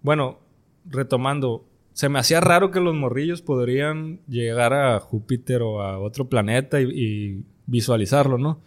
bueno, 0.03 0.41
retomando, 0.85 1.69
se 1.93 2.09
me 2.09 2.19
hacía 2.19 2.41
raro 2.41 2.71
que 2.71 2.81
los 2.81 2.95
morrillos 2.95 3.43
podrían 3.43 4.21
llegar 4.27 4.73
a 4.73 4.99
Júpiter 4.99 5.63
o 5.63 5.83
a 5.83 5.99
otro 5.99 6.29
planeta 6.29 6.81
y, 6.81 7.45
visualizarlo, 7.65 8.39
¿no? 8.39 8.61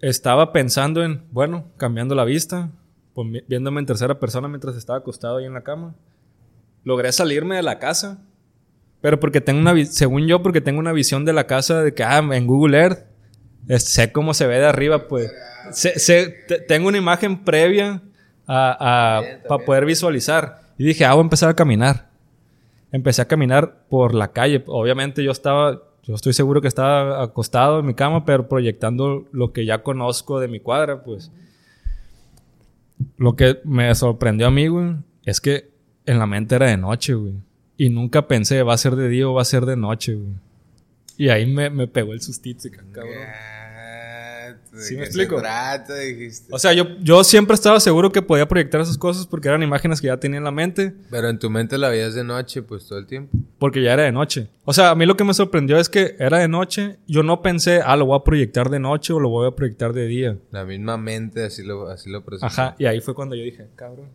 Estaba 0.00 0.52
pensando 0.52 1.02
en, 1.02 1.24
bueno, 1.30 1.64
cambiando 1.78 2.14
la 2.14 2.24
vista, 2.24 2.70
viéndome 3.48 3.80
en 3.80 3.86
tercera 3.86 4.20
persona 4.20 4.48
mientras 4.48 4.76
estaba 4.76 4.98
acostado 4.98 5.38
ahí 5.38 5.46
en 5.46 5.54
la 5.54 5.62
cama. 5.62 5.94
Logré 6.84 7.10
salirme 7.10 7.56
de 7.56 7.62
la 7.62 7.78
casa, 7.78 8.22
pero 9.00 9.18
porque 9.18 9.40
tengo 9.40 9.60
una, 9.60 9.84
según 9.86 10.26
yo, 10.26 10.42
porque 10.42 10.60
tengo 10.60 10.78
una 10.78 10.92
visión 10.92 11.24
de 11.24 11.32
la 11.32 11.46
casa 11.46 11.82
de 11.82 11.94
que, 11.94 12.04
ah, 12.04 12.18
en 12.18 12.46
Google 12.46 12.78
Earth, 12.78 13.06
sé 13.78 14.12
cómo 14.12 14.34
se 14.34 14.46
ve 14.46 14.58
de 14.58 14.66
arriba, 14.66 15.08
pues. 15.08 15.32
tengo 16.68 16.88
una 16.88 16.98
imagen 16.98 17.44
previa 17.44 18.02
a, 18.46 19.22
para 19.48 19.64
poder 19.64 19.86
visualizar. 19.86 20.63
Y 20.78 20.84
dije, 20.84 21.04
ah, 21.04 21.14
voy 21.14 21.20
a 21.20 21.24
empezar 21.24 21.50
a 21.50 21.54
caminar. 21.54 22.10
Empecé 22.92 23.22
a 23.22 23.28
caminar 23.28 23.86
por 23.88 24.14
la 24.14 24.32
calle. 24.32 24.62
Obviamente 24.66 25.22
yo 25.22 25.30
estaba, 25.30 25.82
yo 26.02 26.14
estoy 26.14 26.32
seguro 26.32 26.60
que 26.60 26.68
estaba 26.68 27.22
acostado 27.22 27.80
en 27.80 27.86
mi 27.86 27.94
cama, 27.94 28.24
pero 28.24 28.48
proyectando 28.48 29.26
lo 29.32 29.52
que 29.52 29.64
ya 29.64 29.82
conozco 29.82 30.40
de 30.40 30.48
mi 30.48 30.60
cuadra, 30.60 31.02
pues. 31.02 31.30
Lo 33.16 33.36
que 33.36 33.60
me 33.64 33.94
sorprendió 33.94 34.46
a 34.46 34.50
mí, 34.50 34.68
güey, 34.68 34.96
es 35.24 35.40
que 35.40 35.70
en 36.06 36.18
la 36.18 36.26
mente 36.26 36.54
era 36.54 36.66
de 36.66 36.76
noche, 36.76 37.14
güey. 37.14 37.34
Y 37.76 37.90
nunca 37.90 38.28
pensé, 38.28 38.62
va 38.62 38.74
a 38.74 38.78
ser 38.78 38.94
de 38.94 39.08
día 39.08 39.28
o 39.28 39.34
va 39.34 39.42
a 39.42 39.46
ser 39.46 39.66
de 39.66 39.76
noche, 39.76 40.14
güey. 40.14 40.34
Y 41.16 41.28
ahí 41.28 41.46
me, 41.46 41.70
me 41.70 41.86
pegó 41.86 42.12
el 42.12 42.20
sustito, 42.20 42.68
cabrón. 42.92 43.12
¿Sí 44.76 44.96
me 44.96 45.04
explico? 45.04 45.40
O 46.50 46.58
sea, 46.58 46.72
yo, 46.72 46.98
yo 47.00 47.22
siempre 47.24 47.54
estaba 47.54 47.78
seguro 47.80 48.10
que 48.10 48.22
podía 48.22 48.48
proyectar 48.48 48.80
esas 48.80 48.98
cosas 48.98 49.26
porque 49.26 49.48
eran 49.48 49.62
imágenes 49.62 50.00
que 50.00 50.08
ya 50.08 50.16
tenía 50.16 50.38
en 50.38 50.44
la 50.44 50.50
mente. 50.50 50.94
Pero 51.10 51.28
en 51.28 51.38
tu 51.38 51.50
mente 51.50 51.78
la 51.78 51.88
veías 51.88 52.14
de 52.14 52.24
noche, 52.24 52.62
pues 52.62 52.86
todo 52.86 52.98
el 52.98 53.06
tiempo. 53.06 53.36
Porque 53.58 53.82
ya 53.82 53.92
era 53.92 54.02
de 54.02 54.12
noche. 54.12 54.48
O 54.64 54.72
sea, 54.72 54.90
a 54.90 54.94
mí 54.94 55.06
lo 55.06 55.16
que 55.16 55.24
me 55.24 55.34
sorprendió 55.34 55.78
es 55.78 55.88
que 55.88 56.16
era 56.18 56.38
de 56.38 56.48
noche. 56.48 56.98
Yo 57.06 57.22
no 57.22 57.42
pensé, 57.42 57.80
ah, 57.84 57.96
lo 57.96 58.06
voy 58.06 58.18
a 58.18 58.24
proyectar 58.24 58.70
de 58.70 58.80
noche 58.80 59.12
o 59.12 59.20
lo 59.20 59.28
voy 59.28 59.46
a 59.46 59.52
proyectar 59.52 59.92
de 59.92 60.06
día. 60.06 60.38
La 60.50 60.64
misma 60.64 60.96
mente 60.96 61.44
así 61.44 61.62
lo, 61.62 61.88
así 61.88 62.10
lo 62.10 62.24
Ajá, 62.40 62.74
y 62.78 62.86
ahí 62.86 63.00
fue 63.00 63.14
cuando 63.14 63.34
yo 63.36 63.44
dije, 63.44 63.68
cabrón. 63.76 64.08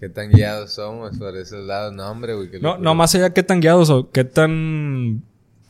¿Qué 0.00 0.08
tan 0.08 0.30
guiados 0.30 0.72
somos 0.72 1.16
por 1.18 1.36
esos 1.36 1.64
lados? 1.64 1.94
No, 1.94 2.10
hombre, 2.10 2.34
güey. 2.34 2.48
No, 2.60 2.78
no, 2.78 2.94
más 2.94 3.14
allá 3.14 3.32
qué 3.32 3.42
tan 3.42 3.60
guiados 3.60 3.90
o 3.90 4.10
qué 4.10 4.24
tan... 4.24 5.22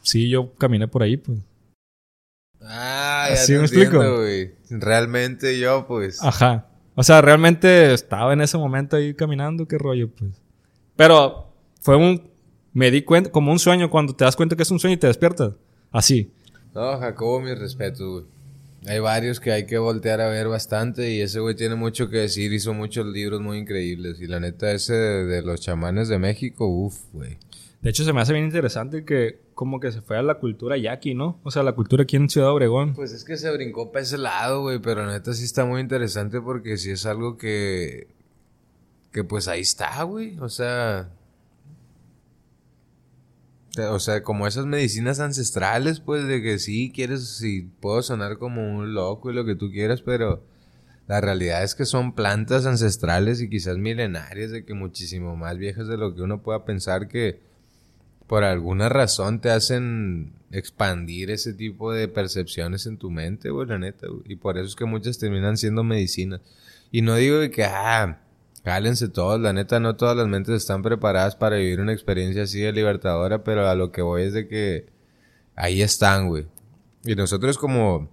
Sí, 0.03 0.29
yo 0.29 0.53
caminé 0.55 0.89
por 0.89 1.03
ahí, 1.03 1.17
pues. 1.17 1.39
Ah, 2.67 3.29
ya 3.31 3.37
¿Sí 3.37 3.53
me 3.53 3.61
explico? 3.61 4.01
Realmente 4.71 5.59
yo, 5.59 5.87
pues. 5.87 6.23
Ajá. 6.23 6.67
O 6.95 7.03
sea, 7.03 7.21
realmente 7.21 7.93
estaba 7.93 8.33
en 8.33 8.41
ese 8.41 8.57
momento 8.57 8.97
ahí 8.97 9.15
caminando, 9.15 9.67
qué 9.67 9.79
rollo, 9.79 10.09
pues. 10.11 10.31
Pero 10.97 11.53
fue 11.81 11.97
un. 11.97 12.31
Me 12.73 12.91
di 12.91 13.03
cuenta, 13.03 13.31
como 13.31 13.53
un 13.53 13.59
sueño, 13.59 13.91
cuando 13.91 14.15
te 14.15 14.25
das 14.25 14.37
cuenta 14.37 14.57
que 14.57 14.63
es 14.63 14.71
un 14.71 14.81
sueño 14.81 14.95
y 14.95 14.99
te 14.99 15.07
despiertas. 15.07 15.55
Así. 15.93 16.33
No, 16.75 16.99
Jacobo, 16.99 17.41
mi 17.41 17.55
respeto, 17.55 18.11
güey. 18.11 18.25
Hay 18.87 18.99
varios 18.99 19.41
que 19.41 19.53
hay 19.53 19.65
que 19.65 19.79
voltear 19.79 20.21
a 20.21 20.29
ver 20.29 20.49
bastante 20.49 21.11
y 21.11 21.21
ese 21.23 21.41
güey 21.41 21.55
tiene 21.55 21.75
mucho 21.75 22.11
que 22.11 22.19
decir, 22.19 22.53
hizo 22.53 22.75
muchos 22.75 23.07
libros 23.07 23.41
muy 23.41 23.59
increíbles 23.59 24.21
y 24.21 24.27
la 24.27 24.41
neta 24.41 24.73
ese 24.73 24.93
de, 24.93 25.25
de 25.25 25.43
los 25.43 25.61
chamanes 25.61 26.09
de 26.09 26.19
México, 26.19 26.67
uff, 26.67 26.99
güey. 27.13 27.39
De 27.81 27.91
hecho, 27.91 28.05
se 28.05 28.13
me 28.13 28.21
hace 28.21 28.35
bien 28.35 28.45
interesante 28.45 29.05
que 29.05 29.44
como 29.55 29.81
que 29.81 29.93
se 29.93 30.01
fue 30.01 30.19
a 30.19 30.23
la 30.23 30.39
cultura 30.39 30.77
yaqui, 30.77 31.15
¿no? 31.15 31.41
O 31.45 31.51
sea, 31.51 31.63
la 31.63 31.75
cultura 31.75 32.03
aquí 32.03 32.17
en 32.17 32.29
Ciudad 32.29 32.51
Obregón. 32.51 32.95
Pues 32.95 33.13
es 33.13 33.25
que 33.25 33.37
se 33.37 33.51
brincó 33.53 33.93
para 33.93 34.03
ese 34.03 34.19
lado, 34.19 34.63
güey, 34.63 34.79
pero 34.81 35.07
neta 35.07 35.33
sí 35.33 35.45
está 35.45 35.65
muy 35.65 35.81
interesante 35.81 36.41
porque 36.41 36.77
sí 36.77 36.91
es 36.91 37.07
algo 37.07 37.37
que... 37.37 38.09
Que 39.13 39.23
pues 39.23 39.47
ahí 39.47 39.61
está, 39.61 40.03
güey. 40.03 40.39
O 40.41 40.49
sea... 40.49 41.11
O 43.91 43.99
sea, 43.99 44.23
como 44.23 44.47
esas 44.47 44.67
medicinas 44.67 45.19
ancestrales, 45.19 45.99
pues 45.99 46.27
de 46.29 46.41
que 46.43 46.59
sí 46.61 46.93
quieres, 46.95 47.27
sí 47.39 47.69
puedo 47.81 48.03
sonar 48.03 48.39
como 48.39 48.77
un 48.77 48.95
loco 48.95 49.31
y 49.31 49.35
lo 49.35 49.45
que 49.45 49.57
tú 49.57 49.71
quieras, 49.71 50.01
pero 50.01 50.45
la 51.09 51.21
realidad 51.21 51.65
es 51.65 51.75
que 51.75 51.85
son 51.85 52.15
plantas 52.15 52.67
ancestrales 52.67 53.43
y 53.43 53.51
quizás 53.51 53.77
milenarias, 53.77 54.53
de 54.53 54.65
que 54.65 54.75
muchísimo 54.75 55.35
más 55.35 55.59
viejas 55.59 55.89
de 55.89 55.97
lo 55.97 56.15
que 56.15 56.23
uno 56.23 56.41
pueda 56.41 56.65
pensar 56.65 57.09
que 57.09 57.41
por 58.27 58.45
alguna 58.45 58.89
razón 58.89 59.41
te 59.41 59.51
hacen 59.51 60.33
expandir 60.51 61.31
ese 61.31 61.53
tipo 61.53 61.93
de 61.93 62.09
percepciones 62.09 62.87
en 62.87 62.97
tu 62.97 63.11
mente, 63.11 63.51
güey, 63.51 63.67
la 63.67 63.79
neta, 63.79 64.07
Y 64.25 64.37
por 64.37 64.57
eso 64.57 64.69
es 64.69 64.77
que 64.77 64.85
muchas 64.85 65.19
terminan 65.19 65.57
siendo 65.57 65.85
medicinas. 65.85 66.41
Y 66.91 67.03
no 67.03 67.17
digo 67.17 67.39
que, 67.51 67.65
ah, 67.65 68.21
cálense 68.63 69.09
todos, 69.09 69.41
la 69.41 69.53
neta, 69.53 69.81
no 69.81 69.97
todas 69.97 70.17
las 70.17 70.29
mentes 70.29 70.55
están 70.55 70.83
preparadas 70.83 71.37
para 71.37 71.57
vivir 71.57 71.81
una 71.81 71.93
experiencia 71.93 72.45
así 72.45 72.61
de 72.61 72.73
libertadora, 72.73 73.45
pero 73.45 73.69
a 73.69 73.75
lo 73.75 73.93
que 73.93 74.03
voy 74.03 74.23
es 74.23 74.33
de 74.33 74.49
que 74.49 74.87
ahí 75.57 75.83
están, 75.83 76.29
güey. 76.29 76.47
Y 77.05 77.17
nosotros 77.17 77.59
como, 77.59 78.09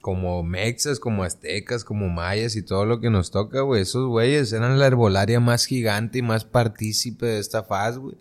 como 0.00 0.42
mexas, 0.42 1.00
como 1.00 1.24
aztecas, 1.24 1.82
como 1.82 2.08
mayas 2.08 2.56
y 2.56 2.62
todo 2.62 2.84
lo 2.84 3.00
que 3.00 3.10
nos 3.10 3.30
toca, 3.30 3.62
güey, 3.62 3.82
esos 3.82 4.06
güeyes 4.06 4.52
eran 4.52 4.78
la 4.78 4.86
herbolaria 4.86 5.40
más 5.40 5.64
gigante 5.64 6.18
y 6.18 6.22
más 6.22 6.44
partícipe 6.44 7.26
de 7.26 7.38
esta 7.38 7.64
faz, 7.64 7.98
güey. 7.98 8.16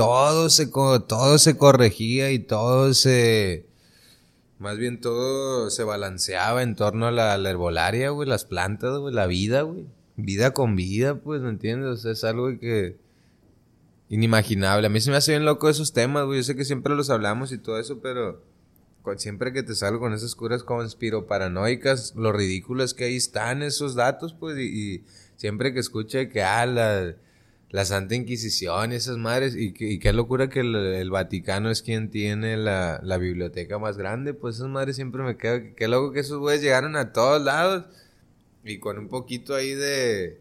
Todo 0.00 0.48
se, 0.48 0.68
todo 0.68 1.36
se 1.36 1.58
corregía 1.58 2.30
y 2.30 2.38
todo 2.38 2.94
se... 2.94 3.66
Más 4.58 4.78
bien 4.78 4.98
todo 4.98 5.68
se 5.68 5.84
balanceaba 5.84 6.62
en 6.62 6.74
torno 6.74 7.08
a 7.08 7.10
la, 7.10 7.34
herbolaria, 7.34 8.08
güey, 8.08 8.26
las 8.26 8.46
plantas, 8.46 8.98
güey, 8.98 9.14
la 9.14 9.26
vida, 9.26 9.60
güey. 9.60 9.84
Vida 10.16 10.54
con 10.54 10.74
vida, 10.74 11.16
pues, 11.16 11.42
¿me 11.42 11.50
entiendes? 11.50 11.90
O 11.90 11.96
sea, 11.98 12.12
es 12.12 12.24
algo 12.24 12.48
que 12.58 12.96
inimaginable. 14.08 14.86
A 14.86 14.90
mí 14.90 15.02
se 15.02 15.10
me 15.10 15.18
hace 15.18 15.32
bien 15.32 15.44
loco 15.44 15.68
esos 15.68 15.92
temas, 15.92 16.24
güey. 16.24 16.38
Yo 16.38 16.44
sé 16.44 16.56
que 16.56 16.64
siempre 16.64 16.94
los 16.94 17.10
hablamos 17.10 17.52
y 17.52 17.58
todo 17.58 17.78
eso, 17.78 18.00
pero 18.00 18.42
siempre 19.18 19.52
que 19.52 19.62
te 19.62 19.74
salgo 19.74 20.00
con 20.00 20.14
esas 20.14 20.34
curas 20.34 20.62
conspiro 20.62 21.26
paranoicas, 21.26 22.14
lo 22.16 22.32
ridículo 22.32 22.84
es 22.84 22.94
que 22.94 23.04
ahí 23.04 23.16
están 23.16 23.62
esos 23.62 23.96
datos, 23.96 24.32
pues, 24.32 24.56
y, 24.58 25.04
siempre 25.36 25.74
que 25.74 25.80
escuche 25.80 26.30
que, 26.30 26.42
ah, 26.42 26.64
la, 26.64 27.16
la, 27.70 27.84
Santa 27.84 28.14
Inquisición 28.14 28.92
y 28.92 28.96
esas 28.96 29.16
madres, 29.16 29.54
y, 29.56 29.72
qué 29.72 30.12
locura 30.12 30.48
que 30.48 30.60
el, 30.60 31.10
Vaticano 31.10 31.70
es 31.70 31.82
quien 31.82 32.10
tiene 32.10 32.56
la, 32.56 33.00
la, 33.02 33.18
biblioteca 33.18 33.78
más 33.78 33.96
grande, 33.96 34.34
pues 34.34 34.56
esas 34.56 34.68
madres 34.68 34.96
siempre 34.96 35.22
me 35.22 35.36
quedo, 35.36 35.60
qué 35.76 35.88
loco 35.88 36.12
que 36.12 36.20
esos 36.20 36.38
güeyes 36.38 36.62
llegaron 36.62 36.96
a 36.96 37.12
todos 37.12 37.42
lados, 37.42 37.84
y 38.64 38.78
con 38.78 38.98
un 38.98 39.08
poquito 39.08 39.54
ahí 39.54 39.74
de 39.74 40.40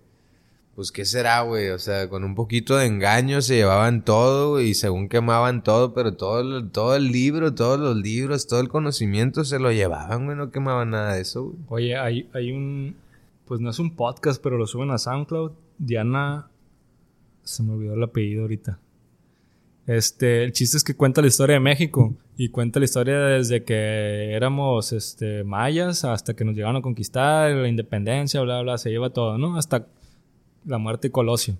pues 0.79 0.93
qué 0.93 1.03
será, 1.03 1.41
güey, 1.41 1.71
o 1.71 1.77
sea, 1.77 2.07
con 2.07 2.23
un 2.23 2.35
poquito 2.35 2.77
de 2.77 2.85
engaño 2.85 3.41
se 3.41 3.57
llevaban 3.57 4.05
todo 4.05 4.61
y 4.61 4.73
según 4.75 5.09
quemaban 5.09 5.61
todo, 5.61 5.93
pero 5.93 6.13
todo, 6.13 6.69
todo 6.69 6.95
el 6.95 7.11
libro, 7.11 7.53
todos 7.53 7.77
los 7.77 7.97
libros, 7.97 8.47
todo 8.47 8.61
el 8.61 8.69
conocimiento 8.69 9.43
se 9.43 9.59
lo 9.59 9.73
llevaban, 9.73 10.23
güey, 10.23 10.37
no 10.37 10.51
quemaban 10.51 10.91
nada 10.91 11.15
de 11.15 11.21
eso, 11.21 11.43
güey. 11.43 11.57
Oye, 11.67 11.97
hay, 11.97 12.29
hay 12.33 12.53
un, 12.53 12.95
pues 13.45 13.59
no 13.59 13.71
es 13.71 13.79
un 13.79 13.93
podcast, 13.93 14.41
pero 14.41 14.57
lo 14.57 14.67
suben 14.67 14.89
a 14.91 14.97
SoundCloud, 14.97 15.51
Diana, 15.79 16.47
se 17.49 17.63
me 17.63 17.73
olvidó 17.73 17.95
el 17.95 18.03
apellido 18.03 18.43
ahorita. 18.43 18.79
Este, 19.87 20.43
el 20.43 20.51
chiste 20.51 20.77
es 20.77 20.83
que 20.83 20.95
cuenta 20.95 21.21
la 21.21 21.27
historia 21.27 21.55
de 21.55 21.59
México 21.59 22.13
y 22.37 22.49
cuenta 22.49 22.79
la 22.79 22.85
historia 22.85 23.17
desde 23.19 23.63
que 23.63 24.33
éramos 24.33 24.93
este, 24.93 25.43
mayas 25.43 26.05
hasta 26.05 26.35
que 26.35 26.45
nos 26.45 26.55
llegaron 26.55 26.75
a 26.75 26.81
conquistar, 26.81 27.51
la 27.51 27.67
independencia, 27.67 28.39
bla, 28.41 28.61
bla, 28.61 28.77
se 28.77 28.91
lleva 28.91 29.09
todo, 29.09 29.39
¿no? 29.39 29.57
Hasta 29.57 29.87
la 30.63 30.77
muerte 30.77 31.07
de 31.07 31.11
Colosio. 31.11 31.57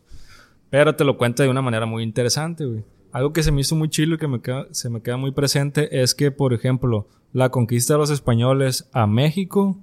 Pero 0.70 0.96
te 0.96 1.04
lo 1.04 1.18
cuenta 1.18 1.42
de 1.42 1.50
una 1.50 1.64
manera 1.64 1.88
muy 1.88 2.04
interesante, 2.04 2.66
güey. 2.66 2.84
Algo 3.12 3.34
que 3.34 3.42
se 3.42 3.52
me 3.52 3.62
hizo 3.62 3.76
muy 3.76 3.90
chido 3.90 4.14
y 4.14 4.18
que 4.20 4.28
me 4.28 4.40
se 4.70 4.90
me 4.92 5.02
queda 5.02 5.18
muy 5.18 5.32
presente 5.32 6.04
es 6.04 6.14
que, 6.14 6.30
por 6.30 6.54
ejemplo, 6.54 7.08
la 7.34 7.50
conquista 7.50 7.96
de 7.96 8.00
los 8.00 8.12
españoles 8.12 8.88
a 8.94 9.08
México 9.08 9.80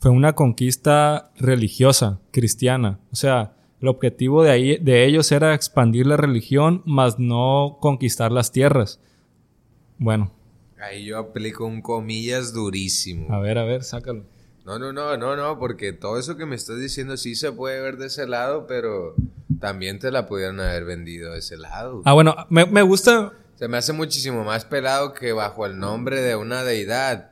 fue 0.00 0.10
una 0.10 0.34
conquista 0.34 1.32
religiosa, 1.38 2.20
cristiana. 2.30 3.00
O 3.10 3.16
sea, 3.16 3.55
el 3.80 3.88
objetivo 3.88 4.42
de, 4.42 4.50
ahí, 4.50 4.78
de 4.78 5.04
ellos 5.04 5.30
era 5.32 5.54
expandir 5.54 6.06
la 6.06 6.16
religión, 6.16 6.82
más 6.86 7.18
no 7.18 7.78
conquistar 7.80 8.32
las 8.32 8.52
tierras. 8.52 9.00
Bueno. 9.98 10.32
Ahí 10.80 11.04
yo 11.04 11.18
aplico 11.18 11.66
un 11.66 11.82
comillas 11.82 12.52
durísimo. 12.52 13.32
A 13.34 13.40
ver, 13.40 13.58
a 13.58 13.64
ver, 13.64 13.82
sácalo. 13.82 14.24
No, 14.64 14.78
no, 14.78 14.92
no, 14.92 15.16
no, 15.16 15.36
no, 15.36 15.58
porque 15.58 15.92
todo 15.92 16.18
eso 16.18 16.36
que 16.36 16.44
me 16.44 16.56
estás 16.56 16.78
diciendo 16.78 17.16
sí 17.16 17.34
se 17.34 17.52
puede 17.52 17.80
ver 17.80 17.98
de 17.98 18.06
ese 18.06 18.26
lado, 18.26 18.66
pero 18.66 19.14
también 19.60 19.98
te 19.98 20.10
la 20.10 20.26
pudieron 20.26 20.58
haber 20.60 20.84
vendido 20.84 21.32
de 21.32 21.38
ese 21.38 21.56
lado. 21.56 22.02
Ah, 22.04 22.14
bueno, 22.14 22.34
me, 22.50 22.66
me 22.66 22.82
gusta. 22.82 23.32
Se 23.54 23.68
me 23.68 23.78
hace 23.78 23.92
muchísimo 23.92 24.44
más 24.44 24.64
pelado 24.64 25.14
que 25.14 25.32
bajo 25.32 25.66
el 25.66 25.78
nombre 25.78 26.20
de 26.20 26.36
una 26.36 26.64
deidad. 26.64 27.30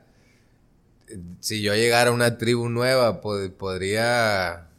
Si 1.39 1.61
yo 1.61 1.75
llegara 1.75 2.09
a 2.09 2.13
una 2.13 2.37
tribu 2.37 2.69
nueva, 2.69 3.21
podría 3.21 4.69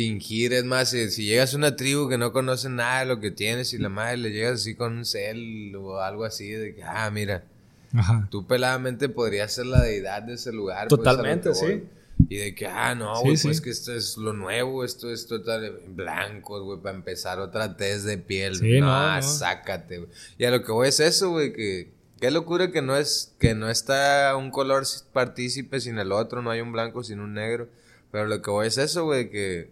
fingir, 0.00 0.52
es 0.52 0.64
más, 0.64 0.90
si, 0.90 1.24
llegas 1.24 1.52
a 1.52 1.56
una 1.56 1.76
tribu 1.76 2.08
que 2.08 2.16
no 2.16 2.32
conoce 2.32 2.70
nada 2.70 3.00
de 3.00 3.06
lo 3.06 3.20
que 3.20 3.30
tienes 3.30 3.74
y 3.74 3.78
la 3.78 3.90
madre 3.90 4.16
le 4.16 4.30
llegas 4.30 4.60
así 4.60 4.74
con 4.74 4.96
un 4.96 5.04
cel 5.04 5.74
o 5.76 6.00
algo 6.00 6.24
así, 6.24 6.50
de 6.50 6.74
que, 6.74 6.82
ah, 6.82 7.10
mira, 7.10 7.44
Ajá. 7.92 8.28
Tú 8.30 8.46
peladamente 8.46 9.08
podrías 9.08 9.52
ser 9.52 9.66
la 9.66 9.82
deidad 9.82 10.22
de 10.22 10.34
ese 10.34 10.52
lugar. 10.52 10.88
Pues, 10.88 10.98
Totalmente, 10.98 11.54
sí. 11.54 11.84
Y 12.28 12.36
de 12.36 12.54
que, 12.54 12.66
ah, 12.66 12.94
no, 12.94 13.20
güey, 13.22 13.36
pues 13.42 13.60
que 13.60 13.70
esto 13.70 13.92
es 13.94 14.16
lo 14.16 14.32
nuevo, 14.32 14.84
esto 14.84 15.10
es 15.10 15.26
total 15.26 15.80
blanco, 15.88 16.62
güey, 16.62 16.78
para 16.78 16.94
empezar 16.94 17.40
otra 17.40 17.76
tez 17.76 18.04
de 18.04 18.18
piel. 18.18 18.56
Sí, 18.56 18.80
no, 18.80 19.22
sácate, 19.22 19.98
güey. 19.98 20.10
Y 20.38 20.44
a 20.44 20.50
lo 20.50 20.62
que 20.62 20.70
voy 20.70 20.88
es 20.88 21.00
eso, 21.00 21.30
güey, 21.30 21.52
que 21.52 21.90
qué 22.20 22.30
locura 22.30 22.70
que 22.70 22.82
no 22.82 22.96
es, 22.96 23.34
que 23.38 23.54
no 23.54 23.70
está 23.70 24.36
un 24.36 24.50
color 24.50 24.84
partícipe 25.12 25.80
sin 25.80 25.98
el 25.98 26.12
otro, 26.12 26.42
no 26.42 26.50
hay 26.50 26.60
un 26.60 26.72
blanco 26.72 27.02
sin 27.02 27.20
un 27.20 27.34
negro. 27.34 27.68
Pero 28.12 28.26
lo 28.26 28.42
que 28.42 28.50
voy 28.50 28.66
es 28.66 28.76
eso, 28.76 29.04
güey, 29.04 29.30
que 29.30 29.70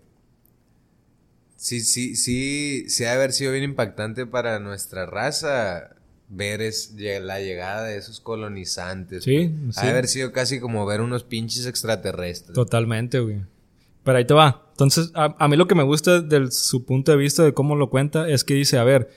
sí, 1.59 1.81
sí, 1.81 2.17
sí, 2.17 2.85
sí 2.89 3.05
ha 3.05 3.11
de 3.11 3.17
haber 3.17 3.33
sido 3.33 3.53
bien 3.53 3.65
impactante 3.65 4.25
para 4.25 4.61
nuestra 4.61 5.05
raza 5.05 5.91
ver 6.29 6.61
es, 6.61 6.95
la 7.23 7.41
llegada 7.41 7.85
de 7.85 7.99
esos 7.99 8.21
colonizantes. 8.21 9.25
Sí, 9.25 9.53
sí. 9.71 9.81
Ha 9.81 9.91
haber 9.91 10.07
sido 10.07 10.33
casi 10.33 10.61
como 10.61 10.87
ver 10.87 11.01
unos 11.01 11.25
pinches 11.25 11.67
extraterrestres. 11.67 12.55
Totalmente, 12.55 13.19
güey. 13.19 13.43
Pero 14.05 14.19
ahí 14.19 14.25
te 14.25 14.35
va. 14.35 14.67
Entonces, 14.71 15.11
a, 15.15 15.49
mí 15.49 15.57
lo 15.57 15.67
que 15.67 15.75
me 15.75 15.83
gusta 15.83 16.21
de 16.21 16.51
su 16.53 16.85
punto 16.85 17.11
de 17.11 17.19
vista 17.19 17.43
de 17.43 17.53
cómo 17.53 17.75
lo 17.75 17.91
cuenta 17.91 18.29
es 18.29 18.45
que 18.45 18.55
dice, 18.55 18.79
a 18.79 18.85
ver, 18.85 19.11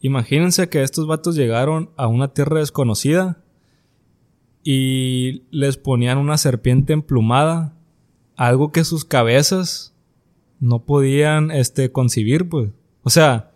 imagínense 0.00 0.68
que 0.68 0.82
estos 0.82 1.06
vatos 1.06 1.34
llegaron 1.34 1.90
a 1.96 2.06
una 2.08 2.34
tierra 2.34 2.58
desconocida 2.58 3.42
y 4.62 5.44
les 5.50 5.78
ponían 5.78 6.18
una 6.18 6.36
serpiente 6.36 6.92
emplumada, 6.92 7.74
algo 8.36 8.70
que 8.70 8.84
sus 8.84 9.06
cabezas 9.06 9.94
no 10.60 10.80
podían 10.80 11.50
este, 11.50 11.92
concibir, 11.92 12.48
pues. 12.48 12.70
O 13.02 13.10
sea, 13.10 13.50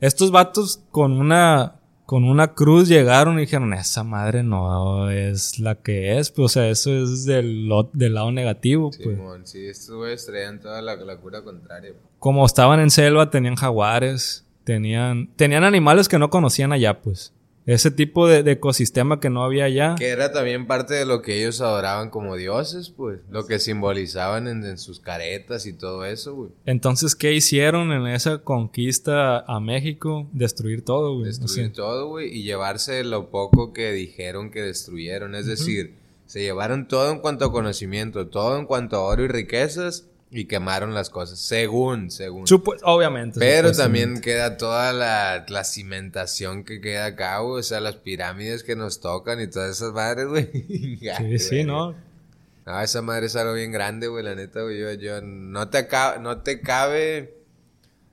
estos 0.00 0.30
vatos 0.30 0.82
con 0.90 1.12
una 1.12 1.78
con 2.12 2.24
una 2.24 2.52
cruz 2.52 2.88
llegaron 2.88 3.38
y 3.38 3.42
dijeron, 3.42 3.72
esa 3.72 4.04
madre 4.04 4.42
no 4.42 5.08
es 5.10 5.58
la 5.58 5.76
que 5.76 6.18
es, 6.18 6.30
pues, 6.30 6.44
o 6.44 6.48
sea, 6.48 6.68
eso 6.68 6.92
es 6.92 7.24
del, 7.24 7.70
del 7.94 8.12
lado 8.12 8.30
negativo, 8.32 8.90
pues. 9.02 9.18
sí, 9.44 9.66
estos 9.66 9.96
güeyes 9.96 10.26
traían 10.26 10.60
toda 10.60 10.82
la, 10.82 10.96
la 10.96 11.16
cura 11.16 11.42
contraria. 11.42 11.94
Como 12.18 12.44
estaban 12.44 12.80
en 12.80 12.90
selva, 12.90 13.30
tenían 13.30 13.54
jaguares, 13.54 14.44
tenían, 14.64 15.30
tenían 15.36 15.64
animales 15.64 16.06
que 16.06 16.18
no 16.18 16.28
conocían 16.28 16.72
allá, 16.72 17.00
pues. 17.00 17.32
Ese 17.64 17.90
tipo 17.90 18.26
de, 18.26 18.50
ecosistema 18.50 19.20
que 19.20 19.30
no 19.30 19.44
había 19.44 19.64
allá. 19.64 19.94
Que 19.96 20.08
era 20.08 20.32
también 20.32 20.66
parte 20.66 20.94
de 20.94 21.06
lo 21.06 21.22
que 21.22 21.40
ellos 21.40 21.60
adoraban 21.60 22.10
como 22.10 22.36
dioses, 22.36 22.90
pues. 22.90 23.20
Lo 23.30 23.46
que 23.46 23.58
simbolizaban 23.58 24.48
en, 24.48 24.78
sus 24.78 25.00
caretas 25.00 25.66
y 25.66 25.72
todo 25.72 26.04
eso, 26.04 26.34
güey. 26.34 26.50
Entonces, 26.66 27.14
¿qué 27.14 27.32
hicieron 27.32 27.92
en 27.92 28.06
esa 28.06 28.38
conquista 28.38 29.40
a 29.40 29.60
México? 29.60 30.28
Destruir 30.32 30.84
todo, 30.84 31.14
güey. 31.14 31.26
Destruir 31.26 31.72
todo, 31.72 32.08
güey. 32.08 32.36
Y 32.36 32.42
llevarse 32.42 33.04
lo 33.04 33.30
poco 33.30 33.72
que 33.72 33.92
dijeron 33.92 34.50
que 34.50 34.62
destruyeron. 34.62 35.34
Es 35.34 35.46
decir, 35.46 35.94
se 36.26 36.40
llevaron 36.40 36.88
todo 36.88 37.12
en 37.12 37.20
cuanto 37.20 37.44
a 37.44 37.52
conocimiento, 37.52 38.26
todo 38.26 38.58
en 38.58 38.66
cuanto 38.66 38.96
a 38.96 39.00
oro 39.02 39.24
y 39.24 39.28
riquezas 39.28 40.06
y 40.34 40.46
quemaron 40.46 40.94
las 40.94 41.10
cosas, 41.10 41.38
según, 41.38 42.10
según. 42.10 42.46
obviamente. 42.84 43.38
Pero 43.38 43.70
también 43.72 44.20
queda 44.20 44.56
toda 44.56 44.92
la, 44.94 45.44
la, 45.46 45.62
cimentación 45.62 46.64
que 46.64 46.80
queda 46.80 47.04
acá, 47.04 47.38
güey. 47.40 47.60
O 47.60 47.62
sea, 47.62 47.80
las 47.80 47.96
pirámides 47.96 48.62
que 48.62 48.74
nos 48.74 49.00
tocan 49.00 49.40
y 49.40 49.46
todas 49.46 49.76
esas 49.76 49.92
madres, 49.92 50.26
güey. 50.28 50.48
sí, 50.98 51.38
sí, 51.38 51.64
¿no? 51.64 51.94
No, 52.64 52.80
esa 52.80 53.02
madre 53.02 53.26
es 53.26 53.36
algo 53.36 53.52
bien 53.52 53.72
grande, 53.72 54.08
güey, 54.08 54.24
la 54.24 54.34
neta, 54.34 54.62
güey. 54.62 54.78
Yo, 54.78 54.92
yo, 54.94 55.20
no 55.20 55.68
te, 55.68 55.86
no 56.20 56.38
te 56.38 56.60
cabe, 56.62 57.34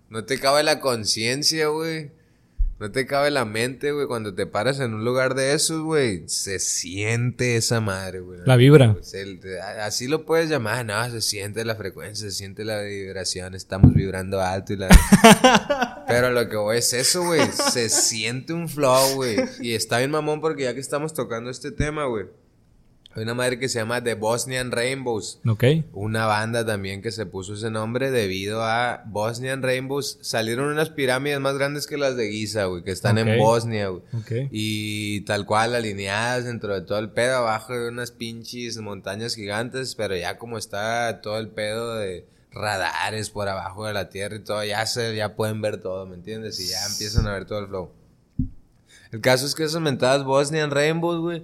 no 0.09 0.25
te 0.25 0.39
cabe 0.39 0.63
la 0.63 0.81
conciencia, 0.81 1.67
güey 1.67 2.18
no 2.79 2.91
te 2.91 3.05
cabe 3.05 3.29
la 3.29 3.43
mente, 3.43 3.91
güey, 3.91 4.07
cuando 4.07 4.33
te 4.33 4.45
paras 4.45 4.79
en 4.79 4.93
un 4.93 5.03
lugar 5.03 5.35
de 5.35 5.53
esos, 5.53 5.81
güey, 5.81 6.23
se 6.27 6.59
siente 6.59 7.57
esa 7.57 7.81
madre, 7.81 8.21
güey. 8.21 8.39
La 8.45 8.55
vibra. 8.55 8.95
así 9.81 10.07
lo 10.07 10.25
puedes 10.25 10.49
llamar, 10.49 10.85
no, 10.85 11.09
se 11.09 11.19
siente 11.19 11.65
la 11.65 11.75
frecuencia, 11.75 12.29
se 12.29 12.35
siente 12.35 12.63
la 12.63 12.81
vibración, 12.81 13.53
estamos 13.53 13.93
vibrando 13.93 14.41
alto 14.41 14.73
y 14.73 14.77
la... 14.77 14.87
Pero 16.07 16.31
lo 16.31 16.47
que 16.47 16.55
voy 16.55 16.77
es 16.77 16.93
eso, 16.93 17.23
güey, 17.23 17.41
se 17.51 17.89
siente 17.89 18.53
un 18.53 18.69
flow, 18.69 19.15
güey. 19.15 19.37
Y 19.59 19.73
está 19.73 19.97
bien 19.97 20.11
mamón 20.11 20.39
porque 20.39 20.63
ya 20.63 20.73
que 20.73 20.79
estamos 20.79 21.13
tocando 21.13 21.49
este 21.49 21.71
tema, 21.71 22.05
güey. 22.05 22.27
Hay 23.15 23.23
una 23.23 23.33
madre 23.33 23.57
que 23.57 23.69
se 23.69 23.79
llama 23.79 24.03
The 24.03 24.13
Bosnian 24.13 24.71
Rainbows. 24.71 25.39
Ok. 25.47 25.63
Una 25.93 26.27
banda 26.27 26.63
también 26.63 27.01
que 27.01 27.11
se 27.11 27.25
puso 27.25 27.55
ese 27.55 27.71
nombre 27.71 28.11
debido 28.11 28.63
a 28.63 29.03
Bosnian 29.07 29.63
Rainbows. 29.63 30.19
Salieron 30.21 30.67
unas 30.67 30.91
pirámides 30.91 31.39
más 31.39 31.55
grandes 31.57 31.87
que 31.87 31.97
las 31.97 32.15
de 32.15 32.29
Giza, 32.29 32.65
güey, 32.65 32.83
que 32.83 32.91
están 32.91 33.17
en 33.17 33.39
Bosnia, 33.39 33.87
güey. 33.87 34.03
Okay. 34.21 34.47
Y 34.51 35.21
tal 35.21 35.47
cual 35.47 35.73
alineadas 35.73 36.45
dentro 36.45 36.73
de 36.73 36.81
todo 36.81 36.99
el 36.99 37.09
pedo, 37.09 37.37
abajo 37.37 37.73
de 37.73 37.89
unas 37.89 38.11
pinches 38.11 38.77
montañas 38.77 39.33
gigantes, 39.33 39.95
pero 39.95 40.15
ya 40.15 40.37
como 40.37 40.59
está 40.59 41.21
todo 41.21 41.39
el 41.39 41.49
pedo 41.49 41.95
de 41.95 42.27
radares 42.51 43.31
por 43.31 43.47
abajo 43.47 43.87
de 43.87 43.93
la 43.93 44.09
tierra 44.09 44.35
y 44.35 44.43
todo, 44.43 44.63
ya 44.63 44.85
se, 44.85 45.15
ya 45.15 45.35
pueden 45.35 45.61
ver 45.61 45.81
todo, 45.81 46.05
¿me 46.05 46.15
entiendes? 46.15 46.59
Y 46.59 46.67
ya 46.67 46.85
empiezan 46.85 47.25
a 47.25 47.33
ver 47.33 47.45
todo 47.45 47.59
el 47.59 47.67
flow. 47.67 47.91
El 49.11 49.21
caso 49.21 49.47
es 49.47 49.55
que 49.55 49.63
esas 49.63 49.81
mentadas 49.81 50.23
Bosnian 50.23 50.69
Rainbows, 50.69 51.19
güey. 51.19 51.43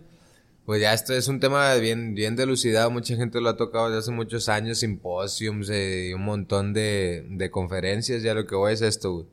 Pues 0.66 0.82
ya 0.82 0.93
esto 0.93 1.13
es 1.13 1.28
un 1.28 1.39
tema 1.39 1.74
bien, 1.76 2.16
bien 2.16 2.36
delucidado. 2.36 2.89
Mucha 2.89 3.16
gente 3.16 3.39
lo 3.39 3.49
ha 3.49 3.57
tocado 3.57 3.88
desde 3.88 3.99
hace 3.99 4.11
muchos 4.11 4.49
años, 4.49 4.80
simposiums 4.80 5.70
y 5.70 6.13
un 6.13 6.24
montón 6.24 6.74
de, 6.74 7.26
de 7.30 7.51
conferencias. 7.51 8.24
Ya 8.24 8.34
lo 8.34 8.47
que 8.47 8.55
voy 8.55 8.74
es 8.74 8.82
esto, 8.82 9.13
güey. 9.13 9.26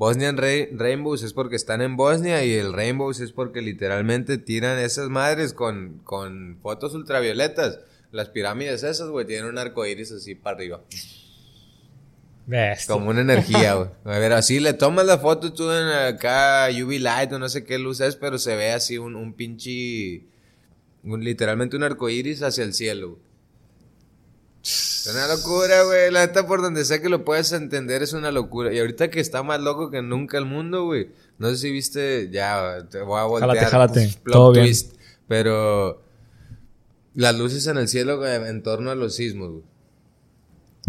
Bosnian 0.00 0.38
Rainbows 0.38 1.22
es 1.22 1.34
porque 1.34 1.56
están 1.56 1.82
en 1.82 1.94
Bosnia 1.94 2.42
y 2.42 2.54
el 2.54 2.72
Rainbows 2.72 3.20
es 3.20 3.32
porque 3.32 3.60
literalmente 3.60 4.38
tiran 4.38 4.78
esas 4.78 5.10
madres 5.10 5.52
con, 5.52 6.00
con 6.04 6.56
fotos 6.62 6.94
ultravioletas. 6.94 7.80
Las 8.10 8.30
pirámides 8.30 8.82
esas, 8.82 9.10
güey, 9.10 9.26
tienen 9.26 9.44
un 9.44 9.58
arco 9.58 9.84
iris 9.84 10.10
así 10.10 10.34
para 10.34 10.56
arriba. 10.56 10.80
Como 12.88 13.10
una 13.10 13.20
energía, 13.20 13.74
güey. 13.74 13.90
A 14.04 14.18
ver, 14.18 14.32
así 14.32 14.58
le 14.58 14.72
tomas 14.72 15.04
la 15.04 15.18
foto 15.18 15.52
tú 15.52 15.70
en 15.70 15.86
acá 15.88 16.68
UV 16.70 16.98
light 16.98 17.30
o 17.32 17.38
no 17.38 17.50
sé 17.50 17.64
qué 17.64 17.78
luz 17.78 18.00
es, 18.00 18.16
pero 18.16 18.38
se 18.38 18.56
ve 18.56 18.72
así 18.72 18.96
un, 18.96 19.14
un 19.14 19.34
pinche. 19.34 20.22
Un, 21.02 21.24
literalmente 21.24 21.76
un 21.76 21.82
arco 21.82 22.08
iris 22.08 22.42
hacia 22.42 22.64
el 22.64 22.74
cielo, 22.74 23.18
Es 24.62 25.10
una 25.10 25.26
locura, 25.28 25.82
güey. 25.84 26.10
La 26.10 26.26
neta, 26.26 26.46
por 26.46 26.60
donde 26.60 26.84
sea 26.84 27.00
que 27.00 27.08
lo 27.08 27.24
puedas 27.24 27.52
entender, 27.52 28.02
es 28.02 28.12
una 28.12 28.30
locura. 28.30 28.72
Y 28.72 28.78
ahorita 28.78 29.10
que 29.10 29.20
está 29.20 29.42
más 29.42 29.60
loco 29.60 29.90
que 29.90 30.02
nunca 30.02 30.36
el 30.36 30.44
mundo, 30.44 30.84
güey. 30.84 31.10
No 31.38 31.48
sé 31.48 31.56
si 31.56 31.70
viste, 31.72 32.28
ya, 32.30 32.86
te 32.90 33.00
voy 33.00 33.18
a 33.18 33.24
voltear. 33.24 33.56
Jálate, 33.56 33.70
jálate. 33.70 34.20
Todo 34.30 34.52
twist, 34.52 34.90
bien. 34.90 35.00
Pero 35.26 36.02
las 37.14 37.36
luces 37.36 37.66
en 37.66 37.78
el 37.78 37.88
cielo, 37.88 38.18
güey, 38.18 38.34
en 38.34 38.62
torno 38.62 38.90
a 38.90 38.94
los 38.94 39.16
sismos, 39.16 39.50
güey. 39.50 39.64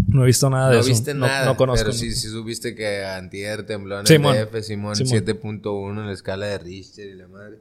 No 0.08 0.24
he 0.24 0.26
visto 0.28 0.50
nada 0.50 0.70
de 0.70 0.80
eso. 0.80 0.88
No 0.88 0.94
viste 0.94 1.14
nada. 1.14 1.46
No 1.46 1.58
conozco. 1.58 1.86
Pero 1.86 1.94
sí, 1.94 2.12
sí 2.12 2.28
supiste 2.28 2.76
que 2.76 3.06
antier 3.06 3.66
tembló 3.66 4.00
en 4.00 4.08
Simón. 4.08 4.36
el 4.36 4.46
DF, 4.46 4.62
Simón, 4.62 4.96
7.1 4.96 6.00
en 6.00 6.08
la 6.08 6.14
escala 6.14 6.48
de 6.48 6.58
Richter 6.58 7.08
y 7.08 7.16
la 7.16 7.28
madre. 7.28 7.60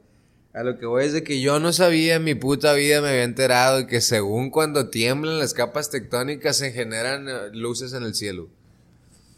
A 0.53 0.63
lo 0.63 0.77
que 0.77 0.85
voy 0.85 1.05
es 1.05 1.13
de 1.13 1.23
que 1.23 1.39
yo 1.39 1.59
no 1.59 1.71
sabía 1.71 2.15
en 2.15 2.25
mi 2.25 2.35
puta 2.35 2.73
vida, 2.73 3.01
me 3.01 3.09
había 3.09 3.23
enterado 3.23 3.87
que 3.87 4.01
según 4.01 4.49
cuando 4.49 4.89
tiemblan 4.89 5.39
las 5.39 5.53
capas 5.53 5.89
tectónicas 5.89 6.57
se 6.57 6.71
generan 6.71 7.29
eh, 7.29 7.33
luces 7.53 7.93
en 7.93 8.03
el 8.03 8.15
cielo. 8.15 8.49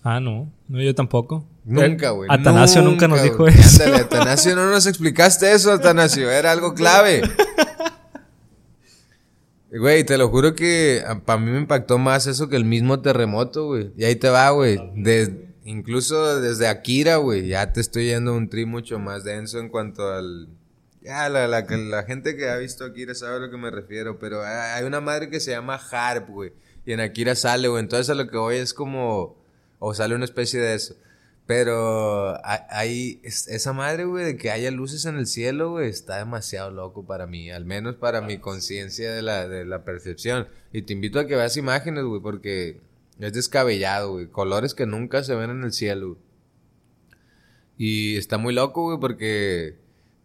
Ah, 0.01 0.19
no. 0.19 0.51
No, 0.67 0.81
yo 0.81 0.93
tampoco. 0.95 1.45
Nunca, 1.65 2.09
güey. 2.09 2.29
Atanasio 2.31 2.81
nunca, 2.81 3.07
nos 3.07 3.21
dijo 3.21 3.47
eso. 3.47 3.83
Ándale, 3.83 4.03
Atanasio, 4.03 4.55
no 4.55 4.69
nos 4.69 4.85
explicaste 4.87 5.51
eso, 5.53 5.71
Atanasio. 5.71 6.29
Era 6.29 6.51
algo 6.51 6.73
clave. 6.73 7.21
Güey, 9.75 10.03
te 10.03 10.19
lo 10.19 10.29
juro 10.29 10.53
que 10.53 11.03
para 11.25 11.39
mí 11.39 11.49
me 11.49 11.57
impactó 11.57 11.97
más 11.97 12.27
eso 12.27 12.47
que 12.47 12.55
el 12.55 12.63
mismo 12.63 13.01
terremoto, 13.01 13.65
güey. 13.65 13.91
Y 13.97 14.03
ahí 14.03 14.15
te 14.15 14.29
va, 14.29 14.51
güey. 14.51 14.79
incluso 15.65 16.39
desde 16.39 16.67
Akira, 16.67 17.15
güey, 17.15 17.47
ya 17.47 17.73
te 17.73 17.81
estoy 17.81 18.05
yendo 18.05 18.35
un 18.35 18.49
tri 18.49 18.67
mucho 18.67 18.99
más 18.99 19.23
denso 19.23 19.59
en 19.59 19.69
cuanto 19.69 20.07
al... 20.07 20.47
Ya, 21.03 21.27
la, 21.27 21.47
la, 21.47 21.65
la 21.69 22.03
gente 22.03 22.37
que 22.37 22.47
ha 22.49 22.57
visto 22.57 22.85
Akira 22.85 23.13
sabe 23.13 23.35
a 23.35 23.39
lo 23.39 23.51
que 23.51 23.57
me 23.57 23.69
refiero, 23.69 24.19
pero 24.19 24.41
hay 24.41 24.85
una 24.85 25.01
madre 25.01 25.29
que 25.29 25.41
se 25.41 25.51
llama 25.51 25.75
Harp, 25.75 26.29
güey. 26.29 26.53
Y 26.85 26.93
en 26.93 27.01
Akira 27.01 27.35
sale, 27.35 27.67
güey. 27.67 27.81
Entonces 27.83 28.09
a 28.09 28.15
lo 28.15 28.29
que 28.29 28.37
voy 28.37 28.55
es 28.55 28.73
como... 28.73 29.37
O 29.79 29.93
sale 29.93 30.15
una 30.15 30.23
especie 30.23 30.61
de 30.61 30.75
eso. 30.75 30.95
Pero 31.45 32.39
hay 32.45 33.19
esa 33.23 33.73
madre, 33.73 34.05
güey, 34.05 34.23
de 34.23 34.37
que 34.37 34.49
haya 34.49 34.71
luces 34.71 35.03
en 35.03 35.17
el 35.17 35.27
cielo, 35.27 35.71
güey, 35.71 35.89
está 35.89 36.17
demasiado 36.17 36.71
loco 36.71 37.05
para 37.05 37.27
mí, 37.27 37.51
al 37.51 37.65
menos 37.65 37.95
para 37.95 38.21
mi 38.21 38.37
conciencia 38.37 39.13
de 39.13 39.21
la, 39.21 39.49
de 39.49 39.65
la 39.65 39.83
percepción. 39.83 40.47
Y 40.71 40.83
te 40.83 40.93
invito 40.93 41.19
a 41.19 41.27
que 41.27 41.35
veas 41.35 41.57
imágenes, 41.57 42.05
güey, 42.05 42.21
porque 42.21 42.79
es 43.19 43.33
descabellado, 43.33 44.13
güey, 44.13 44.27
colores 44.27 44.73
que 44.73 44.85
nunca 44.85 45.21
se 45.25 45.35
ven 45.35 45.49
en 45.49 45.63
el 45.65 45.73
cielo. 45.73 46.17
Y 47.77 48.15
está 48.15 48.37
muy 48.37 48.53
loco, 48.53 48.83
güey, 48.83 48.99
porque 49.01 49.82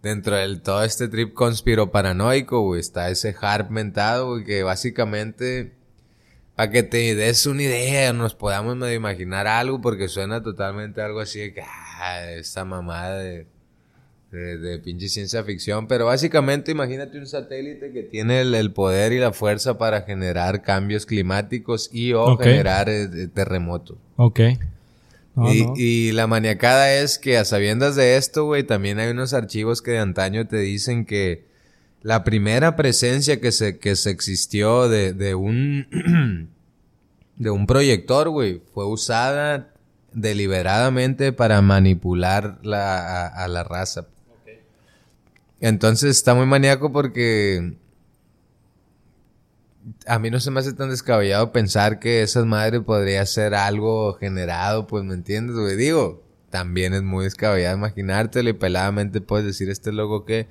dentro 0.08 0.36
de 0.36 0.56
todo 0.56 0.84
este 0.84 1.08
trip 1.08 1.34
conspiro 1.34 1.90
paranoico, 1.90 2.60
güey, 2.62 2.80
está 2.80 3.10
ese 3.10 3.34
harp 3.40 3.70
mentado, 3.70 4.28
güey, 4.28 4.44
que 4.44 4.62
básicamente 4.62 5.72
para 6.58 6.72
que 6.72 6.82
te 6.82 7.14
des 7.14 7.46
una 7.46 7.62
idea, 7.62 8.12
nos 8.12 8.34
podamos 8.34 8.76
medio 8.76 8.96
imaginar 8.96 9.46
algo, 9.46 9.80
porque 9.80 10.08
suena 10.08 10.42
totalmente 10.42 11.00
algo 11.00 11.20
así 11.20 11.38
de 11.38 11.54
que, 11.54 11.62
ah, 11.62 12.32
esta 12.32 12.64
mamada 12.64 13.16
de, 13.20 13.46
de, 14.32 14.78
pinche 14.80 15.08
ciencia 15.08 15.44
ficción, 15.44 15.86
pero 15.86 16.06
básicamente 16.06 16.72
imagínate 16.72 17.16
un 17.16 17.26
satélite 17.26 17.92
que 17.92 18.02
tiene 18.02 18.40
el, 18.40 18.72
poder 18.72 19.12
y 19.12 19.20
la 19.20 19.32
fuerza 19.32 19.78
para 19.78 20.02
generar 20.02 20.62
cambios 20.62 21.06
climáticos 21.06 21.90
y 21.92 22.12
o 22.12 22.36
generar 22.36 22.88
eh, 22.88 23.28
terremotos. 23.28 23.96
Ok. 24.16 24.40
Y, 25.46 25.72
y, 25.76 26.12
la 26.12 26.26
maniacada 26.26 26.94
es 26.94 27.18
que 27.18 27.38
a 27.38 27.44
sabiendas 27.44 27.96
de 27.96 28.16
esto, 28.16 28.44
güey, 28.44 28.64
también 28.64 28.98
hay 28.98 29.10
unos 29.10 29.32
archivos 29.34 29.82
que 29.82 29.92
de 29.92 29.98
antaño 29.98 30.46
te 30.46 30.58
dicen 30.58 31.04
que 31.04 31.44
la 32.02 32.24
primera 32.24 32.76
presencia 32.76 33.40
que 33.40 33.52
se, 33.52 33.78
que 33.78 33.96
se 33.96 34.10
existió 34.10 34.88
de, 34.88 35.12
de 35.12 35.34
un, 35.34 36.48
de 37.36 37.50
un 37.50 37.66
proyector, 37.66 38.30
güey, 38.30 38.62
fue 38.72 38.86
usada 38.86 39.70
deliberadamente 40.12 41.32
para 41.32 41.60
manipular 41.60 42.58
la, 42.62 43.26
a, 43.26 43.48
la 43.48 43.64
raza. 43.64 44.06
Entonces 45.60 46.16
está 46.16 46.34
muy 46.34 46.46
maníaco 46.46 46.92
porque 46.92 47.74
a 50.06 50.18
mí 50.18 50.30
no 50.30 50.40
se 50.40 50.50
me 50.50 50.60
hace 50.60 50.72
tan 50.72 50.90
descabellado 50.90 51.52
pensar 51.52 51.98
que 51.98 52.22
esas 52.22 52.46
madres 52.46 52.82
podría 52.82 53.24
ser 53.26 53.54
algo 53.54 54.14
generado, 54.14 54.86
pues, 54.86 55.04
¿me 55.04 55.14
entiendes? 55.14 55.56
Güey? 55.56 55.76
Digo, 55.76 56.22
también 56.50 56.94
es 56.94 57.02
muy 57.02 57.24
descabellado 57.24 57.76
imaginártelo 57.76 58.50
y 58.50 58.54
peladamente 58.54 59.20
puedes 59.20 59.46
decir 59.46 59.70
este 59.70 59.92
logo 59.92 60.24
que 60.24 60.48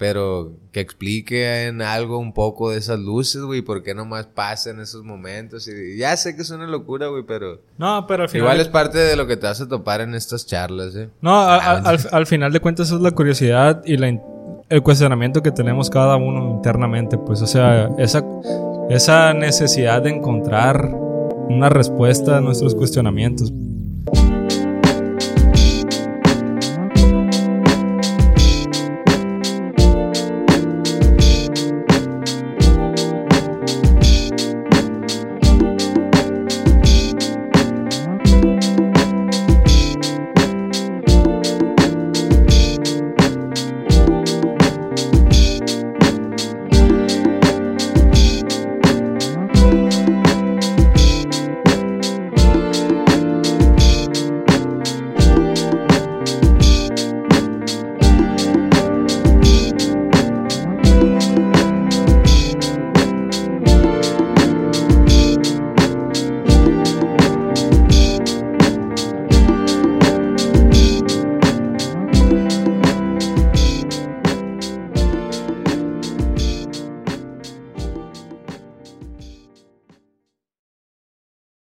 pero 0.00 0.52
que 0.72 0.80
expliquen 0.80 1.82
algo 1.82 2.18
un 2.18 2.32
poco 2.32 2.70
de 2.70 2.78
esas 2.78 2.98
luces, 2.98 3.42
güey, 3.42 3.60
por 3.60 3.82
qué 3.82 3.94
nomás 3.94 4.26
pasa 4.26 4.70
en 4.70 4.80
esos 4.80 5.04
momentos. 5.04 5.68
Y 5.68 5.98
ya 5.98 6.16
sé 6.16 6.34
que 6.34 6.40
es 6.40 6.48
una 6.48 6.66
locura, 6.66 7.08
güey, 7.08 7.22
pero... 7.22 7.60
No, 7.76 8.06
pero 8.08 8.22
al 8.22 8.30
final... 8.30 8.46
Igual 8.46 8.60
es 8.60 8.68
parte 8.68 8.96
de 8.96 9.14
lo 9.14 9.26
que 9.26 9.36
te 9.36 9.46
vas 9.46 9.60
a 9.60 9.68
topar 9.68 10.00
en 10.00 10.14
estas 10.14 10.46
charlas, 10.46 10.96
¿eh? 10.96 11.10
No, 11.20 11.38
ah, 11.38 11.82
al, 12.12 12.26
final 12.26 12.50
de 12.50 12.60
cuentas 12.60 12.90
es 12.90 12.98
la 12.98 13.10
curiosidad 13.10 13.82
y 13.84 14.02
el 14.02 14.82
cuestionamiento 14.82 15.42
que 15.42 15.50
tenemos 15.50 15.90
cada 15.90 16.16
uno 16.16 16.50
internamente, 16.56 17.18
pues, 17.18 17.42
o 17.42 17.46
sea, 17.46 17.90
esa, 17.98 18.24
esa 18.90 19.32
necesidad 19.32 20.02
de 20.02 20.10
encontrar 20.10 20.92
una 21.48 21.68
respuesta 21.68 22.38
a 22.38 22.40
nuestros 22.40 22.74
cuestionamientos. 22.74 23.52